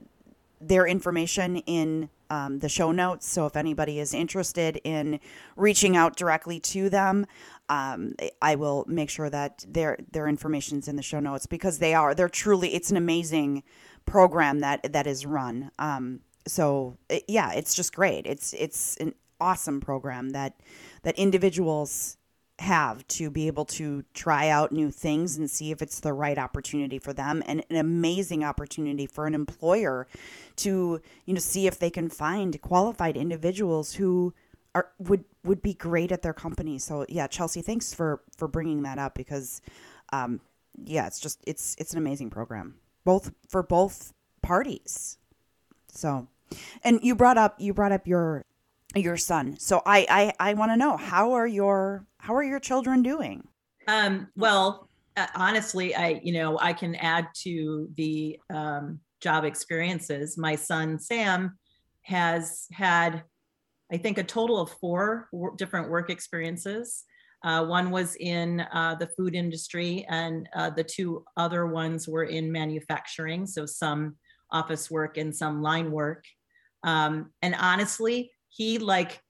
their 0.59 0.85
information 0.85 1.57
in 1.57 2.09
um, 2.31 2.59
the 2.59 2.69
show 2.69 2.93
notes. 2.93 3.27
So 3.27 3.45
if 3.45 3.57
anybody 3.57 3.99
is 3.99 4.13
interested 4.13 4.79
in 4.85 5.19
reaching 5.57 5.97
out 5.97 6.15
directly 6.15 6.61
to 6.61 6.89
them, 6.89 7.27
um, 7.67 8.15
I 8.41 8.55
will 8.55 8.85
make 8.87 9.09
sure 9.09 9.29
that 9.29 9.65
their 9.67 9.97
their 10.11 10.27
information 10.27 10.79
is 10.79 10.87
in 10.87 10.95
the 10.95 11.03
show 11.03 11.19
notes 11.19 11.45
because 11.45 11.79
they 11.79 11.93
are 11.93 12.15
they're 12.15 12.29
truly 12.29 12.73
it's 12.73 12.89
an 12.89 12.97
amazing 12.97 13.63
program 14.05 14.59
that 14.61 14.93
that 14.93 15.07
is 15.07 15.25
run. 15.25 15.71
Um, 15.77 16.21
so 16.47 16.97
it, 17.09 17.25
yeah, 17.27 17.51
it's 17.51 17.75
just 17.75 17.93
great. 17.93 18.25
It's 18.25 18.53
it's 18.53 18.95
an 18.97 19.13
awesome 19.41 19.81
program 19.81 20.29
that 20.29 20.53
that 21.03 21.17
individuals 21.17 22.17
have 22.61 23.05
to 23.07 23.29
be 23.31 23.47
able 23.47 23.65
to 23.65 24.03
try 24.13 24.47
out 24.47 24.71
new 24.71 24.91
things 24.91 25.35
and 25.35 25.49
see 25.49 25.71
if 25.71 25.81
it's 25.81 25.99
the 25.99 26.13
right 26.13 26.37
opportunity 26.37 26.99
for 26.99 27.11
them 27.11 27.41
and 27.47 27.63
an 27.69 27.75
amazing 27.75 28.43
opportunity 28.43 29.07
for 29.07 29.25
an 29.25 29.33
employer 29.33 30.07
to 30.55 31.01
you 31.25 31.33
know 31.33 31.39
see 31.39 31.65
if 31.65 31.79
they 31.79 31.89
can 31.89 32.07
find 32.07 32.61
qualified 32.61 33.17
individuals 33.17 33.95
who 33.95 34.33
are 34.75 34.89
would 34.99 35.25
would 35.43 35.61
be 35.61 35.73
great 35.73 36.11
at 36.11 36.21
their 36.21 36.33
company. 36.33 36.77
So 36.77 37.05
yeah 37.09 37.27
chelsea 37.27 37.61
thanks 37.61 37.93
for 37.93 38.21
for 38.37 38.47
bringing 38.47 38.83
that 38.83 38.99
up 38.99 39.15
because 39.15 39.61
um 40.13 40.39
yeah 40.85 41.07
it's 41.07 41.19
just 41.19 41.41
it's 41.47 41.75
it's 41.79 41.93
an 41.93 41.97
amazing 41.97 42.29
program 42.29 42.75
both 43.03 43.31
for 43.49 43.63
both 43.63 44.13
parties. 44.41 45.17
So 45.87 46.27
and 46.83 46.99
you 47.01 47.15
brought 47.15 47.37
up 47.37 47.55
you 47.59 47.73
brought 47.73 47.91
up 47.91 48.07
your 48.07 48.45
your 48.95 49.17
son. 49.17 49.57
So 49.59 49.81
I 49.85 50.33
I, 50.39 50.51
I 50.51 50.53
want 50.53 50.71
to 50.71 50.77
know 50.77 50.97
how 50.97 51.33
are 51.33 51.47
your 51.47 52.05
how 52.17 52.35
are 52.35 52.43
your 52.43 52.59
children 52.59 53.01
doing? 53.01 53.47
Um, 53.87 54.27
well, 54.35 54.89
uh, 55.17 55.27
honestly, 55.35 55.95
I 55.95 56.21
you 56.23 56.33
know 56.33 56.57
I 56.59 56.73
can 56.73 56.95
add 56.95 57.27
to 57.43 57.89
the 57.95 58.39
um, 58.53 58.99
job 59.21 59.45
experiences. 59.45 60.37
My 60.37 60.55
son 60.55 60.99
Sam 60.99 61.57
has 62.03 62.65
had, 62.71 63.23
I 63.91 63.97
think, 63.97 64.17
a 64.17 64.23
total 64.23 64.59
of 64.59 64.71
four 64.81 65.29
different 65.57 65.89
work 65.89 66.09
experiences. 66.09 67.03
Uh, 67.43 67.65
one 67.65 67.89
was 67.89 68.15
in 68.19 68.61
uh, 68.71 68.95
the 68.99 69.07
food 69.17 69.35
industry, 69.35 70.05
and 70.09 70.47
uh, 70.55 70.69
the 70.69 70.83
two 70.83 71.23
other 71.37 71.65
ones 71.65 72.07
were 72.07 72.25
in 72.25 72.51
manufacturing. 72.51 73.47
So 73.47 73.65
some 73.65 74.15
office 74.51 74.91
work 74.91 75.17
and 75.17 75.35
some 75.35 75.61
line 75.61 75.91
work. 75.91 76.23
Um, 76.83 77.31
and 77.41 77.55
honestly, 77.59 78.31
he 78.51 78.77
like 78.77 79.21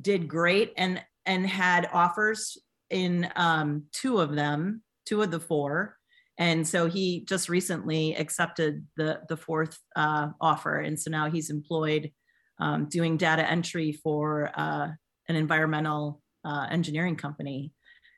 did 0.00 0.28
great 0.28 0.72
and 0.76 1.02
and 1.24 1.46
had 1.46 1.88
offers 1.92 2.58
in 2.90 3.28
um, 3.34 3.84
two 3.92 4.20
of 4.20 4.34
them, 4.34 4.82
two 5.06 5.22
of 5.22 5.30
the 5.30 5.40
four. 5.40 5.96
And 6.38 6.68
so 6.68 6.86
he 6.86 7.24
just 7.24 7.48
recently 7.48 8.14
accepted 8.14 8.86
the 8.96 9.20
the 9.28 9.36
fourth 9.36 9.78
uh, 9.96 10.28
offer, 10.40 10.80
and 10.80 11.00
so 11.00 11.10
now 11.10 11.30
he's 11.30 11.48
employed 11.48 12.12
um, 12.60 12.88
doing 12.90 13.16
data 13.16 13.48
entry 13.50 13.92
for 13.92 14.50
uh, 14.54 14.88
an 15.28 15.36
environmental 15.36 16.20
uh, 16.44 16.66
engineering 16.70 17.16
company, 17.16 17.72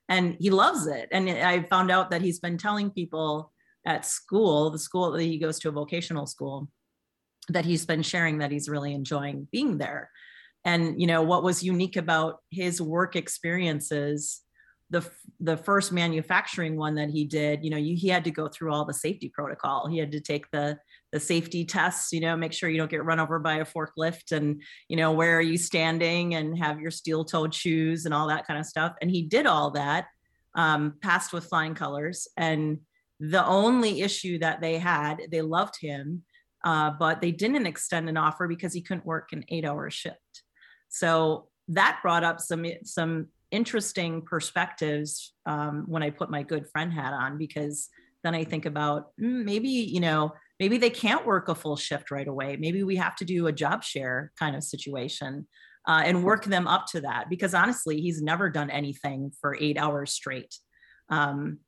and 0.08 0.36
he 0.40 0.50
loves 0.50 0.88
it. 0.88 1.08
And 1.12 1.30
I 1.30 1.62
found 1.62 1.92
out 1.92 2.10
that 2.10 2.22
he's 2.22 2.40
been 2.40 2.58
telling 2.58 2.90
people 2.90 3.52
at 3.86 4.04
school, 4.04 4.70
the 4.70 4.80
school 4.80 5.12
that 5.12 5.22
he 5.22 5.38
goes 5.38 5.60
to 5.60 5.68
a 5.68 5.72
vocational 5.72 6.26
school, 6.26 6.68
that 7.50 7.64
he's 7.64 7.86
been 7.86 8.02
sharing 8.02 8.38
that 8.38 8.50
he's 8.50 8.68
really 8.68 8.94
enjoying 8.94 9.46
being 9.52 9.78
there 9.78 10.10
and 10.68 11.00
you 11.00 11.06
know 11.06 11.22
what 11.22 11.42
was 11.42 11.62
unique 11.62 11.96
about 11.96 12.40
his 12.50 12.80
work 12.80 13.16
experiences 13.16 14.42
the 14.90 15.02
the 15.40 15.56
first 15.56 15.92
manufacturing 15.92 16.76
one 16.76 16.94
that 16.94 17.10
he 17.10 17.24
did 17.24 17.64
you 17.64 17.70
know 17.70 17.76
you, 17.76 17.96
he 17.96 18.08
had 18.08 18.24
to 18.24 18.30
go 18.30 18.48
through 18.48 18.72
all 18.72 18.84
the 18.84 18.94
safety 18.94 19.28
protocol. 19.28 19.86
He 19.86 19.98
had 19.98 20.12
to 20.12 20.20
take 20.20 20.50
the 20.50 20.78
the 21.12 21.20
safety 21.20 21.64
tests 21.64 22.12
you 22.12 22.20
know 22.20 22.36
make 22.36 22.52
sure 22.52 22.68
you 22.68 22.78
don't 22.78 22.90
get 22.90 23.04
run 23.04 23.20
over 23.20 23.38
by 23.38 23.56
a 23.56 23.64
forklift 23.64 24.32
and 24.32 24.62
you 24.88 24.96
know 24.96 25.12
where 25.12 25.36
are 25.38 25.48
you 25.52 25.58
standing 25.58 26.34
and 26.34 26.58
have 26.58 26.80
your 26.80 26.90
steel 26.90 27.24
toed 27.24 27.54
shoes 27.54 28.04
and 28.04 28.14
all 28.14 28.28
that 28.28 28.46
kind 28.46 28.58
of 28.58 28.66
stuff. 28.66 28.92
And 29.00 29.10
he 29.10 29.22
did 29.22 29.46
all 29.46 29.70
that 29.72 30.06
um, 30.54 30.94
passed 31.02 31.32
with 31.32 31.46
flying 31.46 31.74
colors. 31.74 32.28
And 32.36 32.80
the 33.20 33.44
only 33.46 34.02
issue 34.02 34.38
that 34.38 34.60
they 34.60 34.78
had 34.78 35.22
they 35.30 35.42
loved 35.42 35.76
him 35.80 36.24
uh, 36.64 36.90
but 36.90 37.20
they 37.20 37.30
didn't 37.30 37.66
extend 37.66 38.08
an 38.08 38.16
offer 38.16 38.48
because 38.48 38.72
he 38.72 38.80
couldn't 38.80 39.06
work 39.06 39.32
an 39.32 39.44
eight 39.48 39.64
hour 39.64 39.90
shift 39.90 40.42
so 40.88 41.48
that 41.68 42.00
brought 42.02 42.24
up 42.24 42.40
some 42.40 42.66
some 42.84 43.28
interesting 43.50 44.22
perspectives 44.22 45.32
um, 45.46 45.84
when 45.86 46.02
I 46.02 46.10
put 46.10 46.30
my 46.30 46.42
good 46.42 46.66
friend 46.68 46.92
hat 46.92 47.12
on 47.12 47.38
because 47.38 47.88
then 48.24 48.34
I 48.34 48.44
think 48.44 48.66
about 48.66 49.10
mm, 49.20 49.44
maybe 49.44 49.68
you 49.68 50.00
know 50.00 50.32
maybe 50.58 50.78
they 50.78 50.90
can't 50.90 51.26
work 51.26 51.48
a 51.48 51.54
full 51.54 51.76
shift 51.76 52.10
right 52.10 52.26
away. 52.26 52.56
Maybe 52.56 52.82
we 52.82 52.96
have 52.96 53.16
to 53.16 53.24
do 53.24 53.46
a 53.46 53.52
job 53.52 53.84
share 53.84 54.32
kind 54.38 54.56
of 54.56 54.64
situation 54.64 55.46
uh, 55.86 56.02
and 56.04 56.24
work 56.24 56.44
them 56.44 56.66
up 56.66 56.86
to 56.88 57.00
that 57.02 57.30
because 57.30 57.54
honestly, 57.54 58.00
he's 58.00 58.20
never 58.20 58.50
done 58.50 58.70
anything 58.70 59.32
for 59.40 59.56
eight 59.60 59.78
hours 59.78 60.12
straight. 60.12 60.54
Um, 61.08 61.58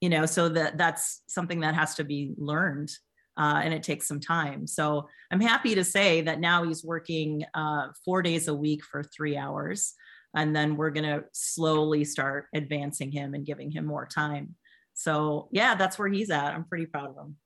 you 0.00 0.08
know, 0.08 0.26
so 0.26 0.48
that 0.50 0.76
that's 0.76 1.22
something 1.28 1.60
that 1.60 1.74
has 1.74 1.94
to 1.94 2.04
be 2.04 2.34
learned 2.36 2.90
uh, 3.36 3.60
and 3.64 3.72
it 3.72 3.82
takes 3.82 4.06
some 4.06 4.20
time. 4.20 4.66
So 4.66 5.08
I'm 5.30 5.40
happy 5.40 5.74
to 5.74 5.84
say 5.84 6.20
that 6.22 6.40
now 6.40 6.64
he's 6.64 6.84
working 6.84 7.44
uh, 7.54 7.88
four 8.04 8.22
days 8.22 8.48
a 8.48 8.54
week 8.54 8.84
for 8.84 9.02
three 9.02 9.36
hours. 9.36 9.94
And 10.34 10.54
then 10.56 10.76
we're 10.76 10.90
going 10.90 11.04
to 11.04 11.24
slowly 11.32 12.04
start 12.04 12.46
advancing 12.54 13.12
him 13.12 13.34
and 13.34 13.44
giving 13.44 13.70
him 13.70 13.84
more 13.84 14.06
time. 14.06 14.54
So, 14.94 15.48
yeah, 15.50 15.74
that's 15.74 15.98
where 15.98 16.08
he's 16.08 16.30
at. 16.30 16.54
I'm 16.54 16.64
pretty 16.64 16.86
proud 16.86 17.10
of 17.10 17.16
him. 17.16 17.36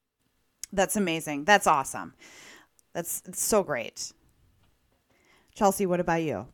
That's 0.72 0.96
amazing. 0.96 1.44
That's 1.44 1.66
awesome. 1.66 2.14
That's 2.92 3.22
so 3.32 3.62
great. 3.62 4.12
Chelsea, 5.54 5.86
what 5.86 6.00
about 6.00 6.22
you? 6.22 6.46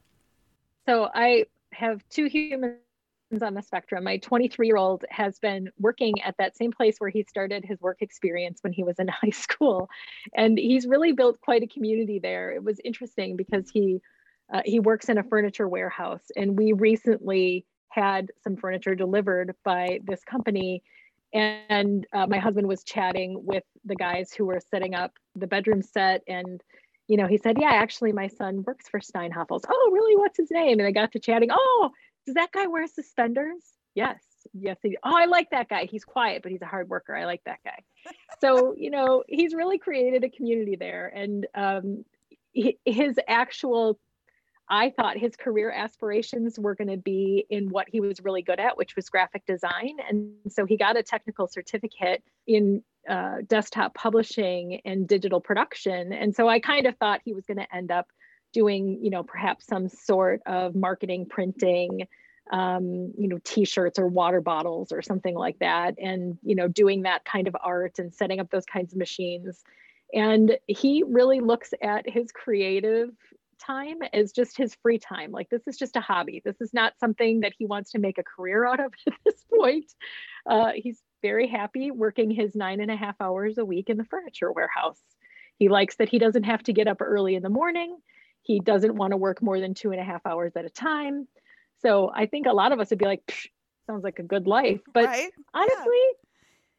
So, 0.87 1.09
I 1.14 1.47
have 1.72 2.03
two 2.09 2.26
human 2.26 2.78
on 3.41 3.55
the 3.55 3.62
spectrum. 3.62 4.05
My 4.05 4.18
23 4.18 4.66
year 4.66 4.76
old 4.76 5.05
has 5.09 5.39
been 5.39 5.70
working 5.78 6.20
at 6.22 6.35
that 6.39 6.57
same 6.57 6.72
place 6.72 6.97
where 6.99 7.09
he 7.09 7.24
started 7.28 7.64
his 7.64 7.80
work 7.80 8.03
experience 8.03 8.59
when 8.62 8.72
he 8.72 8.83
was 8.83 8.99
in 8.99 9.09
high 9.22 9.30
school. 9.30 9.89
And 10.35 10.59
he's 10.59 10.87
really 10.87 11.12
built 11.12 11.41
quite 11.41 11.62
a 11.62 11.66
community 11.66 12.18
there. 12.18 12.51
It 12.51 12.62
was 12.62 12.80
interesting 12.85 13.37
because 13.37 13.70
he 13.72 14.01
uh, 14.53 14.61
he 14.64 14.80
works 14.80 15.09
in 15.09 15.18
a 15.18 15.22
furniture 15.22 15.68
warehouse 15.68 16.24
and 16.37 16.59
we 16.59 16.72
recently 16.72 17.64
had 17.89 18.30
some 18.43 18.57
furniture 18.57 18.95
delivered 18.95 19.55
by 19.64 20.01
this 20.05 20.22
company 20.24 20.83
and 21.33 22.07
uh, 22.12 22.26
my 22.26 22.39
husband 22.39 22.68
was 22.68 22.85
chatting 22.85 23.41
with 23.47 23.64
the 23.87 23.95
guys 23.95 24.33
who 24.33 24.45
were 24.45 24.61
setting 24.70 24.95
up 24.95 25.12
the 25.37 25.47
bedroom 25.47 25.80
set 25.80 26.22
and 26.28 26.62
you 27.09 27.16
know 27.16 27.26
he 27.26 27.39
said 27.39 27.57
yeah 27.59 27.70
actually 27.70 28.12
my 28.12 28.28
son 28.28 28.62
works 28.66 28.89
for 28.89 29.01
Steinhafels 29.01 29.62
oh 29.68 29.91
really 29.93 30.16
what's 30.16 30.37
his 30.37 30.51
name 30.51 30.78
and 30.78 30.87
they 30.87 30.93
got 30.93 31.12
to 31.12 31.18
chatting 31.18 31.49
oh 31.51 31.91
does 32.27 32.35
that 32.35 32.53
guy 32.53 32.66
wear 32.66 32.87
suspenders? 32.87 33.62
Yes. 33.95 34.23
Yes. 34.55 34.79
He, 34.83 34.97
oh, 35.03 35.16
I 35.16 35.27
like 35.27 35.51
that 35.51 35.68
guy. 35.68 35.87
He's 35.87 36.05
quiet, 36.05 36.43
but 36.43 36.53
he's 36.53 36.62
a 36.62 36.66
hard 36.66 36.89
worker. 36.89 37.14
I 37.14 37.25
like 37.25 37.43
that 37.45 37.61
guy. 37.64 37.83
so, 38.41 38.75
you 38.79 38.91
know, 38.91 39.23
he's 39.29 39.55
really 39.55 39.79
created 39.79 40.25
a 40.25 40.31
community 40.31 40.77
there. 40.77 41.12
And 41.14 41.47
um, 41.55 42.05
his 42.85 43.18
actual 43.29 43.99
I 44.68 44.91
thought 44.91 45.18
his 45.18 45.37
career 45.37 45.70
aspirations 45.70 46.59
were 46.59 46.75
going 46.75 46.89
to 46.89 46.97
be 46.97 47.45
in 47.51 47.68
what 47.68 47.89
he 47.91 48.01
was 48.01 48.20
really 48.23 48.41
good 48.41 48.59
at, 48.59 48.79
which 48.79 48.97
was 48.97 49.11
graphic 49.11 49.45
design. 49.45 49.97
And 50.09 50.33
so 50.49 50.64
he 50.64 50.79
got 50.79 50.97
a 50.97 51.03
technical 51.03 51.47
certificate 51.47 52.23
in 52.47 52.83
uh, 53.07 53.39
desktop 53.47 53.95
publishing 53.95 54.81
and 54.87 55.07
digital 55.07 55.41
production. 55.41 56.14
And 56.14 56.35
so 56.35 56.49
I 56.49 56.59
kind 56.59 56.87
of 56.87 56.97
thought 56.97 57.20
he 57.23 57.35
was 57.35 57.45
going 57.45 57.59
to 57.59 57.75
end 57.75 57.91
up 57.91 58.07
doing, 58.53 58.99
you 59.03 59.11
know, 59.11 59.23
perhaps 59.23 59.67
some 59.67 59.89
sort 59.89 60.43
of 60.47 60.75
marketing, 60.75 61.27
printing, 61.29 62.07
um, 62.53 63.13
you 63.17 63.29
know, 63.29 63.39
t-shirts 63.45 63.99
or 63.99 64.09
water 64.09 64.41
bottles 64.41 64.93
or 64.93 65.03
something 65.03 65.35
like 65.35 65.59
that. 65.61 65.95
And, 65.99 66.39
you 66.43 66.55
know, 66.55 66.69
doing 66.69 67.03
that 67.03 67.25
kind 67.25 67.49
of 67.49 67.57
art 67.63 67.99
and 67.99 68.13
setting 68.13 68.41
up 68.41 68.51
those 68.51 68.67
kinds 68.67 68.93
of 68.93 68.99
machines. 68.99 69.63
And 70.15 70.59
he 70.67 71.05
really 71.07 71.41
looks 71.41 71.73
at 71.83 72.09
his 72.09 72.31
creative 72.33 73.11
time 73.59 73.99
as 74.13 74.33
just 74.33 74.57
his 74.57 74.75
free 74.83 74.99
time. 74.99 75.31
Like 75.31 75.49
this 75.49 75.63
is 75.67 75.77
just 75.77 75.97
a 75.97 76.01
hobby. 76.01 76.43
This 76.45 76.61
is 76.61 76.75
not 76.75 76.99
something 76.99 77.41
that 77.41 77.53
he 77.57 77.67
wants 77.67 77.93
to 77.93 77.99
make 77.99 78.19
a 78.19 78.25
career 78.25 78.67
out 78.67 78.81
of 78.81 78.93
at 79.07 79.15
this 79.25 79.45
point. 79.57 79.93
Uh, 80.47 80.73
he's 80.75 81.01
very 81.23 81.47
happy 81.47 81.91
working 81.91 82.31
his 82.31 82.55
nine 82.55 82.81
and 82.81 82.91
a 82.91 82.97
half 82.97 83.21
hours 83.21 83.59
a 83.59 83.65
week 83.65 83.89
in 83.89 83.97
the 83.97 84.05
furniture 84.05 84.51
warehouse. 84.51 85.01
He 85.59 85.69
likes 85.69 85.97
that 85.97 86.09
he 86.09 86.19
doesn't 86.19 86.45
have 86.45 86.63
to 86.65 86.73
get 86.73 86.89
up 86.89 87.01
early 87.01 87.37
in 87.37 87.43
the 87.43 87.49
morning. 87.49 87.97
He 88.43 88.61
doesn't 88.61 88.95
want 88.95 89.12
to 89.12 89.16
work 89.16 89.43
more 89.43 89.61
than 89.61 89.74
two 89.74 89.93
and 89.93 90.01
a 90.01 90.05
half 90.05 90.26
hours 90.26 90.53
at 90.57 90.64
a 90.64 90.70
time. 90.70 91.28
So 91.80 92.11
I 92.14 92.26
think 92.26 92.47
a 92.47 92.53
lot 92.53 92.72
of 92.72 92.80
us 92.80 92.90
would 92.90 92.99
be 92.99 93.07
like, 93.07 93.51
sounds 93.86 94.05
like 94.05 94.18
a 94.18 94.24
good 94.24 94.47
life. 94.47 94.80
But 94.93 95.05
right? 95.07 95.30
honestly, 95.55 95.76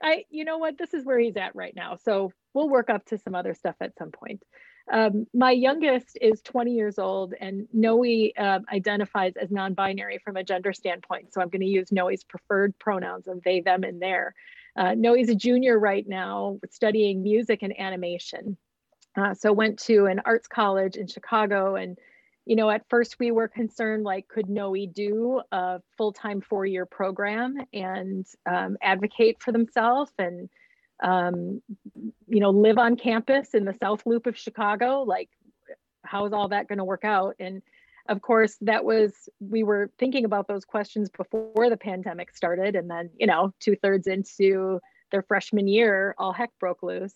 yeah. 0.01 0.09
I, 0.09 0.25
you 0.29 0.45
know 0.45 0.57
what, 0.57 0.77
this 0.77 0.93
is 0.93 1.05
where 1.05 1.19
he's 1.19 1.37
at 1.37 1.55
right 1.55 1.75
now. 1.75 1.95
So 1.95 2.31
we'll 2.53 2.69
work 2.69 2.89
up 2.89 3.05
to 3.07 3.17
some 3.17 3.35
other 3.35 3.53
stuff 3.53 3.75
at 3.81 3.97
some 3.97 4.11
point. 4.11 4.43
Um, 4.91 5.27
my 5.33 5.51
youngest 5.51 6.17
is 6.19 6.41
20 6.41 6.73
years 6.73 6.99
old, 6.99 7.33
and 7.39 7.67
Noe 7.71 8.03
uh, 8.03 8.59
identifies 8.71 9.33
as 9.41 9.49
non 9.49 9.73
binary 9.73 10.19
from 10.23 10.35
a 10.35 10.43
gender 10.43 10.73
standpoint. 10.73 11.33
So 11.33 11.41
I'm 11.41 11.49
going 11.49 11.61
to 11.61 11.67
use 11.67 11.91
Noe's 11.91 12.23
preferred 12.23 12.77
pronouns 12.79 13.27
of 13.27 13.41
they, 13.43 13.61
them, 13.61 13.83
and 13.83 14.01
their. 14.01 14.35
Uh, 14.75 14.93
Noe's 14.95 15.29
a 15.29 15.35
junior 15.35 15.79
right 15.79 16.05
now 16.07 16.59
studying 16.69 17.23
music 17.23 17.59
and 17.61 17.79
animation. 17.79 18.57
Uh, 19.15 19.33
so 19.33 19.53
went 19.53 19.79
to 19.79 20.05
an 20.05 20.21
arts 20.25 20.47
college 20.47 20.95
in 20.95 21.07
Chicago 21.07 21.75
and 21.75 21.97
you 22.45 22.57
know, 22.57 22.69
at 22.69 22.87
first 22.89 23.19
we 23.19 23.31
were 23.31 23.47
concerned 23.47 24.03
like, 24.03 24.27
could 24.27 24.49
Noe 24.49 24.75
do 24.85 25.41
a 25.51 25.79
full-time 25.97 26.41
four-year 26.41 26.85
program 26.85 27.55
and 27.71 28.25
um, 28.45 28.77
advocate 28.81 29.37
for 29.39 29.51
themselves 29.51 30.11
and 30.19 30.49
um, 31.01 31.61
you 32.27 32.39
know, 32.39 32.49
live 32.49 32.77
on 32.77 32.95
campus 32.95 33.53
in 33.53 33.65
the 33.65 33.73
South 33.73 34.05
Loop 34.05 34.25
of 34.25 34.37
Chicago. 34.37 35.03
Like, 35.03 35.29
how 36.03 36.25
is 36.25 36.33
all 36.33 36.49
that 36.49 36.67
going 36.67 36.77
to 36.79 36.83
work 36.83 37.05
out? 37.05 37.35
And 37.39 37.61
of 38.09 38.21
course, 38.21 38.57
that 38.61 38.83
was, 38.83 39.29
we 39.39 39.63
were 39.63 39.89
thinking 39.97 40.25
about 40.25 40.47
those 40.47 40.65
questions 40.65 41.09
before 41.09 41.69
the 41.69 41.77
pandemic 41.77 42.35
started. 42.35 42.75
And 42.75 42.89
then, 42.89 43.09
you 43.17 43.27
know, 43.27 43.53
two 43.59 43.75
thirds 43.77 44.07
into 44.07 44.79
their 45.11 45.23
freshman 45.23 45.67
year, 45.67 46.13
all 46.17 46.33
heck 46.33 46.51
broke 46.59 46.83
loose. 46.83 47.13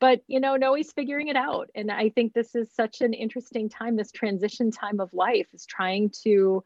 But, 0.00 0.22
you 0.28 0.38
know, 0.40 0.56
Noe's 0.56 0.92
figuring 0.92 1.28
it 1.28 1.36
out. 1.36 1.70
And 1.74 1.90
I 1.90 2.10
think 2.10 2.32
this 2.32 2.54
is 2.54 2.70
such 2.72 3.00
an 3.00 3.12
interesting 3.14 3.68
time, 3.68 3.96
this 3.96 4.12
transition 4.12 4.70
time 4.70 5.00
of 5.00 5.12
life 5.12 5.48
is 5.52 5.66
trying 5.66 6.10
to, 6.22 6.62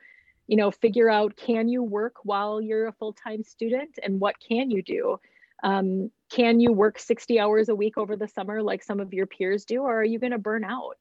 you 0.47 0.57
know, 0.57 0.71
figure 0.71 1.09
out 1.09 1.37
can 1.37 1.69
you 1.69 1.83
work 1.83 2.17
while 2.25 2.61
you're 2.61 2.89
a 2.89 2.93
full 2.93 3.15
time 3.15 3.43
student 3.43 3.99
and 4.03 4.21
what 4.21 4.37
can 4.39 4.71
you 4.71 4.83
do? 4.83 5.19
Um, 5.63 6.11
can 6.31 6.61
you 6.61 6.73
work 6.73 6.99
60 6.99 7.39
hours 7.39 7.69
a 7.69 7.75
week 7.75 7.97
over 7.97 8.17
the 8.17 8.29
summer 8.29 8.63
like 8.63 8.83
some 8.83 9.01
of 9.01 9.13
your 9.15 9.27
peers 9.27 9.65
do, 9.65 9.83
or 9.83 10.01
are 10.01 10.05
you 10.05 10.19
going 10.19 10.33
to 10.33 10.39
burn 10.39 10.65
out? 10.65 10.99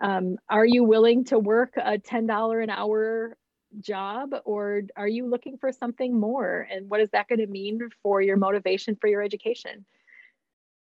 Um, 0.00 0.36
are 0.48 0.66
you 0.66 0.84
willing 0.84 1.24
to 1.26 1.38
work 1.38 1.76
a 1.76 1.98
$10 1.98 2.62
an 2.62 2.70
hour 2.70 3.36
job, 3.80 4.34
or 4.44 4.82
are 4.96 5.08
you 5.08 5.26
looking 5.26 5.56
for 5.56 5.72
something 5.72 6.18
more? 6.18 6.66
And 6.70 6.90
what 6.90 7.00
is 7.00 7.10
that 7.10 7.28
going 7.28 7.38
to 7.38 7.46
mean 7.46 7.88
for 8.02 8.20
your 8.20 8.36
motivation 8.36 8.96
for 8.96 9.06
your 9.06 9.22
education? 9.22 9.84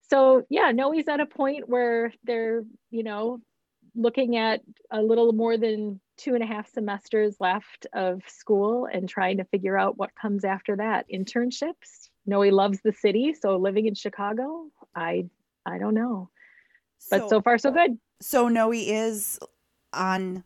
So, 0.10 0.45
yeah, 0.49 0.72
Noe's 0.72 1.08
at 1.08 1.20
a 1.20 1.26
point 1.26 1.68
where 1.68 2.14
they're, 2.24 2.64
you 2.91 3.03
know, 3.03 3.39
looking 3.95 4.38
at 4.38 4.62
a 4.91 5.01
little 5.01 5.34
more 5.34 5.58
than 5.58 5.99
two 6.18 6.34
and 6.34 6.43
a 6.43 6.47
half 6.47 6.72
semesters 6.72 7.36
left 7.39 7.88
of 7.93 8.22
school 8.28 8.88
and 8.91 9.10
trying 9.10 9.38
to 9.38 9.43
figure 9.45 9.78
out 9.78 9.97
what 9.97 10.16
comes 10.16 10.45
after 10.45 10.76
that. 10.78 11.05
Internships 11.14 12.10
Noe 12.28 12.41
loves 12.41 12.80
the 12.84 12.91
city 12.91 13.34
so 13.34 13.58
living 13.58 13.88
in 13.88 13.95
chicago 13.95 14.68
i 14.95 15.26
i 15.66 15.80
don't 15.80 15.95
know. 15.95 16.30
But 17.10 17.22
so, 17.22 17.28
so 17.30 17.41
far 17.41 17.58
so 17.58 17.72
good. 17.72 17.97
So 18.22 18.49
noe 18.49 18.72
is 18.74 19.39
on 19.93 20.43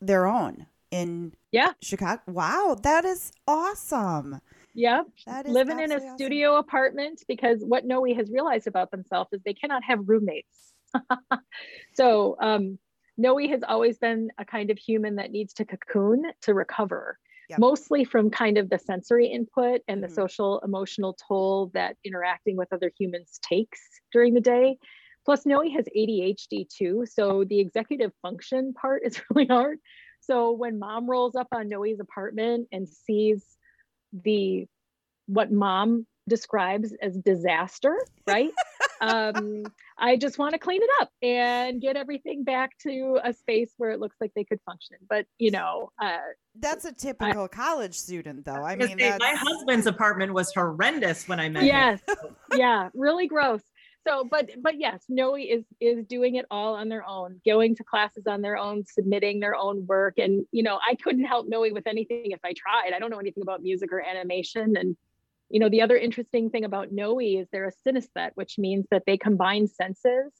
their 0.00 0.26
own 0.26 0.66
in 0.90 1.32
yeah. 1.52 1.72
Chicago. 1.80 2.20
Wow 2.26 2.76
that 2.82 3.04
is 3.04 3.32
awesome 3.48 4.40
yeah 4.74 5.02
living 5.46 5.80
in 5.80 5.92
a 5.92 5.96
awesome. 5.96 6.16
studio 6.16 6.56
apartment 6.56 7.22
because 7.28 7.62
what 7.62 7.84
noe 7.84 8.04
has 8.14 8.30
realized 8.30 8.66
about 8.66 8.90
themselves 8.90 9.30
is 9.32 9.40
they 9.44 9.54
cannot 9.54 9.82
have 9.84 9.98
roommates 10.06 10.72
so 11.94 12.36
um 12.40 12.78
noe 13.16 13.38
has 13.38 13.62
always 13.66 13.98
been 13.98 14.28
a 14.38 14.44
kind 14.44 14.70
of 14.70 14.78
human 14.78 15.16
that 15.16 15.30
needs 15.30 15.52
to 15.54 15.64
cocoon 15.64 16.22
to 16.40 16.54
recover 16.54 17.18
yep. 17.52 17.58
mostly 17.58 18.04
from 18.04 18.30
kind 18.30 18.58
of 18.58 18.70
the 18.70 18.78
sensory 18.78 19.26
input 19.26 19.80
and 19.88 20.02
the 20.02 20.06
mm-hmm. 20.06 20.14
social 20.14 20.60
emotional 20.64 21.16
toll 21.28 21.70
that 21.74 21.96
interacting 22.04 22.56
with 22.56 22.72
other 22.72 22.90
humans 22.98 23.38
takes 23.42 23.80
during 24.12 24.34
the 24.34 24.40
day. 24.40 24.78
Plus, 25.24 25.46
Noe 25.46 25.62
has 25.70 25.86
ADHD 25.96 26.68
too. 26.68 27.04
So 27.06 27.44
the 27.44 27.60
executive 27.60 28.12
function 28.22 28.72
part 28.74 29.02
is 29.04 29.20
really 29.30 29.46
hard. 29.46 29.78
So 30.20 30.52
when 30.52 30.78
mom 30.78 31.08
rolls 31.08 31.36
up 31.36 31.48
on 31.52 31.68
Noe's 31.68 32.00
apartment 32.00 32.68
and 32.72 32.88
sees 32.88 33.44
the 34.12 34.66
what 35.26 35.50
mom 35.50 36.06
describes 36.28 36.94
as 37.02 37.16
disaster, 37.16 37.96
right? 38.26 38.50
um, 39.00 39.64
I 39.98 40.16
just 40.16 40.38
want 40.38 40.52
to 40.52 40.58
clean 40.58 40.80
it 40.82 40.90
up 41.00 41.10
and 41.22 41.80
get 41.80 41.96
everything 41.96 42.44
back 42.44 42.76
to 42.78 43.18
a 43.24 43.32
space 43.32 43.72
where 43.76 43.90
it 43.90 44.00
looks 44.00 44.16
like 44.20 44.32
they 44.34 44.44
could 44.44 44.60
function. 44.64 44.96
But 45.08 45.26
you 45.38 45.50
know, 45.50 45.90
uh, 46.00 46.18
that's 46.58 46.84
a 46.84 46.92
typical 46.92 47.44
I, 47.44 47.48
college 47.48 47.94
student, 47.94 48.44
though. 48.44 48.64
I 48.64 48.76
mean, 48.76 48.96
my 48.98 49.34
husband's 49.36 49.86
apartment 49.86 50.32
was 50.32 50.52
horrendous 50.54 51.28
when 51.28 51.40
I 51.40 51.48
met 51.48 51.64
yes, 51.64 52.00
him. 52.06 52.16
Yes, 52.18 52.58
yeah, 52.58 52.88
really 52.94 53.26
gross. 53.26 53.62
So, 54.06 54.24
but 54.24 54.50
but 54.60 54.78
yes, 54.78 55.04
Noe 55.08 55.36
is 55.36 55.64
is 55.80 56.04
doing 56.06 56.34
it 56.34 56.46
all 56.50 56.74
on 56.74 56.88
their 56.88 57.06
own, 57.06 57.40
going 57.46 57.76
to 57.76 57.84
classes 57.84 58.26
on 58.26 58.42
their 58.42 58.56
own, 58.56 58.84
submitting 58.84 59.38
their 59.38 59.54
own 59.54 59.86
work, 59.86 60.18
and 60.18 60.44
you 60.50 60.62
know, 60.62 60.78
I 60.86 60.96
couldn't 60.96 61.24
help 61.24 61.46
Noe 61.48 61.70
with 61.72 61.86
anything 61.86 62.32
if 62.32 62.40
I 62.44 62.52
tried. 62.52 62.94
I 62.94 62.98
don't 62.98 63.10
know 63.10 63.20
anything 63.20 63.42
about 63.42 63.62
music 63.62 63.92
or 63.92 64.00
animation, 64.00 64.76
and 64.76 64.96
you 65.52 65.60
know, 65.60 65.68
the 65.68 65.82
other 65.82 65.96
interesting 65.96 66.50
thing 66.50 66.64
about 66.64 66.92
Noe 66.92 67.20
is 67.20 67.46
they're 67.52 67.68
a 67.68 67.88
synesthete, 67.88 68.32
which 68.34 68.58
means 68.58 68.86
that 68.90 69.04
they 69.06 69.18
combine 69.18 69.68
senses. 69.68 70.32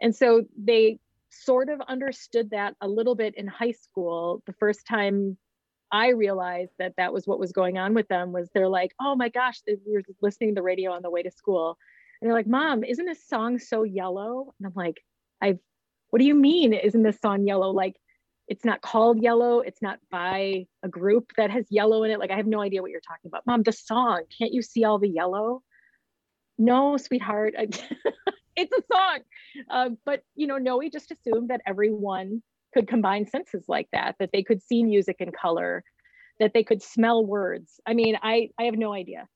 And 0.00 0.14
so 0.14 0.44
they 0.62 0.98
sort 1.30 1.70
of 1.70 1.80
understood 1.88 2.50
that 2.50 2.74
a 2.80 2.86
little 2.86 3.14
bit 3.14 3.34
in 3.34 3.46
high 3.46 3.72
school. 3.72 4.42
The 4.46 4.52
first 4.52 4.86
time 4.86 5.38
I 5.90 6.10
realized 6.10 6.72
that 6.78 6.94
that 6.98 7.14
was 7.14 7.26
what 7.26 7.38
was 7.38 7.52
going 7.52 7.78
on 7.78 7.94
with 7.94 8.08
them 8.08 8.30
was 8.30 8.50
they're 8.52 8.68
like, 8.68 8.92
oh 9.00 9.16
my 9.16 9.30
gosh, 9.30 9.60
we 9.66 9.76
were 9.86 10.02
listening 10.20 10.50
to 10.50 10.54
the 10.56 10.62
radio 10.62 10.92
on 10.92 11.02
the 11.02 11.10
way 11.10 11.22
to 11.22 11.30
school. 11.30 11.78
And 12.20 12.28
they're 12.28 12.36
like, 12.36 12.46
Mom, 12.46 12.84
isn't 12.84 13.06
this 13.06 13.26
song 13.26 13.58
so 13.58 13.82
yellow? 13.84 14.52
And 14.58 14.66
I'm 14.66 14.72
like, 14.74 15.00
I've, 15.40 15.58
what 16.10 16.18
do 16.18 16.24
you 16.24 16.34
mean, 16.34 16.72
isn't 16.72 17.02
this 17.02 17.20
song 17.20 17.46
yellow? 17.46 17.70
Like, 17.70 17.96
it's 18.48 18.64
not 18.64 18.80
called 18.80 19.22
yellow. 19.22 19.60
It's 19.60 19.82
not 19.82 19.98
by 20.10 20.66
a 20.82 20.88
group 20.88 21.32
that 21.36 21.50
has 21.50 21.66
yellow 21.70 22.02
in 22.02 22.10
it. 22.10 22.18
Like 22.18 22.30
i 22.30 22.36
have 22.36 22.46
no 22.46 22.60
idea 22.60 22.80
what 22.82 22.90
you're 22.90 23.00
talking 23.00 23.28
about. 23.28 23.46
Mom 23.46 23.62
the 23.62 23.72
song 23.72 24.22
can't 24.36 24.52
you 24.52 24.62
see 24.62 24.84
all 24.84 24.98
the 24.98 25.08
yellow? 25.08 25.62
No 26.58 26.96
sweetheart. 26.96 27.54
It's 28.60 28.72
a 28.76 28.82
song. 28.92 29.18
Uh, 29.70 29.90
but 30.04 30.24
you 30.34 30.48
know 30.48 30.58
noe 30.58 30.82
just 30.88 31.12
assumed 31.12 31.50
that 31.50 31.60
everyone 31.64 32.42
could 32.74 32.88
combine 32.88 33.24
senses 33.24 33.64
like 33.68 33.86
that 33.92 34.16
that 34.18 34.30
they 34.32 34.42
could 34.42 34.60
see 34.60 34.82
music 34.82 35.18
and 35.20 35.32
color 35.32 35.84
that 36.40 36.54
they 36.54 36.64
could 36.64 36.82
smell 36.82 37.24
words. 37.24 37.78
I 37.86 37.94
mean 37.94 38.18
i 38.20 38.50
i 38.58 38.64
have 38.64 38.76
no 38.76 38.92
idea 38.92 39.28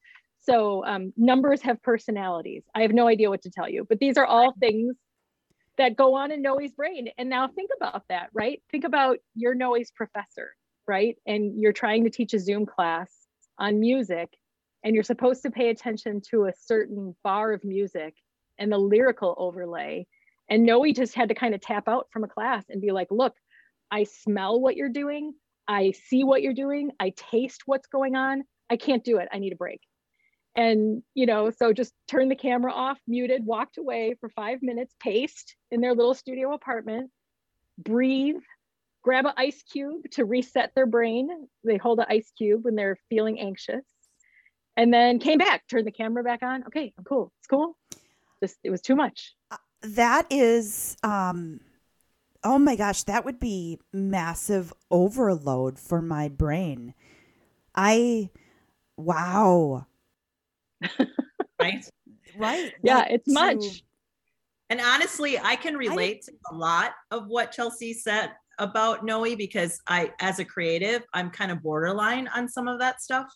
so 0.43 0.85
um, 0.85 1.13
numbers 1.17 1.63
have 1.63 1.83
personalities 1.83 2.63
i 2.75 2.83
have 2.83 2.93
no 2.93 3.09
idea 3.09 3.31
what 3.31 3.43
to 3.43 3.51
tell 3.51 3.69
you 3.69 3.87
but 3.89 3.99
these 3.99 4.17
are 4.17 4.27
all 4.27 4.55
things 4.61 4.97
that 5.79 5.97
go 5.97 6.15
on 6.15 6.31
in 6.31 6.43
Noe's 6.43 6.73
brain. 6.73 7.09
And 7.19 7.29
now 7.29 7.49
think 7.49 7.71
about 7.77 8.05
that, 8.09 8.29
right? 8.33 8.63
Think 8.71 8.85
about 8.85 9.19
your 9.35 9.55
Noe's 9.55 9.91
professor, 9.91 10.55
right? 10.87 11.17
And 11.27 11.61
you're 11.61 11.73
trying 11.73 12.05
to 12.05 12.11
teach 12.11 12.35
a 12.35 12.39
Zoom 12.39 12.67
class 12.67 13.11
on 13.59 13.81
music, 13.81 14.37
and 14.85 14.95
you're 14.95 15.05
supposed 15.05 15.43
to 15.43 15.51
pay 15.51 15.71
attention 15.71 16.21
to 16.31 16.47
a 16.47 16.53
certain 16.59 17.15
bar 17.23 17.53
of 17.53 17.65
music 17.65 18.15
and 18.59 18.71
the 18.71 18.79
lyrical 18.79 19.35
overlay. 19.39 20.07
And 20.49 20.65
Noe 20.65 20.93
just 20.93 21.15
had 21.15 21.29
to 21.31 21.35
kind 21.35 21.55
of 21.55 21.61
tap 21.61 21.89
out 21.89 22.09
from 22.13 22.25
a 22.25 22.29
class 22.29 22.65
and 22.69 22.81
be 22.81 22.91
like, 22.91 23.09
look, 23.11 23.35
I 23.91 24.05
smell 24.05 24.61
what 24.61 24.77
you're 24.77 24.89
doing. 24.89 25.35
I 25.69 25.93
see 25.93 26.25
what 26.25 26.43
you're 26.43 26.53
doing. 26.55 26.91
I 26.99 27.13
taste 27.17 27.63
what's 27.67 27.87
going 27.87 28.17
on. 28.17 28.43
I 28.69 28.77
can't 28.77 29.05
do 29.05 29.19
it. 29.19 29.29
I 29.33 29.39
need 29.39 29.53
a 29.53 29.57
break 29.57 29.81
and 30.55 31.03
you 31.15 31.27
know 31.27 31.51
so 31.51 31.73
just 31.73 31.93
turned 32.09 32.31
the 32.31 32.37
camera 32.37 32.73
off 32.73 32.99
muted 33.07 33.45
walked 33.45 33.79
away 33.79 34.15
for 34.21 34.29
five 34.29 34.59
minutes 34.63 34.95
paced 35.01 35.57
in 35.71 35.81
their 35.81 35.95
little 35.95 36.15
studio 36.15 36.53
apartment 36.53 37.11
breathe 37.79 38.37
grab 39.03 39.27
an 39.27 39.33
ice 39.37 39.63
cube 39.63 40.03
to 40.13 40.25
reset 40.25 40.73
their 40.75 40.87
brain. 40.87 41.29
They 41.65 41.77
hold 41.77 41.99
an 41.99 42.07
ice 42.09 42.33
cube 42.37 42.65
when 42.65 42.77
they're 42.77 42.97
feeling 43.11 43.39
anxious. 43.39 43.85
And 44.77 44.95
then 44.95 45.19
came 45.19 45.39
back, 45.39 45.65
turned 45.69 45.87
the 45.87 45.93
camera 45.93 46.25
back 46.25 46.43
on. 46.43 46.65
Okay, 46.65 46.95
I'm 46.97 47.05
cool. 47.05 47.31
It's 47.41 47.47
cool. 47.47 47.77
Just 48.43 48.57
it 48.65 48.71
was 48.71 48.81
too 48.81 48.97
much. 48.97 49.35
Uh, 49.51 49.57
that 49.83 50.27
is 50.31 50.97
um 51.03 51.61
oh 52.45 52.59
my 52.59 52.75
gosh, 52.75 53.03
that 53.05 53.25
would 53.25 53.39
be 53.39 53.79
massive 53.93 54.73
overload 54.91 55.79
for 55.79 56.01
my 56.01 56.29
brain. 56.29 56.95
I 57.75 58.31
wow. 58.97 59.87
Right? 61.61 61.85
Right. 62.37 62.73
Yeah, 62.83 62.99
like 62.99 63.11
it's 63.11 63.27
to, 63.27 63.33
much. 63.33 63.85
And 64.71 64.81
honestly, 64.81 65.39
I 65.39 65.57
can 65.57 65.77
relate 65.77 66.25
I, 66.29 66.31
to 66.31 66.37
a 66.51 66.55
lot 66.57 66.93
of 67.11 67.27
what 67.27 67.53
Chelsea 67.53 67.93
said 67.93 68.33
about 68.59 69.05
Noe 69.05 69.37
because 69.37 69.81
I, 69.87 70.13
as 70.21 70.39
a 70.39 70.45
creative, 70.45 71.03
I'm 71.13 71.31
kind 71.31 71.51
of 71.51 71.63
borderline 71.63 72.29
on 72.29 72.49
some 72.49 72.69
of 72.69 72.79
that 72.79 73.03
stuff. 73.03 73.27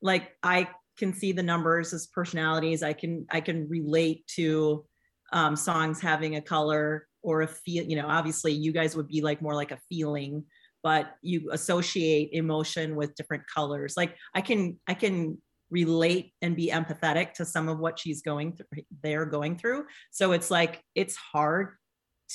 Like 0.00 0.30
I 0.42 0.68
can 0.98 1.12
see 1.12 1.32
the 1.32 1.42
numbers 1.42 1.92
as 1.92 2.06
personalities. 2.06 2.82
I 2.82 2.92
can 2.92 3.26
I 3.30 3.40
can 3.40 3.68
relate 3.68 4.26
to 4.36 4.84
um, 5.32 5.56
songs 5.56 6.00
having 6.00 6.36
a 6.36 6.40
color 6.40 7.06
or 7.22 7.42
a 7.42 7.48
feel. 7.48 7.84
You 7.84 7.96
know, 7.96 8.06
obviously, 8.06 8.52
you 8.52 8.72
guys 8.72 8.96
would 8.96 9.08
be 9.08 9.20
like 9.20 9.42
more 9.42 9.54
like 9.54 9.72
a 9.72 9.78
feeling, 9.88 10.44
but 10.82 11.14
you 11.22 11.50
associate 11.52 12.30
emotion 12.32 12.96
with 12.96 13.14
different 13.14 13.44
colors. 13.52 13.94
Like 13.96 14.16
I 14.34 14.40
can 14.40 14.78
I 14.86 14.94
can 14.94 15.38
relate 15.70 16.32
and 16.42 16.56
be 16.56 16.70
empathetic 16.70 17.32
to 17.34 17.44
some 17.44 17.68
of 17.68 17.78
what 17.78 17.98
she's 17.98 18.22
going 18.22 18.52
through 18.52 18.82
they're 19.02 19.26
going 19.26 19.56
through. 19.56 19.84
So 20.10 20.32
it's 20.32 20.50
like 20.50 20.82
it's 20.94 21.16
hard 21.16 21.76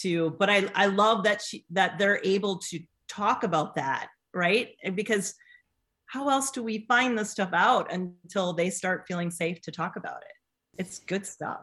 to 0.02 0.32
but 0.32 0.50
i 0.50 0.70
i 0.76 0.88
love 0.88 1.24
that 1.24 1.42
she 1.42 1.66
that 1.70 1.98
they're 1.98 2.20
able 2.26 2.58
to 2.58 2.82
talk 3.08 3.44
about 3.44 3.76
that 3.76 4.10
right? 4.36 4.76
Because 4.94 5.34
how 6.08 6.30
else 6.30 6.52
do 6.52 6.62
we 6.62 6.86
find 6.88 7.18
this 7.18 7.32
stuff 7.32 7.50
out 7.54 7.92
until 7.92 8.54
they 8.54 8.70
start 8.70 9.06
feeling 9.08 9.32
safe 9.32 9.62
to 9.62 9.72
talk 9.72 9.96
about 9.96 10.22
it? 10.22 10.82
It's 10.82 11.00
good 11.00 11.26
stuff. 11.26 11.62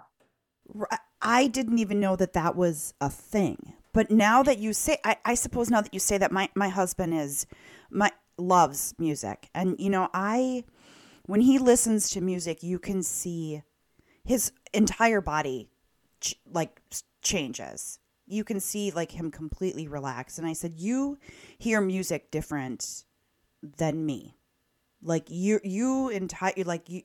I 1.20 1.46
didn't 1.46 1.78
even 1.78 2.00
know 2.00 2.16
that 2.16 2.32
that 2.32 2.56
was 2.56 2.94
a 3.00 3.10
thing. 3.10 3.74
But 3.92 4.10
now 4.10 4.42
that 4.42 4.58
you 4.58 4.72
say 4.72 4.96
i, 5.04 5.16
I 5.24 5.34
suppose 5.34 5.68
now 5.68 5.82
that 5.82 5.92
you 5.92 6.00
say 6.00 6.16
that 6.16 6.32
my, 6.32 6.48
my 6.54 6.70
husband 6.70 7.14
is 7.14 7.46
my 7.90 8.10
loves 8.38 8.94
music. 8.98 9.50
And 9.54 9.76
you 9.78 9.90
know 9.90 10.08
i 10.14 10.64
when 11.32 11.40
he 11.40 11.56
listens 11.56 12.10
to 12.10 12.20
music 12.20 12.62
you 12.62 12.78
can 12.78 13.02
see 13.02 13.62
his 14.22 14.52
entire 14.74 15.22
body 15.22 15.70
ch- 16.20 16.34
like 16.52 16.78
changes. 17.22 17.98
You 18.26 18.44
can 18.44 18.60
see 18.60 18.90
like 18.90 19.12
him 19.12 19.30
completely 19.30 19.88
relaxed. 19.88 20.36
And 20.38 20.46
i 20.46 20.52
said 20.52 20.74
you 20.76 21.16
hear 21.56 21.80
music 21.80 22.30
different 22.30 23.04
than 23.62 24.04
me. 24.04 24.36
Like 25.02 25.24
you 25.30 25.58
you 25.64 26.10
entire 26.10 26.52
like 26.66 26.90
you 26.90 27.00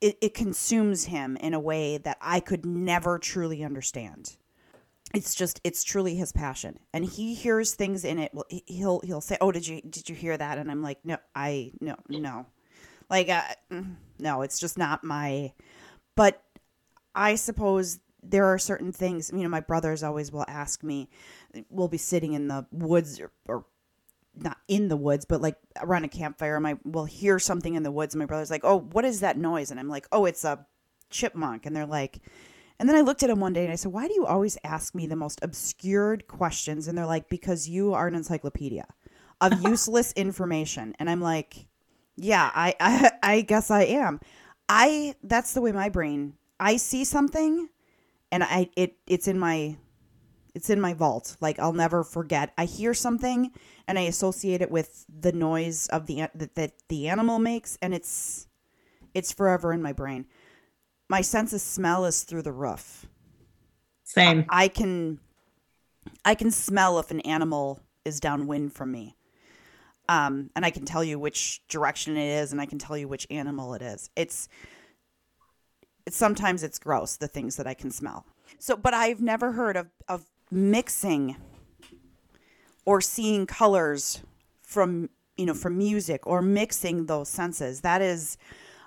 it, 0.00 0.16
it 0.20 0.34
consumes 0.34 1.06
him 1.06 1.36
in 1.38 1.52
a 1.52 1.58
way 1.58 1.98
that 1.98 2.18
i 2.20 2.38
could 2.38 2.64
never 2.64 3.18
truly 3.18 3.64
understand. 3.64 4.36
It's 5.12 5.34
just 5.34 5.60
it's 5.64 5.82
truly 5.82 6.14
his 6.14 6.30
passion. 6.30 6.78
And 6.92 7.04
he 7.04 7.34
hears 7.34 7.74
things 7.74 8.04
in 8.04 8.20
it 8.20 8.32
well 8.32 8.46
he'll 8.68 9.00
he'll 9.00 9.20
say 9.20 9.36
oh 9.40 9.50
did 9.50 9.66
you 9.66 9.80
did 9.80 10.08
you 10.08 10.14
hear 10.14 10.36
that? 10.36 10.58
And 10.58 10.70
i'm 10.70 10.80
like 10.80 11.04
no 11.04 11.16
i 11.34 11.72
no 11.80 11.96
no 12.08 12.46
like 13.10 13.28
uh, 13.28 13.42
mm, 13.70 13.94
no 14.18 14.42
it's 14.42 14.58
just 14.58 14.78
not 14.78 15.04
my 15.04 15.52
but 16.16 16.42
i 17.14 17.34
suppose 17.34 18.00
there 18.22 18.46
are 18.46 18.58
certain 18.58 18.92
things, 18.92 19.30
you 19.32 19.42
know, 19.42 19.48
my 19.48 19.60
brothers 19.60 20.02
always 20.02 20.32
will 20.32 20.44
ask 20.48 20.82
me, 20.82 21.08
we'll 21.70 21.88
be 21.88 21.98
sitting 21.98 22.32
in 22.34 22.48
the 22.48 22.66
woods 22.72 23.20
or, 23.20 23.30
or 23.46 23.64
not 24.36 24.58
in 24.68 24.88
the 24.88 24.96
woods, 24.96 25.24
but 25.24 25.40
like 25.40 25.56
around 25.80 26.04
a 26.04 26.08
campfire. 26.08 26.60
I 26.64 26.76
will 26.84 27.04
hear 27.04 27.38
something 27.38 27.74
in 27.74 27.82
the 27.82 27.90
woods. 27.90 28.14
And 28.14 28.20
my 28.20 28.26
brother's 28.26 28.50
like, 28.50 28.64
oh, 28.64 28.80
what 28.92 29.04
is 29.04 29.20
that 29.20 29.38
noise? 29.38 29.70
And 29.70 29.80
I'm 29.80 29.88
like, 29.88 30.06
oh, 30.12 30.24
it's 30.26 30.44
a 30.44 30.66
chipmunk. 31.10 31.66
And 31.66 31.74
they're 31.74 31.86
like, 31.86 32.20
and 32.78 32.88
then 32.88 32.96
I 32.96 33.00
looked 33.00 33.22
at 33.22 33.30
him 33.30 33.40
one 33.40 33.52
day 33.52 33.64
and 33.64 33.72
I 33.72 33.76
said, 33.76 33.92
why 33.92 34.06
do 34.06 34.14
you 34.14 34.26
always 34.26 34.56
ask 34.62 34.94
me 34.94 35.06
the 35.06 35.16
most 35.16 35.40
obscured 35.42 36.28
questions? 36.28 36.86
And 36.86 36.96
they're 36.96 37.06
like, 37.06 37.28
because 37.28 37.68
you 37.68 37.94
are 37.94 38.06
an 38.06 38.14
encyclopedia 38.14 38.86
of 39.40 39.62
useless 39.62 40.12
information. 40.12 40.94
And 40.98 41.10
I'm 41.10 41.20
like, 41.20 41.66
yeah, 42.18 42.50
I, 42.54 42.74
I, 42.80 43.10
I 43.22 43.40
guess 43.40 43.70
I 43.70 43.82
am. 43.82 44.20
I, 44.68 45.14
that's 45.22 45.54
the 45.54 45.60
way 45.60 45.72
my 45.72 45.88
brain, 45.88 46.34
I 46.60 46.76
see 46.76 47.04
something 47.04 47.68
and 48.30 48.44
I 48.44 48.68
it 48.76 48.96
it's 49.06 49.28
in 49.28 49.38
my 49.38 49.76
it's 50.54 50.70
in 50.70 50.80
my 50.80 50.94
vault. 50.94 51.36
Like 51.40 51.58
I'll 51.58 51.72
never 51.72 52.02
forget. 52.02 52.52
I 52.58 52.64
hear 52.64 52.94
something 52.94 53.52
and 53.86 53.98
I 53.98 54.02
associate 54.02 54.60
it 54.60 54.70
with 54.70 55.04
the 55.08 55.32
noise 55.32 55.86
of 55.88 56.06
the 56.06 56.28
that, 56.34 56.54
that 56.56 56.72
the 56.88 57.08
animal 57.08 57.38
makes 57.38 57.78
and 57.80 57.94
it's 57.94 58.48
it's 59.14 59.32
forever 59.32 59.72
in 59.72 59.82
my 59.82 59.92
brain. 59.92 60.26
My 61.08 61.20
sense 61.20 61.52
of 61.52 61.60
smell 61.60 62.04
is 62.04 62.24
through 62.24 62.42
the 62.42 62.52
roof. 62.52 63.06
Same. 64.04 64.44
I, 64.48 64.64
I 64.64 64.68
can 64.68 65.20
I 66.24 66.34
can 66.34 66.50
smell 66.50 66.98
if 66.98 67.10
an 67.10 67.20
animal 67.20 67.80
is 68.04 68.20
downwind 68.20 68.72
from 68.72 68.92
me. 68.92 69.17
Um, 70.08 70.50
and 70.56 70.64
I 70.64 70.70
can 70.70 70.84
tell 70.84 71.04
you 71.04 71.18
which 71.18 71.60
direction 71.68 72.16
it 72.16 72.40
is, 72.42 72.52
and 72.52 72.60
I 72.60 72.66
can 72.66 72.78
tell 72.78 72.96
you 72.96 73.08
which 73.08 73.26
animal 73.30 73.74
it 73.74 73.82
is. 73.82 74.08
It's 74.16 74.48
sometimes 76.08 76.62
it's 76.62 76.78
gross 76.78 77.16
the 77.16 77.28
things 77.28 77.56
that 77.56 77.66
I 77.66 77.74
can 77.74 77.90
smell. 77.90 78.24
So, 78.58 78.76
but 78.76 78.94
I've 78.94 79.20
never 79.20 79.52
heard 79.52 79.76
of 79.76 79.88
of 80.08 80.24
mixing 80.50 81.36
or 82.86 83.00
seeing 83.00 83.46
colors 83.46 84.22
from 84.62 85.10
you 85.36 85.46
know 85.46 85.54
from 85.54 85.76
music 85.76 86.26
or 86.26 86.40
mixing 86.40 87.06
those 87.06 87.28
senses. 87.28 87.82
That 87.82 88.00
is, 88.00 88.38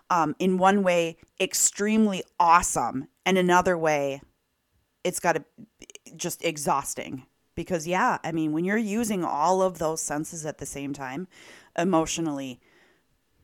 um, 0.09 0.35
in 0.39 0.57
one 0.57 0.81
way, 0.81 1.17
extremely 1.39 2.23
awesome, 2.39 3.07
and 3.25 3.37
another 3.37 3.77
way, 3.77 4.21
it's 5.03 5.19
got 5.19 5.33
to 5.33 5.43
just 6.15 6.43
exhausting 6.43 7.25
because 7.55 7.87
yeah, 7.87 8.17
I 8.23 8.31
mean 8.31 8.51
when 8.51 8.65
you're 8.65 8.77
using 8.77 9.23
all 9.23 9.61
of 9.61 9.77
those 9.79 10.01
senses 10.01 10.45
at 10.45 10.57
the 10.57 10.65
same 10.65 10.93
time, 10.93 11.27
emotionally 11.77 12.59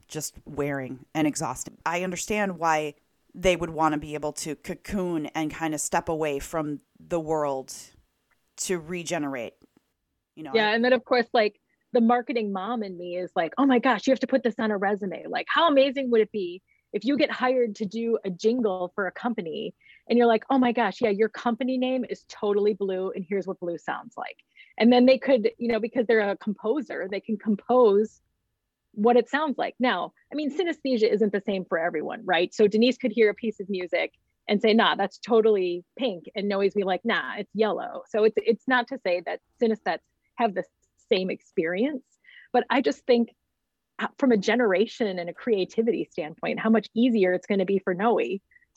just 0.08 0.36
wearing 0.46 1.06
and 1.14 1.28
exhausting. 1.28 1.78
I 1.86 2.04
understand 2.04 2.60
why 2.60 2.96
they 3.36 3.56
would 3.56 3.70
want 3.70 3.94
to 3.94 4.00
be 4.00 4.16
able 4.16 4.34
to 4.34 4.56
cocoon 4.56 5.28
and 5.28 5.52
kind 5.52 5.74
of 5.74 5.82
step 5.82 6.10
away 6.10 6.40
from 6.40 6.80
the 7.00 7.20
world 7.20 7.74
to 8.58 8.80
regenerate 8.80 9.54
you 10.36 10.44
know 10.44 10.52
yeah 10.54 10.74
and 10.74 10.84
then 10.84 10.94
of 10.94 11.04
course 11.06 11.28
like 11.34 11.60
the 11.94 12.02
marketing 12.02 12.52
mom 12.52 12.84
in 12.84 12.98
me 12.98 13.16
is 13.16 13.32
like 13.36 13.54
oh 13.58 13.66
my 13.66 13.80
gosh 13.80 14.08
you 14.08 14.12
have 14.12 14.20
to 14.20 14.28
put 14.28 14.44
this 14.44 14.56
on 14.60 14.72
a 14.72 14.78
resume 14.78 15.26
like 15.30 15.46
how 15.50 15.68
amazing 15.70 16.10
would 16.10 16.22
it 16.22 16.32
be 16.32 16.62
if 16.94 17.04
you 17.04 17.18
get 17.18 17.30
hired 17.30 17.76
to 17.76 17.86
do 17.86 18.18
a 18.26 18.30
jingle 18.30 18.92
for 18.96 19.08
a 19.08 19.12
company 19.12 19.74
and 20.10 20.18
you're 20.18 20.28
like 20.28 20.44
oh 20.50 20.58
my 20.58 20.72
gosh 20.72 21.02
yeah 21.02 21.10
your 21.10 21.30
company 21.30 21.78
name 21.78 22.06
is 22.10 22.24
totally 22.30 22.74
blue 22.74 23.12
and 23.12 23.26
here's 23.28 23.48
what 23.48 23.60
blue 23.60 23.78
sounds 23.78 24.14
like 24.18 24.38
and 24.78 24.92
then 24.92 25.06
they 25.06 25.18
could 25.18 25.50
you 25.58 25.68
know 25.68 25.80
because 25.80 26.06
they're 26.08 26.32
a 26.32 26.38
composer 26.38 27.08
they 27.10 27.20
can 27.20 27.38
compose 27.38 28.22
what 28.98 29.16
it 29.16 29.30
sounds 29.30 29.60
like. 29.60 29.76
Now, 29.80 30.12
I 30.34 30.36
mean, 30.36 30.52
synesthesia 30.52 31.14
isn't 31.14 31.32
the 31.32 31.44
same 31.46 31.66
for 31.66 31.78
everyone, 31.78 32.24
right? 32.26 32.52
So 32.52 32.68
Denise 32.68 32.98
could 32.98 33.12
hear 33.12 33.30
a 33.30 33.36
piece 33.36 33.60
of 33.60 33.70
music 33.70 34.14
and 34.50 34.60
say, 34.60 34.74
nah, 34.74 34.96
that's 34.96 35.20
totally 35.20 35.86
pink. 36.00 36.26
And 36.36 36.50
Noe's 36.50 36.74
be 36.74 36.84
like, 36.84 37.02
nah, 37.06 37.36
it's 37.38 37.52
yellow. 37.54 38.02
So 38.10 38.24
it's 38.24 38.36
it's 38.38 38.68
not 38.68 38.88
to 38.88 39.00
say 39.06 39.22
that 39.28 39.40
synesthetes 39.62 40.00
have 40.36 40.56
the 40.56 40.64
same 41.12 41.30
experience, 41.30 42.04
but 42.52 42.66
I 42.72 42.82
just 42.82 43.06
think 43.06 43.30
uh, 44.00 44.08
from 44.18 44.32
a 44.32 44.38
generation 44.38 45.20
and 45.20 45.30
a 45.30 45.34
creativity 45.34 46.08
standpoint, 46.12 46.60
how 46.60 46.72
much 46.72 46.88
easier 46.96 47.34
it's 47.34 47.46
going 47.46 47.60
to 47.60 47.66
be 47.66 47.78
for 47.78 47.94
Noe 47.94 48.20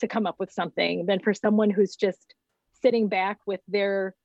to 0.01 0.07
come 0.07 0.27
up 0.27 0.35
with 0.39 0.51
something 0.51 1.05
than 1.05 1.19
for 1.19 1.33
someone 1.33 1.69
who's 1.69 1.95
just 1.95 2.35
sitting 2.81 3.07
back 3.07 3.39
with 3.45 3.61
their 3.67 4.15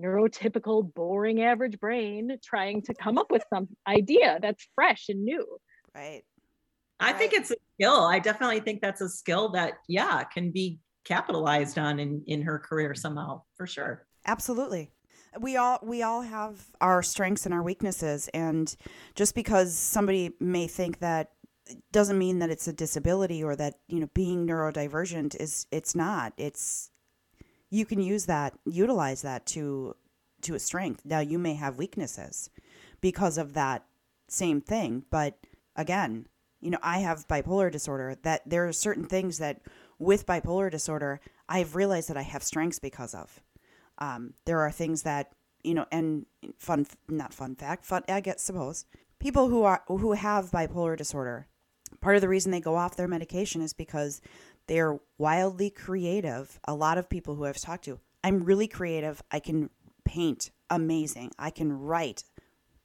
neurotypical, 0.00 0.92
boring 0.94 1.42
average 1.42 1.78
brain 1.78 2.38
trying 2.44 2.82
to 2.82 2.94
come 2.94 3.18
up 3.18 3.30
with 3.30 3.44
some 3.52 3.68
idea 3.86 4.38
that's 4.40 4.66
fresh 4.74 5.06
and 5.08 5.24
new. 5.24 5.46
Right. 5.94 6.22
I 7.00 7.12
think 7.12 7.32
it's 7.32 7.50
a 7.50 7.56
skill. 7.74 8.04
I 8.04 8.18
definitely 8.18 8.60
think 8.60 8.82
that's 8.82 9.00
a 9.00 9.08
skill 9.08 9.50
that, 9.50 9.74
yeah, 9.88 10.22
can 10.24 10.50
be 10.50 10.80
capitalized 11.04 11.78
on 11.78 11.98
in, 11.98 12.22
in 12.26 12.42
her 12.42 12.58
career 12.58 12.94
somehow, 12.94 13.42
for 13.56 13.66
sure. 13.66 14.06
Absolutely. 14.26 14.90
We 15.38 15.56
all 15.56 15.78
we 15.82 16.02
all 16.02 16.22
have 16.22 16.66
our 16.80 17.02
strengths 17.02 17.46
and 17.46 17.54
our 17.54 17.62
weaknesses 17.62 18.28
and 18.34 18.74
just 19.14 19.34
because 19.34 19.76
somebody 19.76 20.32
may 20.40 20.66
think 20.66 20.98
that 20.98 21.30
doesn't 21.92 22.18
mean 22.18 22.38
that 22.38 22.50
it's 22.50 22.68
a 22.68 22.72
disability 22.72 23.42
or 23.42 23.56
that, 23.56 23.74
you 23.88 24.00
know, 24.00 24.08
being 24.14 24.46
neurodivergent 24.46 25.36
is 25.40 25.66
it's 25.70 25.94
not. 25.94 26.32
It's 26.36 26.90
you 27.70 27.86
can 27.86 28.00
use 28.00 28.26
that, 28.26 28.54
utilize 28.64 29.22
that 29.22 29.46
to 29.46 29.96
to 30.42 30.54
a 30.54 30.58
strength. 30.58 31.02
Now 31.04 31.20
you 31.20 31.38
may 31.38 31.54
have 31.54 31.78
weaknesses 31.78 32.50
because 33.00 33.38
of 33.38 33.52
that 33.54 33.84
same 34.28 34.60
thing, 34.60 35.04
but 35.10 35.38
again, 35.76 36.26
you 36.60 36.70
know, 36.70 36.78
I 36.82 36.98
have 36.98 37.28
bipolar 37.28 37.70
disorder 37.70 38.16
that 38.22 38.42
there 38.48 38.66
are 38.68 38.72
certain 38.72 39.04
things 39.04 39.38
that 39.38 39.60
with 39.98 40.26
bipolar 40.26 40.70
disorder, 40.70 41.20
I've 41.48 41.74
realized 41.74 42.08
that 42.08 42.16
I 42.16 42.22
have 42.22 42.42
strengths 42.42 42.78
because 42.78 43.14
of. 43.14 43.40
Um, 43.98 44.34
there 44.46 44.60
are 44.60 44.70
things 44.70 45.02
that 45.02 45.32
you 45.62 45.74
know, 45.74 45.86
and 45.90 46.26
fun, 46.58 46.86
not 47.08 47.34
fun 47.34 47.54
fact, 47.54 47.84
fun, 47.84 48.02
I 48.08 48.20
guess, 48.20 48.42
suppose, 48.42 48.86
people 49.18 49.48
who 49.48 49.62
are, 49.62 49.82
who 49.86 50.12
have 50.12 50.50
bipolar 50.50 50.96
disorder, 50.96 51.46
part 52.00 52.16
of 52.16 52.22
the 52.22 52.28
reason 52.28 52.50
they 52.50 52.60
go 52.60 52.76
off 52.76 52.96
their 52.96 53.08
medication 53.08 53.60
is 53.60 53.72
because 53.72 54.20
they're 54.66 54.98
wildly 55.18 55.70
creative. 55.70 56.58
A 56.64 56.74
lot 56.74 56.98
of 56.98 57.08
people 57.08 57.34
who 57.34 57.44
I've 57.44 57.60
talked 57.60 57.84
to, 57.84 57.98
I'm 58.22 58.44
really 58.44 58.68
creative. 58.68 59.22
I 59.30 59.40
can 59.40 59.70
paint 60.04 60.50
amazing. 60.68 61.32
I 61.38 61.50
can 61.50 61.72
write 61.72 62.24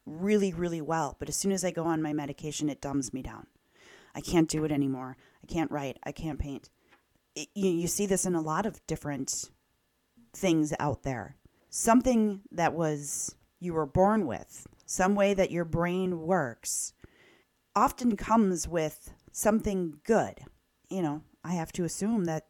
really, 0.06 0.54
really 0.54 0.82
well. 0.82 1.16
But 1.20 1.30
as 1.30 1.36
soon 1.36 1.52
as 1.52 1.64
I 1.64 1.72
go 1.72 1.84
on 1.86 2.02
my 2.02 2.14
medication, 2.14 2.70
it 2.70 2.82
dumbs 2.82 3.14
me 3.14 3.22
down. 3.22 3.48
I 4.14 4.22
can't 4.22 4.50
do 4.50 4.64
it 4.64 4.72
anymore. 4.72 5.18
I 5.44 5.52
can't 5.52 5.72
write. 5.72 5.98
I 6.04 6.12
can't 6.12 6.40
paint. 6.40 6.70
It, 7.36 7.50
you, 7.54 7.70
you 7.70 7.88
see 7.88 8.06
this 8.06 8.26
in 8.26 8.36
a 8.36 8.42
lot 8.42 8.66
of 8.66 8.86
different 8.88 9.50
things 10.34 10.74
out 10.80 11.04
there. 11.04 11.36
Something 11.70 12.42
that 12.52 12.74
was 12.74 13.36
you 13.60 13.74
were 13.74 13.86
born 13.86 14.26
with, 14.26 14.68
some 14.86 15.16
way 15.16 15.34
that 15.34 15.52
your 15.52 15.66
brain 15.66 16.22
works, 16.22 16.94
often 17.76 18.16
comes 18.16 18.68
with 18.68 19.14
something 19.32 20.00
good. 20.04 20.40
You 20.90 21.02
know, 21.02 21.22
I 21.44 21.54
have 21.54 21.72
to 21.74 21.84
assume 21.84 22.26
that 22.26 22.48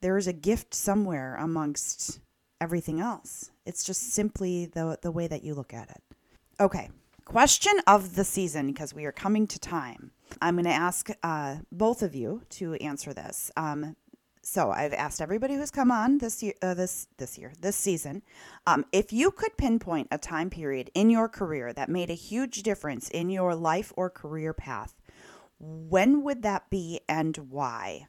there 0.00 0.16
is 0.16 0.26
a 0.26 0.32
gift 0.32 0.74
somewhere 0.74 1.36
amongst 1.36 2.20
everything 2.60 3.00
else. 3.00 3.50
It's 3.66 3.84
just 3.84 4.12
simply 4.12 4.66
the 4.66 4.98
the 5.02 5.10
way 5.10 5.26
that 5.26 5.44
you 5.44 5.54
look 5.54 5.74
at 5.74 5.90
it. 5.90 6.02
Okay, 6.60 6.90
question 7.24 7.74
of 7.86 8.14
the 8.14 8.24
season 8.24 8.68
because 8.68 8.94
we 8.94 9.04
are 9.04 9.12
coming 9.12 9.46
to 9.46 9.58
time. 9.58 10.12
I'm 10.40 10.54
going 10.54 10.64
to 10.64 10.70
ask 10.70 11.10
uh, 11.22 11.56
both 11.72 12.02
of 12.02 12.14
you 12.14 12.42
to 12.50 12.74
answer 12.74 13.12
this. 13.12 13.50
Um, 13.56 13.96
so 14.48 14.70
I've 14.70 14.94
asked 14.94 15.20
everybody 15.20 15.56
who's 15.56 15.70
come 15.70 15.90
on 15.90 16.18
this 16.18 16.42
year, 16.42 16.54
uh, 16.62 16.72
this 16.72 17.06
this 17.18 17.36
year, 17.36 17.52
this 17.60 17.76
season, 17.76 18.22
um, 18.66 18.86
if 18.92 19.12
you 19.12 19.30
could 19.30 19.56
pinpoint 19.58 20.08
a 20.10 20.16
time 20.16 20.48
period 20.48 20.90
in 20.94 21.10
your 21.10 21.28
career 21.28 21.72
that 21.74 21.90
made 21.90 22.08
a 22.08 22.14
huge 22.14 22.62
difference 22.62 23.10
in 23.10 23.28
your 23.28 23.54
life 23.54 23.92
or 23.94 24.08
career 24.08 24.54
path, 24.54 24.94
when 25.58 26.22
would 26.22 26.42
that 26.42 26.70
be 26.70 27.00
and 27.08 27.36
why? 27.50 28.06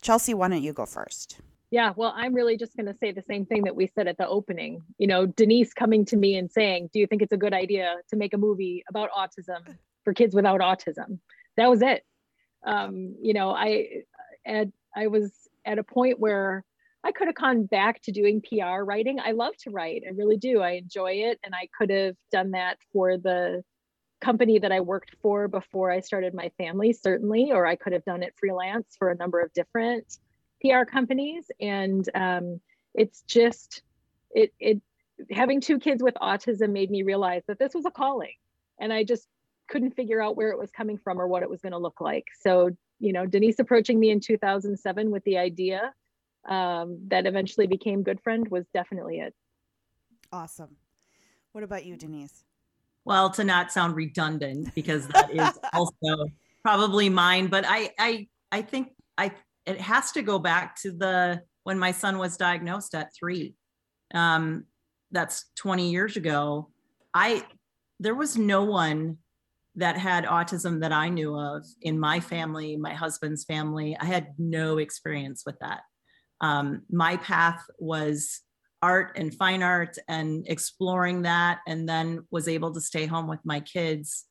Chelsea, 0.00 0.34
why 0.34 0.48
don't 0.48 0.62
you 0.62 0.72
go 0.72 0.86
first? 0.86 1.40
Yeah, 1.72 1.92
well, 1.96 2.12
I'm 2.14 2.34
really 2.34 2.56
just 2.56 2.76
going 2.76 2.86
to 2.86 2.94
say 2.94 3.12
the 3.12 3.22
same 3.22 3.46
thing 3.46 3.64
that 3.64 3.74
we 3.74 3.86
said 3.86 4.06
at 4.06 4.18
the 4.18 4.28
opening. 4.28 4.82
You 4.98 5.06
know, 5.08 5.26
Denise 5.26 5.72
coming 5.74 6.04
to 6.06 6.16
me 6.16 6.36
and 6.36 6.50
saying, 6.50 6.90
"Do 6.92 7.00
you 7.00 7.08
think 7.08 7.22
it's 7.22 7.32
a 7.32 7.36
good 7.36 7.54
idea 7.54 7.96
to 8.10 8.16
make 8.16 8.34
a 8.34 8.38
movie 8.38 8.84
about 8.88 9.10
autism 9.10 9.76
for 10.04 10.14
kids 10.14 10.32
without 10.34 10.60
autism?" 10.60 11.18
That 11.56 11.68
was 11.68 11.82
it. 11.82 12.04
Um, 12.64 13.16
you 13.20 13.34
know, 13.34 13.50
I 13.50 14.04
at 14.46 14.68
I 14.94 15.06
was 15.08 15.41
at 15.64 15.78
a 15.78 15.82
point 15.82 16.18
where 16.18 16.64
I 17.04 17.12
could 17.12 17.26
have 17.26 17.34
gone 17.34 17.64
back 17.64 18.00
to 18.02 18.12
doing 18.12 18.42
PR 18.42 18.82
writing. 18.82 19.18
I 19.18 19.32
love 19.32 19.56
to 19.64 19.70
write. 19.70 20.04
I 20.06 20.10
really 20.12 20.36
do. 20.36 20.60
I 20.60 20.72
enjoy 20.72 21.12
it. 21.12 21.40
And 21.42 21.54
I 21.54 21.68
could 21.76 21.90
have 21.90 22.14
done 22.30 22.52
that 22.52 22.78
for 22.92 23.18
the 23.18 23.64
company 24.20 24.60
that 24.60 24.70
I 24.70 24.80
worked 24.80 25.16
for 25.20 25.48
before 25.48 25.90
I 25.90 26.00
started 26.00 26.32
my 26.32 26.50
family, 26.56 26.92
certainly, 26.92 27.50
or 27.50 27.66
I 27.66 27.74
could 27.74 27.92
have 27.92 28.04
done 28.04 28.22
it 28.22 28.34
freelance 28.38 28.94
for 28.96 29.10
a 29.10 29.16
number 29.16 29.40
of 29.40 29.52
different 29.52 30.16
PR 30.60 30.84
companies. 30.84 31.50
And 31.60 32.08
um, 32.14 32.60
it's 32.94 33.22
just, 33.22 33.82
it, 34.30 34.54
it, 34.60 34.80
having 35.30 35.60
two 35.60 35.80
kids 35.80 36.02
with 36.02 36.14
autism 36.14 36.70
made 36.70 36.90
me 36.90 37.02
realize 37.02 37.42
that 37.48 37.58
this 37.58 37.74
was 37.74 37.84
a 37.84 37.90
calling. 37.90 38.34
And 38.78 38.92
I 38.92 39.02
just 39.02 39.26
couldn't 39.68 39.96
figure 39.96 40.22
out 40.22 40.36
where 40.36 40.50
it 40.50 40.58
was 40.58 40.70
coming 40.70 40.98
from 40.98 41.20
or 41.20 41.26
what 41.26 41.42
it 41.42 41.50
was 41.50 41.60
going 41.60 41.72
to 41.72 41.78
look 41.78 42.00
like. 42.00 42.26
So 42.40 42.70
you 43.02 43.12
know, 43.12 43.26
Denise 43.26 43.58
approaching 43.58 43.98
me 43.98 44.10
in 44.10 44.20
2007 44.20 45.10
with 45.10 45.24
the 45.24 45.36
idea 45.36 45.92
um, 46.48 47.00
that 47.08 47.26
eventually 47.26 47.66
became 47.66 48.04
Good 48.04 48.20
Friend 48.20 48.48
was 48.48 48.64
definitely 48.72 49.18
it. 49.18 49.34
Awesome. 50.32 50.76
What 51.50 51.64
about 51.64 51.84
you, 51.84 51.96
Denise? 51.96 52.44
Well, 53.04 53.28
to 53.30 53.42
not 53.42 53.72
sound 53.72 53.96
redundant, 53.96 54.72
because 54.76 55.08
that 55.08 55.30
is 55.32 55.58
also 55.72 56.26
probably 56.62 57.08
mine, 57.08 57.48
but 57.48 57.64
I, 57.66 57.90
I, 57.98 58.28
I 58.52 58.62
think 58.62 58.92
I 59.18 59.32
it 59.66 59.80
has 59.80 60.12
to 60.12 60.22
go 60.22 60.38
back 60.38 60.76
to 60.82 60.92
the 60.92 61.42
when 61.64 61.78
my 61.78 61.90
son 61.90 62.18
was 62.18 62.36
diagnosed 62.36 62.94
at 62.94 63.12
three. 63.14 63.56
Um, 64.14 64.64
that's 65.10 65.46
20 65.56 65.90
years 65.90 66.16
ago. 66.16 66.70
I 67.12 67.44
there 67.98 68.14
was 68.14 68.38
no 68.38 68.62
one 68.64 69.18
that 69.76 69.96
had 69.96 70.24
autism 70.24 70.80
that 70.80 70.92
I 70.92 71.08
knew 71.08 71.34
of 71.36 71.64
in 71.80 71.98
my 71.98 72.20
family, 72.20 72.76
my 72.76 72.92
husband's 72.92 73.44
family. 73.44 73.96
I 73.98 74.04
had 74.04 74.28
no 74.38 74.78
experience 74.78 75.44
with 75.46 75.58
that. 75.60 75.80
Um, 76.40 76.82
my 76.90 77.16
path 77.18 77.64
was 77.78 78.40
art 78.82 79.12
and 79.16 79.32
fine 79.34 79.62
art 79.62 79.96
and 80.08 80.44
exploring 80.48 81.22
that, 81.22 81.60
and 81.66 81.88
then 81.88 82.26
was 82.30 82.48
able 82.48 82.72
to 82.72 82.80
stay 82.80 83.06
home 83.06 83.28
with 83.28 83.40
my 83.44 83.60
kids. 83.60 84.26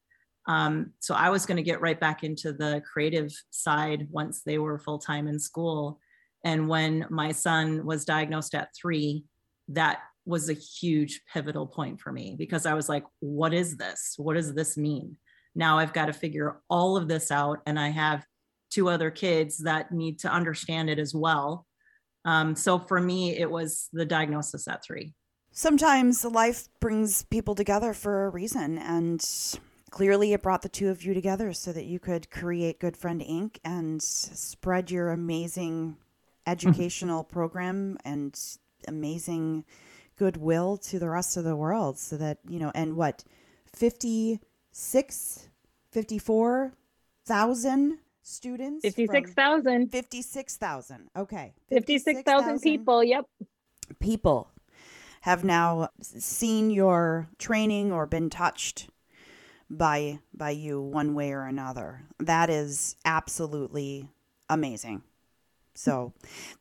Um, 0.48 0.92
so 1.00 1.16
I 1.16 1.30
was 1.30 1.46
going 1.46 1.58
to 1.58 1.64
get 1.64 1.82
right 1.82 2.00
back 2.00 2.24
into 2.24 2.52
the 2.52 2.82
creative 2.92 3.32
side 3.52 4.08
once 4.10 4.42
they 4.44 4.58
were 4.58 4.80
full 4.80 5.00
time 5.00 5.28
in 5.28 5.40
school. 5.40 6.00
And 6.44 6.68
when 6.68 7.06
my 7.10 7.32
son 7.32 7.86
was 7.86 8.06
diagnosed 8.06 8.56
at 8.56 8.70
three, 8.76 9.24
that 9.70 10.00
was 10.26 10.50
a 10.50 10.54
huge 10.54 11.22
pivotal 11.32 11.68
point 11.68 12.00
for 12.00 12.12
me 12.12 12.36
because 12.38 12.66
I 12.66 12.74
was 12.74 12.90
like, 12.90 13.04
what 13.20 13.54
is 13.54 13.78
this? 13.78 14.16
What 14.18 14.36
does 14.36 14.54
this 14.54 14.78
mean? 14.78 15.18
Now 15.56 15.78
I've 15.78 15.94
got 15.94 16.06
to 16.06 16.14
figure 16.14 16.62
all 16.70 16.98
of 16.98 17.08
this 17.08 17.32
out. 17.32 17.60
And 17.66 17.80
I 17.80 17.90
have 17.90 18.26
two 18.70 18.90
other 18.90 19.12
kids 19.12 19.58
that 19.60 19.92
need 19.92 20.20
to 20.20 20.32
understand 20.32 20.90
it 20.90 21.00
as 21.00 21.14
well. 21.14 21.66
Um, 22.26 22.56
so 22.56 22.80
for 22.80 23.00
me, 23.00 23.38
it 23.38 23.50
was 23.50 23.90
the 23.92 24.06
diagnosis 24.06 24.68
at 24.68 24.84
three. 24.84 25.14
Sometimes 25.52 26.24
life 26.24 26.70
brings 26.80 27.24
people 27.24 27.56
together 27.56 27.94
for 27.94 28.26
a 28.26 28.30
reason. 28.30 28.78
And 28.78 29.24
clearly, 29.90 30.34
it 30.34 30.42
brought 30.42 30.62
the 30.62 30.70
two 30.70 30.90
of 30.90 31.04
you 31.04 31.14
together 31.14 31.52
so 31.52 31.74
that 31.74 31.86
you 31.86 32.00
could 32.00 32.30
create 32.30 32.80
Good 32.80 32.96
Friend 32.96 33.22
Inc. 33.22 33.58
and 33.66 34.02
spread 34.02 34.90
your 34.92 35.12
amazing 35.12 35.98
educational 36.48 37.24
program 37.24 37.98
and 38.06 38.40
amazing 38.88 39.66
goodwill 40.18 40.78
to 40.78 41.00
the 41.00 41.10
rest 41.10 41.36
of 41.36 41.44
the 41.44 41.56
world 41.56 41.98
so 41.98 42.16
that, 42.18 42.38
you 42.48 42.60
know, 42.60 42.72
and 42.74 42.96
what, 42.96 43.24
50 43.76 44.40
six, 44.72 45.50
54,000 45.92 48.00
students? 48.22 48.84
56,000. 48.84 49.90
56,000. 49.90 51.10
Okay. 51.18 51.54
56,000 51.70 52.60
people. 52.60 53.04
Yep. 53.04 53.26
People 54.00 54.50
have 55.22 55.44
now 55.44 55.90
seen 56.02 56.72
your 56.72 57.28
training 57.38 57.92
or 57.92 58.06
been 58.06 58.30
touched 58.30 58.90
by 59.70 60.20
by 60.34 60.50
you 60.50 60.82
one 60.82 61.14
way 61.14 61.32
or 61.32 61.44
another. 61.44 62.04
That 62.20 62.50
is 62.50 62.96
absolutely 63.06 64.10
amazing. 64.50 65.04
So, 65.74 66.12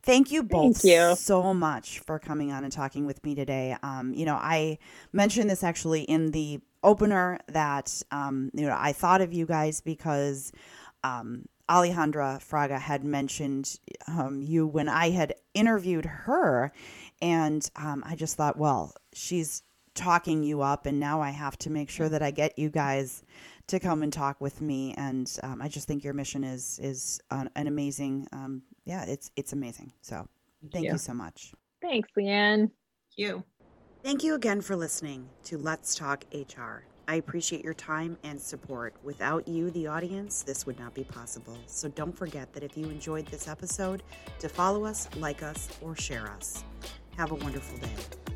thank 0.03 0.31
you 0.31 0.41
both 0.41 0.81
thank 0.81 0.83
you. 0.85 1.15
so 1.15 1.53
much 1.53 1.99
for 1.99 2.17
coming 2.17 2.53
on 2.53 2.63
and 2.63 2.71
talking 2.71 3.05
with 3.05 3.23
me 3.25 3.35
today. 3.35 3.75
Um, 3.83 4.13
you 4.13 4.25
know, 4.25 4.35
I 4.35 4.77
mentioned 5.11 5.49
this 5.49 5.63
actually 5.63 6.03
in 6.03 6.31
the 6.31 6.61
opener 6.83 7.39
that 7.47 8.01
um, 8.11 8.51
you 8.53 8.65
know 8.65 8.77
I 8.77 8.93
thought 8.93 9.21
of 9.21 9.33
you 9.33 9.45
guys 9.45 9.81
because 9.81 10.51
um, 11.03 11.45
Alejandra 11.69 12.39
Fraga 12.39 12.79
had 12.79 13.03
mentioned 13.03 13.79
um, 14.07 14.41
you 14.41 14.67
when 14.67 14.89
I 14.89 15.11
had 15.11 15.35
interviewed 15.53 16.05
her, 16.05 16.71
and 17.21 17.69
um, 17.75 18.03
I 18.05 18.15
just 18.15 18.35
thought, 18.35 18.57
well, 18.57 18.93
she's 19.13 19.63
talking 19.93 20.43
you 20.43 20.61
up, 20.61 20.85
and 20.85 20.99
now 20.99 21.21
I 21.21 21.29
have 21.31 21.57
to 21.59 21.69
make 21.69 21.89
sure 21.89 22.09
that 22.09 22.21
I 22.21 22.31
get 22.31 22.57
you 22.57 22.69
guys 22.69 23.23
to 23.67 23.79
come 23.79 24.03
and 24.03 24.11
talk 24.11 24.41
with 24.41 24.61
me. 24.61 24.93
And 24.97 25.31
um, 25.43 25.61
I 25.61 25.67
just 25.67 25.87
think 25.87 26.03
your 26.03 26.13
mission 26.13 26.43
is 26.43 26.79
is 26.81 27.21
an, 27.31 27.49
an 27.55 27.67
amazing, 27.67 28.27
um, 28.33 28.63
yeah, 28.85 29.05
it's 29.05 29.31
it's 29.35 29.53
amazing. 29.53 29.93
So 30.01 30.27
thank 30.71 30.85
you. 30.85 30.93
you 30.93 30.97
so 30.97 31.13
much. 31.13 31.53
Thanks, 31.81 32.09
Leighann. 32.15 32.59
Thank 32.67 32.71
you. 33.15 33.43
Thank 34.03 34.23
you 34.23 34.33
again 34.33 34.61
for 34.61 34.75
listening 34.75 35.29
to 35.43 35.59
Let's 35.59 35.93
Talk 35.93 36.25
HR. 36.33 36.85
I 37.07 37.15
appreciate 37.15 37.63
your 37.63 37.75
time 37.75 38.17
and 38.23 38.41
support. 38.41 38.95
Without 39.03 39.47
you, 39.47 39.69
the 39.69 39.85
audience, 39.85 40.41
this 40.41 40.65
would 40.65 40.79
not 40.79 40.95
be 40.95 41.03
possible. 41.03 41.55
So 41.67 41.87
don't 41.87 42.17
forget 42.17 42.51
that 42.53 42.63
if 42.63 42.75
you 42.75 42.85
enjoyed 42.85 43.27
this 43.27 43.47
episode, 43.47 44.01
to 44.39 44.49
follow 44.49 44.85
us, 44.85 45.07
like 45.17 45.43
us, 45.43 45.69
or 45.81 45.95
share 45.95 46.27
us. 46.31 46.63
Have 47.15 47.29
a 47.29 47.35
wonderful 47.35 47.77
day. 47.77 48.30